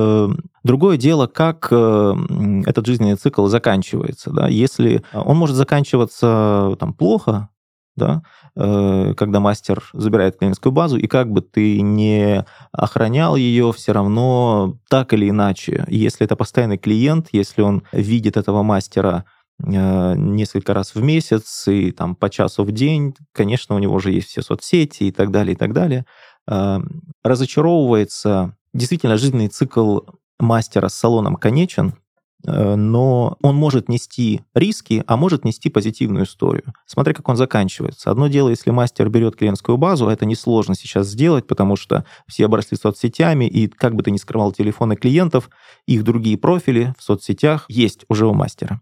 другое 0.62 0.98
дело, 0.98 1.26
как 1.26 1.66
этот 1.72 2.86
жизненный 2.86 3.16
цикл 3.16 3.46
заканчивается. 3.46 4.30
Да? 4.30 4.46
Если 4.48 5.02
он 5.14 5.38
может 5.38 5.56
заканчиваться 5.56 6.76
там, 6.78 6.92
плохо, 6.92 7.48
да, 7.98 8.22
э, 8.56 9.14
когда 9.16 9.40
мастер 9.40 9.82
забирает 9.92 10.38
клиентскую 10.38 10.72
базу, 10.72 10.96
и 10.96 11.06
как 11.06 11.30
бы 11.30 11.42
ты 11.42 11.80
не 11.82 12.44
охранял 12.72 13.36
ее, 13.36 13.72
все 13.72 13.92
равно 13.92 14.78
так 14.88 15.12
или 15.12 15.28
иначе, 15.28 15.84
если 15.88 16.24
это 16.24 16.36
постоянный 16.36 16.78
клиент, 16.78 17.28
если 17.32 17.62
он 17.62 17.82
видит 17.92 18.36
этого 18.36 18.62
мастера 18.62 19.24
э, 19.62 20.14
несколько 20.16 20.72
раз 20.72 20.94
в 20.94 21.02
месяц 21.02 21.68
и 21.68 21.90
там 21.92 22.14
по 22.16 22.30
часу 22.30 22.64
в 22.64 22.72
день, 22.72 23.14
конечно, 23.32 23.74
у 23.74 23.78
него 23.78 23.96
уже 23.96 24.12
есть 24.12 24.28
все 24.28 24.40
соцсети 24.40 25.04
и 25.04 25.12
так 25.12 25.30
далее, 25.30 25.54
и 25.54 25.56
так 25.56 25.74
далее, 25.74 26.06
э, 26.46 26.78
разочаровывается. 27.22 28.56
Действительно 28.72 29.16
жизненный 29.18 29.48
цикл 29.48 30.00
мастера 30.38 30.88
с 30.88 30.94
салоном 30.94 31.36
конечен, 31.36 31.94
но 32.44 33.36
он 33.42 33.56
может 33.56 33.88
нести 33.88 34.42
риски, 34.54 35.02
а 35.06 35.16
может 35.16 35.44
нести 35.44 35.70
позитивную 35.70 36.24
историю. 36.24 36.72
Смотри, 36.86 37.14
как 37.14 37.28
он 37.28 37.36
заканчивается. 37.36 38.10
Одно 38.10 38.28
дело, 38.28 38.48
если 38.48 38.70
мастер 38.70 39.08
берет 39.08 39.36
клиентскую 39.36 39.76
базу, 39.76 40.08
это 40.08 40.24
несложно 40.24 40.74
сейчас 40.74 41.08
сделать, 41.08 41.46
потому 41.46 41.76
что 41.76 42.04
все 42.28 42.46
обросли 42.46 42.76
соцсетями, 42.76 43.46
и 43.46 43.66
как 43.66 43.94
бы 43.96 44.02
ты 44.02 44.10
ни 44.10 44.18
скрывал 44.18 44.52
телефоны 44.52 44.96
клиентов, 44.96 45.50
их 45.86 46.04
другие 46.04 46.38
профили 46.38 46.94
в 46.98 47.02
соцсетях 47.02 47.64
есть 47.68 48.04
уже 48.08 48.26
у 48.26 48.34
мастера. 48.34 48.80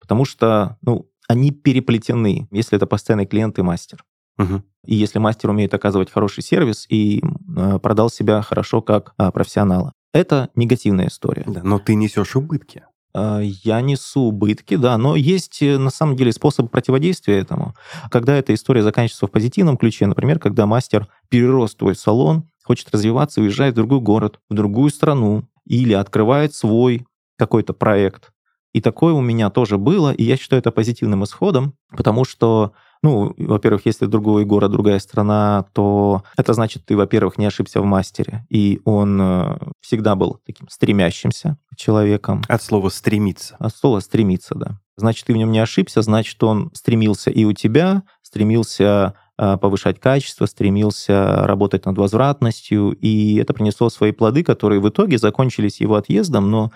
Потому 0.00 0.24
что 0.24 0.76
ну, 0.82 1.08
они 1.28 1.50
переплетены, 1.50 2.48
если 2.50 2.76
это 2.76 2.86
постоянный 2.86 3.26
клиент 3.26 3.58
и 3.58 3.62
мастер. 3.62 4.04
Угу. 4.38 4.62
И 4.86 4.94
если 4.94 5.18
мастер 5.18 5.50
умеет 5.50 5.72
оказывать 5.74 6.10
хороший 6.10 6.42
сервис 6.42 6.86
и 6.88 7.22
э, 7.56 7.78
продал 7.78 8.10
себя 8.10 8.42
хорошо 8.42 8.82
как 8.82 9.14
э, 9.18 9.30
профессионала. 9.30 9.92
Это 10.12 10.50
негативная 10.54 11.08
история. 11.08 11.44
Да, 11.46 11.62
но 11.62 11.78
ты 11.78 11.94
несешь 11.94 12.36
убытки. 12.36 12.84
А, 13.14 13.40
я 13.40 13.80
несу 13.80 14.22
убытки, 14.22 14.76
да, 14.76 14.96
но 14.98 15.16
есть 15.16 15.62
э, 15.62 15.78
на 15.78 15.90
самом 15.90 16.16
деле 16.16 16.32
способ 16.32 16.70
противодействия 16.70 17.38
этому. 17.38 17.74
Когда 18.10 18.36
эта 18.36 18.54
история 18.54 18.82
заканчивается 18.82 19.26
в 19.26 19.30
позитивном 19.30 19.76
ключе, 19.76 20.06
например, 20.06 20.38
когда 20.38 20.66
мастер 20.66 21.08
перерос 21.28 21.74
твой 21.74 21.94
салон, 21.94 22.48
хочет 22.64 22.90
развиваться, 22.92 23.40
уезжает 23.40 23.74
в 23.74 23.76
другой 23.76 24.00
город, 24.00 24.40
в 24.48 24.54
другую 24.54 24.90
страну, 24.90 25.48
или 25.66 25.92
открывает 25.92 26.54
свой 26.54 27.06
какой-то 27.38 27.72
проект. 27.72 28.32
И 28.72 28.80
такое 28.80 29.12
у 29.12 29.20
меня 29.20 29.50
тоже 29.50 29.76
было, 29.76 30.12
и 30.12 30.24
я 30.24 30.36
считаю 30.36 30.60
это 30.60 30.70
позитивным 30.70 31.24
исходом, 31.24 31.74
потому 31.90 32.24
что 32.24 32.72
ну, 33.02 33.34
во-первых, 33.36 33.86
если 33.86 34.06
другой 34.06 34.44
город, 34.44 34.70
другая 34.70 34.98
страна, 35.00 35.66
то 35.72 36.22
это 36.36 36.52
значит, 36.52 36.84
ты, 36.84 36.96
во-первых, 36.96 37.36
не 37.36 37.46
ошибся 37.46 37.80
в 37.80 37.84
мастере, 37.84 38.46
и 38.48 38.80
он 38.84 39.20
э, 39.20 39.58
всегда 39.80 40.14
был 40.14 40.40
таким 40.46 40.68
стремящимся 40.68 41.58
человеком. 41.76 42.42
От 42.48 42.62
слова 42.62 42.88
«стремиться». 42.90 43.56
От 43.58 43.74
слова 43.74 44.00
«стремиться», 44.00 44.54
да. 44.54 44.78
Значит, 44.96 45.26
ты 45.26 45.32
в 45.32 45.36
нем 45.36 45.50
не 45.50 45.58
ошибся, 45.58 46.02
значит, 46.02 46.42
он 46.44 46.70
стремился 46.74 47.30
и 47.30 47.44
у 47.44 47.52
тебя, 47.52 48.04
стремился 48.22 49.14
э, 49.36 49.56
повышать 49.56 49.98
качество, 49.98 50.46
стремился 50.46 51.46
работать 51.46 51.86
над 51.86 51.98
возвратностью, 51.98 52.92
и 52.92 53.36
это 53.36 53.52
принесло 53.52 53.90
свои 53.90 54.12
плоды, 54.12 54.44
которые 54.44 54.80
в 54.80 54.88
итоге 54.88 55.18
закончились 55.18 55.80
его 55.80 55.96
отъездом, 55.96 56.50
но 56.50 56.70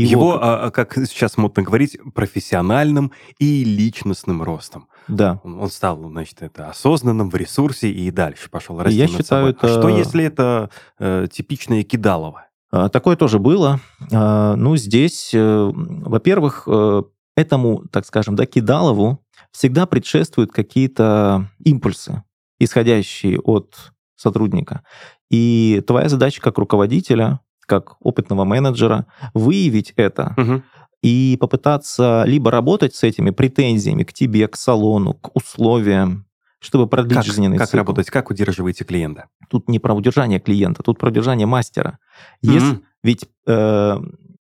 его, 0.00 0.22
его 0.22 0.42
а, 0.42 0.66
а, 0.66 0.70
как 0.70 0.94
сейчас 0.94 1.36
модно 1.36 1.62
говорить, 1.62 1.98
профессиональным 2.14 3.12
и 3.38 3.62
личностным 3.62 4.42
ростом. 4.42 4.88
Да. 5.06 5.40
Он, 5.44 5.60
он 5.60 5.70
стал, 5.70 6.02
значит, 6.02 6.42
это 6.42 6.70
осознанным 6.70 7.30
в 7.30 7.36
ресурсе 7.36 7.90
и 7.90 8.10
дальше 8.10 8.48
пошел 8.50 8.78
расти 8.80 8.98
Я 8.98 9.06
считаю, 9.06 9.24
собой. 9.24 9.50
это... 9.50 9.66
А 9.66 9.68
что, 9.68 9.88
если 9.88 10.24
это 10.24 10.70
э, 10.98 11.26
типичное 11.30 11.82
кидалово? 11.82 12.46
А, 12.70 12.88
такое 12.88 13.16
тоже 13.16 13.38
было. 13.38 13.80
А, 14.10 14.56
ну, 14.56 14.76
здесь, 14.76 15.32
э, 15.34 15.70
во-первых, 15.74 16.64
э, 16.66 17.02
этому, 17.36 17.86
так 17.88 18.06
скажем, 18.06 18.34
да, 18.34 18.46
кидалову 18.46 19.22
всегда 19.52 19.84
предшествуют 19.84 20.52
какие-то 20.52 21.50
импульсы, 21.62 22.22
исходящие 22.58 23.38
от 23.40 23.92
сотрудника. 24.16 24.82
И 25.30 25.82
твоя 25.86 26.08
задача 26.08 26.40
как 26.40 26.58
руководителя 26.58 27.40
как 27.66 27.96
опытного 28.00 28.44
менеджера, 28.44 29.06
выявить 29.34 29.92
это 29.96 30.34
угу. 30.36 30.62
и 31.02 31.36
попытаться 31.40 32.24
либо 32.26 32.50
работать 32.50 32.94
с 32.94 33.02
этими 33.02 33.30
претензиями 33.30 34.04
к 34.04 34.12
тебе, 34.12 34.48
к 34.48 34.56
салону, 34.56 35.14
к 35.14 35.34
условиям, 35.34 36.26
чтобы 36.58 36.86
продлить 36.86 37.18
как, 37.18 37.26
жизненный 37.26 37.58
как 37.58 37.68
цикл. 37.68 37.78
Как 37.78 37.86
работать? 37.86 38.10
Как 38.10 38.30
удерживаете 38.30 38.84
клиента? 38.84 39.26
Тут 39.48 39.68
не 39.68 39.78
про 39.78 39.94
удержание 39.94 40.38
клиента, 40.38 40.82
тут 40.82 40.98
про 40.98 41.08
удержание 41.08 41.46
мастера. 41.46 41.98
Если, 42.40 42.76
mm 42.76 42.82
Ведь 43.02 43.28
э, 43.46 44.00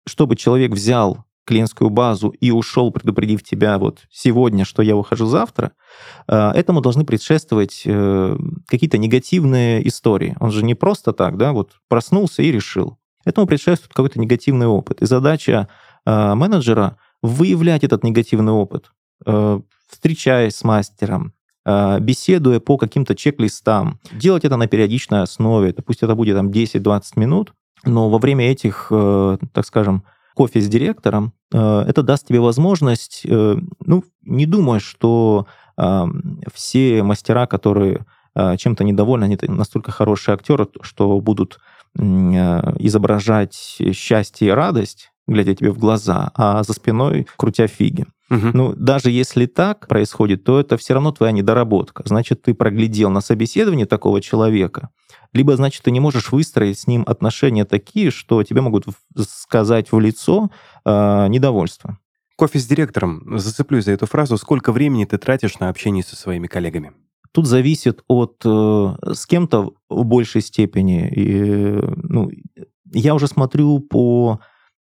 чтобы 0.07 0.37
человек 0.37 0.73
взял 0.73 1.25
клиентскую 1.49 1.89
базу 1.89 2.29
и 2.29 2.51
ушел, 2.51 2.93
предупредив 2.93 3.43
тебя 3.43 3.79
вот 3.79 4.01
сегодня, 4.11 4.67
что 4.67 4.83
я 4.83 4.95
выхожу 4.95 5.25
завтра, 5.25 5.73
э, 6.29 6.51
этому 6.51 6.83
должны 6.83 7.05
предшествовать 7.05 7.85
э, 7.87 8.37
какие-то 8.67 8.99
негативные 8.99 9.87
истории. 9.89 10.37
Он 10.41 10.51
же 10.51 10.63
не 10.63 10.75
просто 10.75 11.15
так, 11.15 11.39
да, 11.39 11.53
вот 11.53 11.73
проснулся 11.89 12.43
и 12.43 12.53
решил. 12.53 12.99
Этому 13.25 13.47
предшествует 13.47 13.95
какой-то 13.95 14.21
негативный 14.21 14.67
опыт. 14.67 15.01
И 15.01 15.07
задача 15.07 15.69
э, 16.05 16.35
менеджера 16.35 16.99
выявлять 17.23 17.83
этот 17.83 18.05
негативный 18.05 18.53
опыт, 18.53 18.93
встречаясь 19.91 20.55
с 20.55 20.63
мастером, 20.63 21.33
беседуя 21.67 22.61
по 22.61 22.77
каким-то 22.77 23.17
чек-листам, 23.17 23.99
делать 24.13 24.45
это 24.45 24.57
на 24.57 24.69
периодичной 24.69 25.23
основе, 25.23 25.73
пусть 25.73 26.05
это 26.05 26.15
будет 26.15 26.37
там 26.37 26.51
10-20 26.51 27.03
минут, 27.17 27.55
но 27.85 28.09
во 28.09 28.19
время 28.19 28.49
этих, 28.49 28.87
так 29.53 29.67
скажем, 29.67 30.05
кофе 30.37 30.61
с 30.61 30.69
директором, 30.69 31.33
это 31.57 32.03
даст 32.03 32.27
тебе 32.27 32.41
возможность, 32.41 33.23
э, 33.25 33.57
ну, 33.85 34.05
не 34.23 34.47
думай, 34.47 34.81
что 34.81 35.47
все 36.53 37.05
мастера, 37.05 37.47
которые 37.47 38.05
чем-то 38.35 38.83
недовольны, 38.83 39.25
они 39.25 39.39
настолько 39.43 39.93
хорошие 39.93 40.35
актеры, 40.35 40.67
что 40.81 41.21
будут 41.21 41.61
изображать 41.95 43.55
счастье 43.93 44.49
и 44.49 44.51
радость, 44.51 45.13
глядя 45.29 45.55
тебе 45.55 45.71
в 45.71 45.79
глаза, 45.79 46.33
а 46.35 46.63
за 46.65 46.73
спиной 46.73 47.27
крутя 47.37 47.67
фиги. 47.67 48.07
Угу. 48.31 48.51
Ну, 48.53 48.75
даже 48.77 49.11
если 49.11 49.47
так 49.47 49.87
происходит, 49.89 50.45
то 50.45 50.61
это 50.61 50.77
все 50.77 50.95
равно 50.95 51.13
твоя 51.13 51.33
недоработка. 51.33 52.03
Значит, 52.07 52.43
ты 52.43 52.55
проглядел 52.55 53.11
на 53.11 53.21
собеседовании 53.21 53.85
такого 53.85 54.21
человека, 54.21 54.91
либо, 55.33 55.57
значит, 55.57 55.83
ты 55.83 55.91
не 55.91 56.01
можешь 56.01 56.33
выстроить 56.33 56.79
с 56.79 56.87
ним 56.87 57.05
отношения 57.07 57.65
такие, 57.65 58.11
что 58.11 58.43
тебе 58.43 58.61
могут 58.61 58.87
сказать 59.17 59.93
в 59.93 60.01
лицо 60.01 60.51
э, 60.85 61.27
недовольство. 61.29 61.99
Кофе 62.37 62.59
с 62.59 62.67
директором. 62.67 63.39
Зацеплюсь 63.39 63.85
за 63.85 63.93
эту 63.93 64.07
фразу. 64.07 64.39
Сколько 64.39 64.73
времени 64.73 65.05
ты 65.05 65.19
тратишь 65.19 65.59
на 65.59 65.69
общение 65.69 66.05
со 66.05 66.17
своими 66.17 66.47
коллегами? 66.47 66.93
Тут 67.33 67.47
зависит 67.47 68.03
от 68.09 68.41
э, 68.45 68.97
с 69.13 69.27
кем-то 69.27 69.73
в 69.91 70.05
большей 70.05 70.41
степени. 70.41 71.11
И, 71.15 71.73
ну, 71.97 72.31
я 72.93 73.15
уже 73.15 73.27
смотрю 73.27 73.81
по 73.81 74.41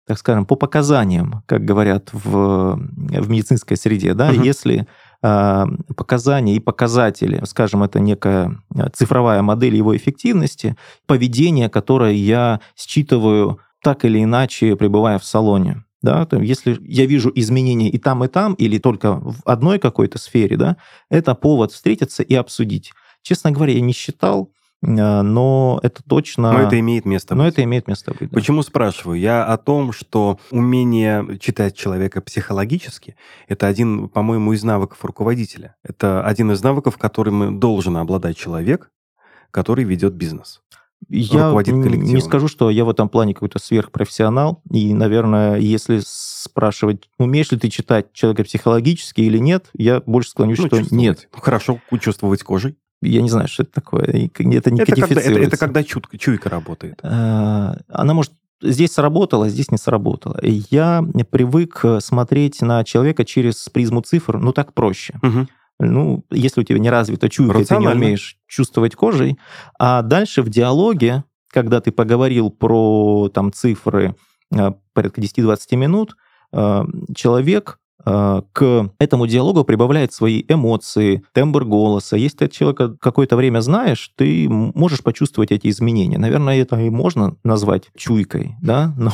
так 0.09 0.19
скажем, 0.19 0.47
по 0.47 0.57
показаниям, 0.57 1.43
как 1.45 1.67
говорят 1.67 2.09
в, 2.15 2.81
в 2.81 3.29
медицинской 3.29 3.77
среде, 3.77 4.15
да, 4.15 4.31
угу. 4.31 4.43
если 4.43 4.87
э, 5.23 5.65
показания 5.95 6.57
и 6.57 6.61
показатели, 6.61 7.43
скажем, 7.45 7.83
это 7.83 8.01
некая 8.01 8.59
цифровая 8.95 9.43
модель 9.43 9.77
его 9.77 9.95
эффективности, 9.95 10.77
поведение, 11.07 11.69
которое 11.69 12.15
я 12.15 12.61
считываю 12.75 13.61
так 13.83 14.07
или 14.07 14.25
иначе, 14.25 14.77
пребывая 14.77 15.19
в 15.19 15.25
салоне. 15.25 15.85
Да, 16.01 16.25
то 16.25 16.41
если 16.41 16.79
я 16.81 17.05
вижу 17.05 17.31
изменения 17.35 17.91
и 17.91 17.99
там, 17.99 18.25
и 18.25 18.29
там, 18.29 18.55
или 18.55 18.79
только 18.79 19.13
в 19.13 19.43
одной 19.45 19.79
какой-то 19.79 20.19
сфере, 20.19 20.57
да, 20.57 20.79
это 21.11 21.35
повод 21.35 21.73
встретиться 21.73 22.23
и 22.23 22.35
обсудить. 22.35 22.93
Честно 23.21 23.51
говоря, 23.51 23.75
я 23.75 23.81
не 23.83 23.93
считал, 23.93 24.45
а, 24.45 24.58
но 24.81 25.81
это 25.83 26.03
точно... 26.09 26.53
Но 26.53 26.61
это 26.61 26.79
имеет 26.79 27.05
место 27.05 27.35
быть. 27.35 27.43
Но 27.43 27.49
это 27.49 27.65
имеет 27.65 27.89
место 27.89 28.13
быть, 28.13 28.31
да. 28.31 28.35
Почему 28.35 28.63
спрашиваю? 28.63 29.19
Я 29.19 29.45
о 29.45 29.57
том, 29.57 29.93
что 29.93 30.39
умение 30.51 31.39
читать 31.39 31.77
человека 31.77 32.21
психологически– 32.21 33.17
это 33.49 33.67
один, 33.67 34.09
по-моему, 34.09 34.53
из 34.53 34.63
навыков 34.63 35.05
руководителя. 35.05 35.77
Это 35.83 36.25
один 36.25 36.53
из 36.53 36.63
навыков, 36.63 36.97
которым 36.97 37.59
должен 37.59 37.97
обладать 37.97 38.37
человек, 38.37 38.91
который 39.51 39.85
ведет 39.85 40.15
бизнес. 40.15 40.63
Я 41.09 41.53
не 41.53 42.21
скажу, 42.21 42.49
что 42.49 42.71
я 42.71 42.85
в 42.85 42.91
этом 42.91 43.09
плане 43.09 43.33
какой-то 43.35 43.59
сверхпрофессионал. 43.59 44.63
И, 44.71 44.93
наверное, 44.95 45.57
если 45.57 46.01
спрашивать, 46.05 47.09
умеешь 47.19 47.51
ли 47.53 47.59
ты 47.59 47.69
читать 47.69 48.13
человека 48.13 48.45
психологически 48.45 49.21
или 49.21 49.39
нет, 49.39 49.71
я 49.75 50.03
больше 50.07 50.31
склонюсь, 50.31 50.59
ну, 50.59 50.67
что 50.67 50.95
нет. 50.95 51.29
Хорошо, 51.33 51.81
чувствовать 52.01 52.43
кожей. 52.43 52.77
Я 53.01 53.23
не 53.23 53.29
знаю, 53.29 53.49
что 53.49 53.63
это 53.63 53.73
такое. 53.73 54.05
Это 54.05 54.45
не 54.45 54.57
это 54.57 54.71
когда, 54.71 55.21
это, 55.21 55.41
это 55.41 55.57
когда 55.57 55.85
чутка, 55.85 56.19
чуйка 56.19 56.49
работает. 56.51 56.99
А, 57.03 57.77
она 57.89 58.15
может 58.15 58.33
здесь 58.61 58.93
сработала, 58.93 59.49
здесь 59.49 59.71
не 59.71 59.79
сработала. 59.79 60.39
Я 60.43 61.05
привык 61.31 61.85
смотреть 62.01 62.61
на 62.61 62.85
человека 62.85 63.25
через 63.25 63.69
призму 63.69 64.01
цифр, 64.01 64.39
ну 64.39 64.53
так 64.53 64.75
проще. 64.75 65.15
Угу. 65.23 65.47
Ну, 65.81 66.25
если 66.31 66.61
у 66.61 66.65
тебя 66.65 66.79
не 66.79 66.91
развита 66.91 67.29
чуйка, 67.29 67.65
ты 67.65 67.77
не 67.77 67.89
умеешь 67.89 68.37
чувствовать 68.49 68.97
кожей. 68.97 69.39
А 69.79 70.03
дальше 70.03 70.43
в 70.43 70.49
диалоге, 70.49 71.25
когда 71.53 71.81
ты 71.81 71.93
поговорил 71.93 72.51
про 72.51 73.31
там 73.33 73.53
цифры 73.53 74.17
а, 74.53 74.75
порядка 74.93 75.21
10-20 75.21 75.77
минут, 75.77 76.17
а, 76.53 76.85
человек 77.15 77.79
а, 77.79 77.88
к 78.05 78.91
этому 78.99 79.27
диалогу 79.27 79.65
прибавляет 79.65 80.13
свои 80.13 80.45
эмоции, 80.49 81.25
тембр 81.33 81.65
голоса. 81.65 82.17
Если 82.17 82.39
ты 82.39 82.49
человека 82.49 82.97
какое-то 83.01 83.37
время 83.37 83.61
знаешь, 83.61 84.13
ты 84.17 84.49
можешь 84.49 85.03
почувствовать 85.03 85.51
эти 85.51 85.69
изменения. 85.69 86.17
Наверное, 86.17 86.61
это 86.61 86.81
и 86.81 86.91
можно 86.91 87.37
назвать 87.43 87.91
чуйкой, 87.97 88.55
да, 88.63 88.95
но 88.97 89.13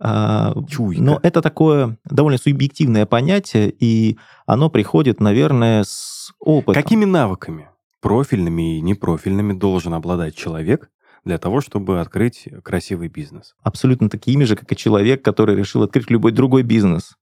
а, 0.00 0.54
Чуйка. 0.68 1.02
Но 1.02 1.20
это 1.22 1.40
такое 1.40 1.98
довольно 2.04 2.38
субъективное 2.38 3.06
понятие, 3.06 3.74
и 3.78 4.18
оно 4.46 4.70
приходит, 4.70 5.20
наверное, 5.20 5.84
с 5.84 6.32
опытом. 6.40 6.74
Какими 6.74 7.04
навыками, 7.04 7.68
профильными 8.00 8.78
и 8.78 8.80
непрофильными, 8.80 9.52
должен 9.52 9.94
обладать 9.94 10.34
человек 10.34 10.90
для 11.24 11.38
того, 11.38 11.60
чтобы 11.60 12.00
открыть 12.00 12.48
красивый 12.62 13.08
бизнес? 13.08 13.54
Абсолютно 13.62 14.10
такими 14.10 14.44
же, 14.44 14.56
как 14.56 14.70
и 14.70 14.76
человек, 14.76 15.24
который 15.24 15.56
решил 15.56 15.82
открыть 15.82 16.10
любой 16.10 16.32
другой 16.32 16.62
бизнес 16.62 17.14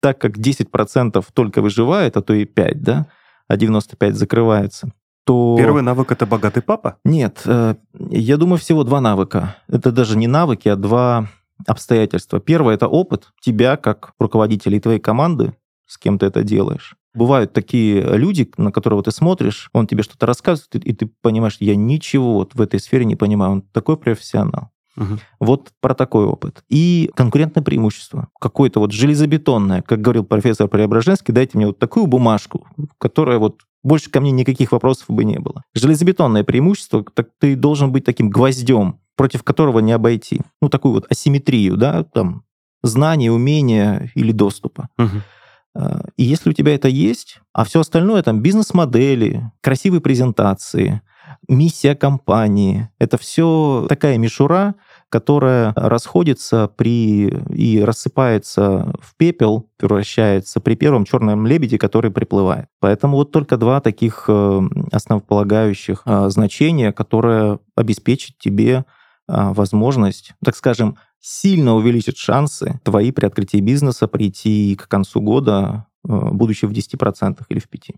так 0.00 0.18
как 0.18 0.38
10% 0.38 1.24
только 1.32 1.62
выживает, 1.62 2.16
а 2.16 2.22
то 2.22 2.34
и 2.34 2.44
5, 2.44 2.82
да, 2.82 3.06
а 3.48 3.56
95 3.56 4.14
закрывается, 4.16 4.92
то... 5.24 5.56
Первый 5.58 5.82
навык— 5.82 6.12
это 6.12 6.26
богатый 6.26 6.62
папа? 6.62 6.96
Нет, 7.04 7.42
э, 7.44 7.74
я 8.10 8.36
думаю, 8.36 8.58
всего 8.58 8.84
два 8.84 9.00
навыка. 9.00 9.56
Это 9.68 9.92
даже 9.92 10.16
не 10.16 10.26
навыки, 10.26 10.68
а 10.68 10.76
два 10.76 11.28
обстоятельства. 11.66 12.40
Первое— 12.40 12.74
это 12.76 12.88
опыт 12.88 13.28
тебя 13.40 13.76
как 13.76 14.12
руководителя 14.18 14.76
и 14.76 14.80
твоей 14.80 14.98
команды, 14.98 15.54
с 15.86 15.98
кем 15.98 16.18
ты 16.18 16.26
это 16.26 16.42
делаешь. 16.42 16.96
Бывают 17.12 17.52
такие 17.52 18.02
люди, 18.16 18.50
на 18.56 18.70
которого 18.70 19.02
ты 19.02 19.10
смотришь, 19.10 19.68
он 19.72 19.86
тебе 19.86 20.04
что-то 20.04 20.26
рассказывает, 20.26 20.86
и 20.86 20.92
ты 20.92 21.10
понимаешь, 21.20 21.56
я 21.58 21.74
ничего 21.74 22.34
вот 22.34 22.54
в 22.54 22.60
этой 22.60 22.78
сфере 22.78 23.04
не 23.04 23.16
понимаю, 23.16 23.52
он 23.52 23.62
такой 23.62 23.96
профессионал. 23.96 24.70
Угу. 24.96 25.18
Вот 25.40 25.68
про 25.80 25.94
такой 25.94 26.24
опыт. 26.24 26.64
И 26.68 27.10
конкурентное 27.14 27.62
преимущество. 27.62 28.28
Какое-то 28.40 28.80
вот 28.80 28.92
железобетонное, 28.92 29.82
как 29.82 30.00
говорил 30.00 30.24
профессор 30.24 30.68
Преображенский, 30.68 31.32
дайте 31.32 31.56
мне 31.56 31.68
вот 31.68 31.78
такую 31.78 32.06
бумажку, 32.06 32.66
которая 32.98 33.38
вот 33.38 33.62
больше 33.82 34.10
ко 34.10 34.20
мне 34.20 34.30
никаких 34.30 34.72
вопросов 34.72 35.06
бы 35.08 35.24
не 35.24 35.38
было. 35.38 35.62
Железобетонное 35.74 36.44
преимущество, 36.44 37.04
так 37.14 37.28
ты 37.38 37.56
должен 37.56 37.92
быть 37.92 38.04
таким 38.04 38.28
гвоздем, 38.28 38.98
против 39.16 39.42
которого 39.42 39.78
не 39.78 39.92
обойти. 39.92 40.40
Ну, 40.60 40.68
такую 40.68 40.94
вот 40.94 41.06
асимметрию, 41.10 41.76
да, 41.76 42.04
там, 42.04 42.44
знания, 42.82 43.30
умения 43.30 44.10
или 44.14 44.32
доступа. 44.32 44.88
Угу. 44.98 45.84
И 46.16 46.24
если 46.24 46.50
у 46.50 46.52
тебя 46.52 46.74
это 46.74 46.88
есть, 46.88 47.40
а 47.52 47.64
все 47.64 47.80
остальное, 47.80 48.22
там, 48.22 48.40
бизнес-модели, 48.40 49.50
красивые 49.60 50.00
презентации, 50.00 51.00
миссия 51.48 51.94
компании. 51.94 52.90
Это 52.98 53.18
все 53.18 53.86
такая 53.88 54.18
мишура, 54.18 54.74
которая 55.08 55.72
расходится 55.74 56.70
при 56.76 57.28
и 57.52 57.82
рассыпается 57.82 58.92
в 59.00 59.16
пепел, 59.16 59.68
превращается 59.76 60.60
при 60.60 60.74
первом 60.74 61.04
черном 61.04 61.46
лебеде, 61.46 61.78
который 61.78 62.10
приплывает. 62.10 62.66
Поэтому 62.78 63.16
вот 63.16 63.32
только 63.32 63.56
два 63.56 63.80
таких 63.80 64.24
э, 64.28 64.60
основополагающих 64.92 66.02
э, 66.06 66.28
значения, 66.30 66.92
которые 66.92 67.58
обеспечат 67.74 68.38
тебе 68.38 68.72
э, 68.72 68.82
возможность, 69.26 70.32
так 70.44 70.56
скажем, 70.56 70.96
сильно 71.18 71.74
увеличит 71.74 72.16
шансы 72.16 72.80
твои 72.84 73.10
при 73.10 73.26
открытии 73.26 73.58
бизнеса 73.58 74.06
прийти 74.08 74.76
к 74.76 74.88
концу 74.88 75.20
года, 75.20 75.86
будучи 76.02 76.64
в 76.64 76.72
10% 76.72 77.42
или 77.50 77.58
в 77.58 77.68
5%. 77.68 77.96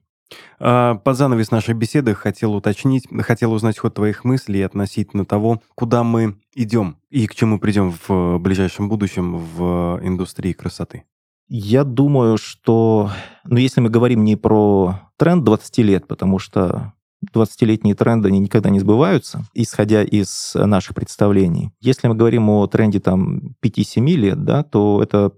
А, 0.59 0.97
под 0.97 1.17
занавес 1.17 1.51
нашей 1.51 1.75
беседы 1.75 2.15
хотел 2.15 2.55
уточнить, 2.55 3.07
хотел 3.23 3.53
узнать 3.53 3.79
ход 3.79 3.95
твоих 3.95 4.25
мыслей 4.25 4.63
относительно 4.63 5.25
того, 5.25 5.61
куда 5.75 6.05
мы 6.05 6.37
идем 6.55 6.97
и 7.11 7.27
к 7.27 7.35
чему 7.35 7.59
придем 7.59 7.95
в 8.07 8.39
ближайшем 8.39 8.89
будущем 8.89 9.39
в 9.39 10.01
индустрии 10.03 10.53
красоты. 10.53 11.05
Я 11.49 11.85
думаю, 11.85 12.39
что, 12.39 13.11
ну, 13.45 13.59
если 13.59 13.81
мы 13.81 13.91
говорим 13.91 14.25
не 14.25 14.37
про 14.37 15.01
тренд 15.19 15.45
20 15.45 15.79
лет, 15.79 16.07
потому 16.07 16.39
что 16.39 16.95
20-летние 17.35 17.95
тренды, 17.95 18.29
они 18.29 18.41
никогда 18.41 18.71
не 18.71 18.81
сбываются, 18.81 19.45
исходя 19.55 20.03
из 20.03 20.53
наших 20.55 20.95
представлений. 20.95 21.71
Если 21.81 22.09
мы 22.09 22.15
говорим 22.15 22.49
о 22.51 22.67
тренде 22.67 23.01
там 23.01 23.55
5-7 23.63 24.07
лет, 24.17 24.45
да, 24.45 24.63
то 24.65 25.01
это 25.03 25.33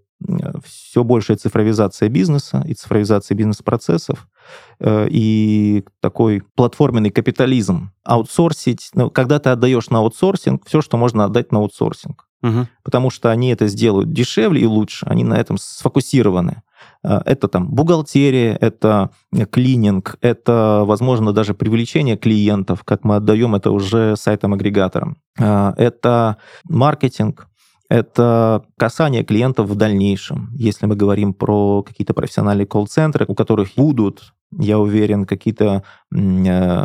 все 0.65 1.05
большая 1.05 1.37
цифровизация 1.37 2.09
бизнеса 2.09 2.65
и 2.67 2.75
цифровизация 2.75 3.35
бизнес-процессов, 3.35 4.29
э, 4.81 5.07
и 5.11 5.85
такой 6.01 6.43
платформенный 6.55 7.11
капитализм. 7.11 7.91
Аутсорсить, 8.05 8.91
ну, 8.95 9.11
когда 9.11 9.39
ты 9.39 9.51
отдаешь 9.51 9.91
на 9.91 9.99
аутсорсинг, 9.99 10.67
все, 10.67 10.81
что 10.81 10.97
можно 10.97 11.25
отдать 11.25 11.53
на 11.53 11.59
аутсорсинг. 11.59 12.27
Угу. 12.43 12.67
Потому 12.83 13.11
что 13.11 13.31
они 13.31 13.49
это 13.53 13.67
сделают 13.69 14.13
дешевле 14.13 14.61
и 14.61 14.67
лучше, 14.67 15.07
они 15.07 15.25
на 15.25 15.35
этом 15.35 15.57
сфокусированы. 15.59 16.63
Э, 17.03 17.21
это 17.25 17.49
там 17.49 17.69
бухгалтерия, 17.69 18.57
это 18.61 19.11
клининг, 19.51 20.17
это, 20.21 20.83
возможно, 20.85 21.33
даже 21.33 21.55
привлечение 21.55 22.17
клиентов, 22.17 22.85
как 22.85 23.05
мы 23.05 23.17
отдаем 23.17 23.55
это 23.55 23.71
уже 23.71 24.17
сайтам-агрегаторам. 24.17 25.17
Э, 25.39 25.73
это 25.77 26.37
маркетинг, 26.69 27.49
это 27.89 28.65
касание 28.79 29.25
клиентов 29.25 29.69
в 29.69 29.75
дальнейшем. 29.75 30.51
Если 30.55 30.87
мы 30.87 30.97
говорим 30.97 31.35
про 31.35 31.83
какие-то 31.83 32.15
профессиональные 32.15 32.67
колл-центры, 32.67 33.27
у 33.29 33.35
которых 33.35 33.75
будут, 33.77 34.35
я 34.59 34.79
уверен, 34.79 35.27
какие-то 35.27 35.83
э, 36.15 36.85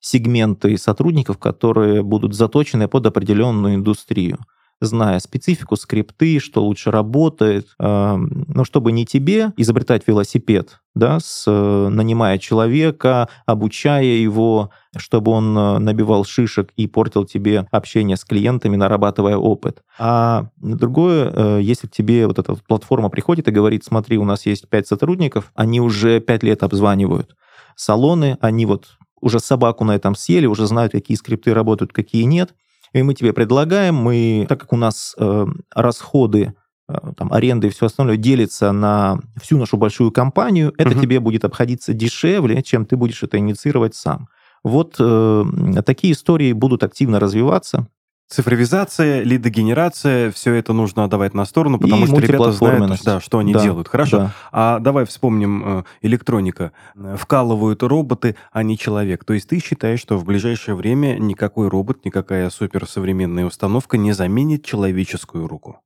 сегменты 0.00 0.78
сотрудников, 0.78 1.38
которые 1.38 2.02
будут 2.02 2.34
заточены 2.34 2.88
под 2.88 3.06
определенную 3.06 3.74
индустрию. 3.74 4.38
Зная 4.80 5.18
специфику, 5.18 5.76
скрипты, 5.76 6.38
что 6.38 6.64
лучше 6.64 6.90
работает, 6.90 7.68
э, 7.78 8.16
но 8.16 8.64
чтобы 8.64 8.92
не 8.92 9.04
тебе 9.04 9.52
изобретать 9.56 10.06
велосипед, 10.06 10.80
да, 10.94 11.20
с, 11.20 11.44
э, 11.46 11.88
нанимая 11.88 12.38
человека, 12.38 13.28
обучая 13.46 14.04
его, 14.04 14.70
чтобы 14.96 15.32
он 15.32 15.56
э, 15.56 15.78
набивал 15.78 16.24
шишек 16.24 16.70
и 16.76 16.86
портил 16.86 17.24
тебе 17.24 17.66
общение 17.70 18.16
с 18.16 18.24
клиентами, 18.24 18.76
нарабатывая 18.76 19.36
опыт. 19.36 19.82
А 19.98 20.48
другое, 20.56 21.30
э, 21.32 21.60
если 21.62 21.86
к 21.86 21.92
тебе 21.92 22.26
вот 22.26 22.38
эта 22.38 22.54
платформа 22.54 23.10
приходит 23.10 23.48
и 23.48 23.52
говорит, 23.52 23.84
смотри, 23.84 24.18
у 24.18 24.24
нас 24.24 24.46
есть 24.46 24.68
пять 24.68 24.86
сотрудников, 24.86 25.52
они 25.54 25.80
уже 25.80 26.20
пять 26.20 26.42
лет 26.42 26.62
обзванивают 26.62 27.36
салоны, 27.76 28.36
они 28.40 28.66
вот 28.66 28.98
уже 29.20 29.40
собаку 29.40 29.84
на 29.84 29.92
этом 29.94 30.14
съели, 30.14 30.46
уже 30.46 30.66
знают, 30.66 30.92
какие 30.92 31.16
скрипты 31.16 31.54
работают, 31.54 31.92
какие 31.92 32.24
нет. 32.24 32.54
И 32.92 33.02
мы 33.02 33.14
тебе 33.14 33.32
предлагаем, 33.32 33.94
мы, 33.94 34.46
так 34.48 34.60
как 34.60 34.72
у 34.72 34.76
нас 34.76 35.14
э, 35.16 35.46
расходы 35.74 36.54
э, 36.88 36.94
там, 37.16 37.32
аренды 37.32 37.68
и 37.68 37.70
все 37.70 37.86
остальное 37.86 38.16
делится 38.16 38.72
на 38.72 39.20
всю 39.40 39.58
нашу 39.58 39.76
большую 39.76 40.10
компанию, 40.10 40.72
это 40.76 40.90
угу. 40.90 41.00
тебе 41.00 41.20
будет 41.20 41.44
обходиться 41.44 41.92
дешевле, 41.92 42.62
чем 42.62 42.86
ты 42.86 42.96
будешь 42.96 43.22
это 43.22 43.38
инициировать 43.38 43.94
сам. 43.94 44.28
Вот 44.64 44.96
э, 44.98 45.44
такие 45.86 46.12
истории 46.12 46.52
будут 46.52 46.82
активно 46.82 47.20
развиваться. 47.20 47.86
Цифровизация, 48.30 49.24
лидогенерация, 49.24 50.30
все 50.30 50.54
это 50.54 50.72
нужно 50.72 51.02
отдавать 51.02 51.34
на 51.34 51.44
сторону, 51.44 51.80
потому 51.80 52.04
и 52.04 52.06
что 52.06 52.18
ребята 52.20 52.52
знают, 52.52 53.00
да, 53.04 53.20
что 53.20 53.40
они 53.40 53.52
да, 53.52 53.60
делают. 53.60 53.88
Хорошо. 53.88 54.18
Да. 54.18 54.34
А 54.52 54.78
давай 54.78 55.04
вспомним 55.04 55.80
э, 55.80 55.84
электроника. 56.02 56.70
Вкалывают 56.94 57.82
роботы, 57.82 58.36
а 58.52 58.62
не 58.62 58.78
человек. 58.78 59.24
То 59.24 59.32
есть 59.32 59.48
ты 59.48 59.58
считаешь, 59.58 59.98
что 59.98 60.16
в 60.16 60.24
ближайшее 60.24 60.76
время 60.76 61.18
никакой 61.18 61.66
робот, 61.66 62.04
никакая 62.04 62.48
суперсовременная 62.50 63.46
установка 63.46 63.98
не 63.98 64.12
заменит 64.12 64.64
человеческую 64.64 65.48
руку? 65.48 65.80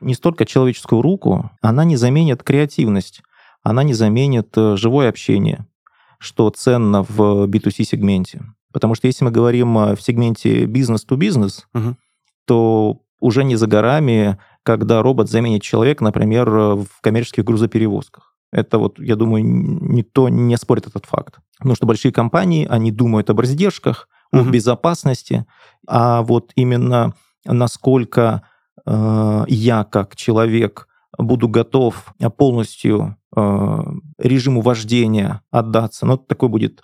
Не 0.00 0.14
столько 0.14 0.46
человеческую 0.46 1.02
руку, 1.02 1.50
она 1.62 1.82
не 1.82 1.96
заменит 1.96 2.44
креативность, 2.44 3.22
она 3.64 3.82
не 3.82 3.94
заменит 3.94 4.56
э, 4.56 4.76
живое 4.76 5.08
общение, 5.08 5.66
что 6.20 6.48
ценно 6.50 7.02
в 7.02 7.48
B2C-сегменте. 7.48 8.42
Потому 8.72 8.94
что 8.94 9.06
если 9.06 9.24
мы 9.24 9.30
говорим 9.30 9.74
в 9.74 9.98
сегменте 10.00 10.66
бизнес-то-бизнес, 10.66 11.66
угу. 11.74 11.96
то 12.46 13.00
уже 13.20 13.44
не 13.44 13.56
за 13.56 13.66
горами, 13.66 14.38
когда 14.62 15.02
робот 15.02 15.30
заменит 15.30 15.62
человека, 15.62 16.02
например, 16.04 16.48
в 16.50 17.00
коммерческих 17.00 17.44
грузоперевозках. 17.44 18.34
Это 18.52 18.78
вот, 18.78 18.98
я 18.98 19.16
думаю, 19.16 19.44
никто 19.44 20.28
не 20.28 20.56
спорит 20.56 20.86
этот 20.86 21.06
факт. 21.06 21.38
Потому 21.58 21.74
что 21.74 21.86
большие 21.86 22.12
компании, 22.12 22.66
они 22.68 22.92
думают 22.92 23.30
об 23.30 23.40
раздержках, 23.40 24.08
угу. 24.32 24.42
о 24.42 24.44
безопасности, 24.50 25.46
а 25.86 26.22
вот 26.22 26.52
именно 26.54 27.14
насколько 27.44 28.42
э, 28.86 29.44
я 29.48 29.84
как 29.84 30.16
человек 30.16 30.88
буду 31.18 31.48
готов 31.48 32.14
полностью 32.36 33.16
э, 33.34 33.82
режиму 34.18 34.60
вождения 34.60 35.42
отдаться, 35.50 36.06
ну, 36.06 36.16
такой 36.16 36.48
будет 36.48 36.82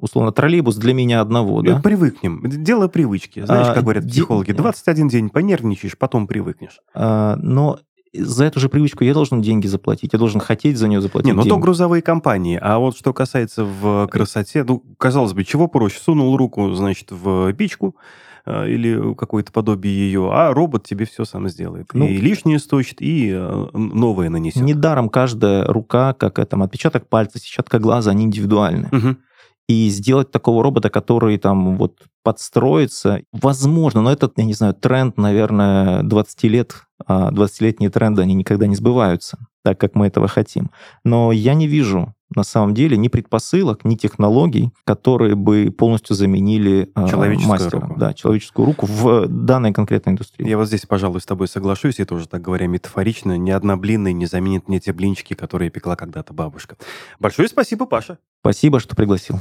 условно, 0.00 0.32
троллейбус 0.32 0.76
для 0.76 0.94
меня 0.94 1.20
одного, 1.20 1.62
да? 1.62 1.80
Привыкнем. 1.80 2.42
Дело 2.44 2.88
привычки. 2.88 3.44
Знаешь, 3.44 3.68
а, 3.68 3.74
как 3.74 3.84
говорят 3.84 4.06
психологи, 4.06 4.52
21 4.52 5.08
день 5.08 5.28
понервничаешь, 5.30 5.96
потом 5.96 6.26
привыкнешь. 6.26 6.80
А, 6.94 7.36
но 7.36 7.78
за 8.14 8.44
эту 8.44 8.60
же 8.60 8.68
привычку 8.68 9.04
я 9.04 9.14
должен 9.14 9.42
деньги 9.42 9.66
заплатить, 9.66 10.12
я 10.12 10.18
должен 10.18 10.40
хотеть 10.40 10.78
за 10.78 10.88
нее 10.88 11.00
заплатить 11.00 11.26
Не, 11.26 11.32
ну 11.32 11.42
деньги. 11.42 11.54
то 11.54 11.60
грузовые 11.60 12.02
компании. 12.02 12.58
А 12.60 12.78
вот 12.78 12.96
что 12.96 13.12
касается 13.12 13.64
в 13.64 14.08
красоте, 14.08 14.64
ну, 14.64 14.82
казалось 14.98 15.32
бы, 15.32 15.44
чего 15.44 15.68
проще? 15.68 16.00
Сунул 16.00 16.36
руку, 16.36 16.72
значит, 16.72 17.10
в 17.10 17.52
печку, 17.52 17.96
а, 18.46 18.66
или 18.66 19.14
какое-то 19.14 19.52
подобие 19.52 19.94
ее, 19.94 20.30
а 20.32 20.52
робот 20.52 20.84
тебе 20.84 21.04
все 21.04 21.24
сам 21.24 21.48
сделает. 21.48 21.88
Ну, 21.92 22.06
и 22.06 22.16
лишнее 22.16 22.58
сточит, 22.58 22.96
и 23.00 23.30
новое 23.72 24.30
нанесет. 24.30 24.62
Недаром 24.62 25.08
каждая 25.08 25.66
рука, 25.66 26.14
как 26.14 26.38
это, 26.38 26.56
отпечаток 26.56 27.06
пальца, 27.06 27.38
сетчатка 27.38 27.78
глаза, 27.78 28.10
они 28.10 28.24
индивидуальны. 28.24 28.88
Угу 28.90 29.16
и 29.68 29.88
сделать 29.90 30.30
такого 30.30 30.62
робота, 30.62 30.88
который 30.88 31.36
там 31.38 31.76
вот 31.76 32.00
подстроится, 32.22 33.20
возможно, 33.32 34.00
но 34.00 34.10
это, 34.10 34.30
я 34.36 34.44
не 34.44 34.54
знаю, 34.54 34.74
тренд, 34.74 35.16
наверное, 35.18 36.02
20 36.02 36.42
лет, 36.44 36.74
а 37.06 37.30
20-летние 37.30 37.90
тренды, 37.90 38.22
они 38.22 38.34
никогда 38.34 38.66
не 38.66 38.76
сбываются, 38.76 39.38
так 39.62 39.78
как 39.78 39.94
мы 39.94 40.06
этого 40.06 40.26
хотим. 40.26 40.70
Но 41.04 41.32
я 41.32 41.54
не 41.54 41.66
вижу 41.66 42.14
на 42.34 42.42
самом 42.42 42.74
деле 42.74 42.96
ни 42.96 43.08
предпосылок, 43.08 43.84
ни 43.84 43.94
технологий, 43.94 44.70
которые 44.84 45.34
бы 45.34 45.74
полностью 45.76 46.14
заменили 46.14 46.90
а, 46.94 47.08
человеческую 47.08 47.50
мастера, 47.50 47.80
руку. 47.80 47.94
Да, 47.98 48.12
человеческую 48.12 48.66
руку 48.66 48.86
в 48.86 49.26
данной 49.28 49.72
конкретной 49.72 50.12
индустрии. 50.12 50.48
Я 50.48 50.58
вот 50.58 50.66
здесь, 50.66 50.84
пожалуй, 50.86 51.20
с 51.20 51.26
тобой 51.26 51.48
соглашусь, 51.48 52.00
это 52.00 52.14
уже, 52.14 52.28
так 52.28 52.42
говоря, 52.42 52.66
метафорично. 52.66 53.38
Ни 53.38 53.50
одна 53.50 53.76
блинная 53.76 54.12
не 54.12 54.26
заменит 54.26 54.68
мне 54.68 54.80
те 54.80 54.92
блинчики, 54.92 55.34
которые 55.34 55.70
пекла 55.70 55.96
когда-то 55.96 56.34
бабушка. 56.34 56.76
Большое 57.18 57.48
спасибо, 57.48 57.86
Паша. 57.86 58.18
Спасибо, 58.40 58.80
что 58.80 58.94
пригласил. 58.94 59.40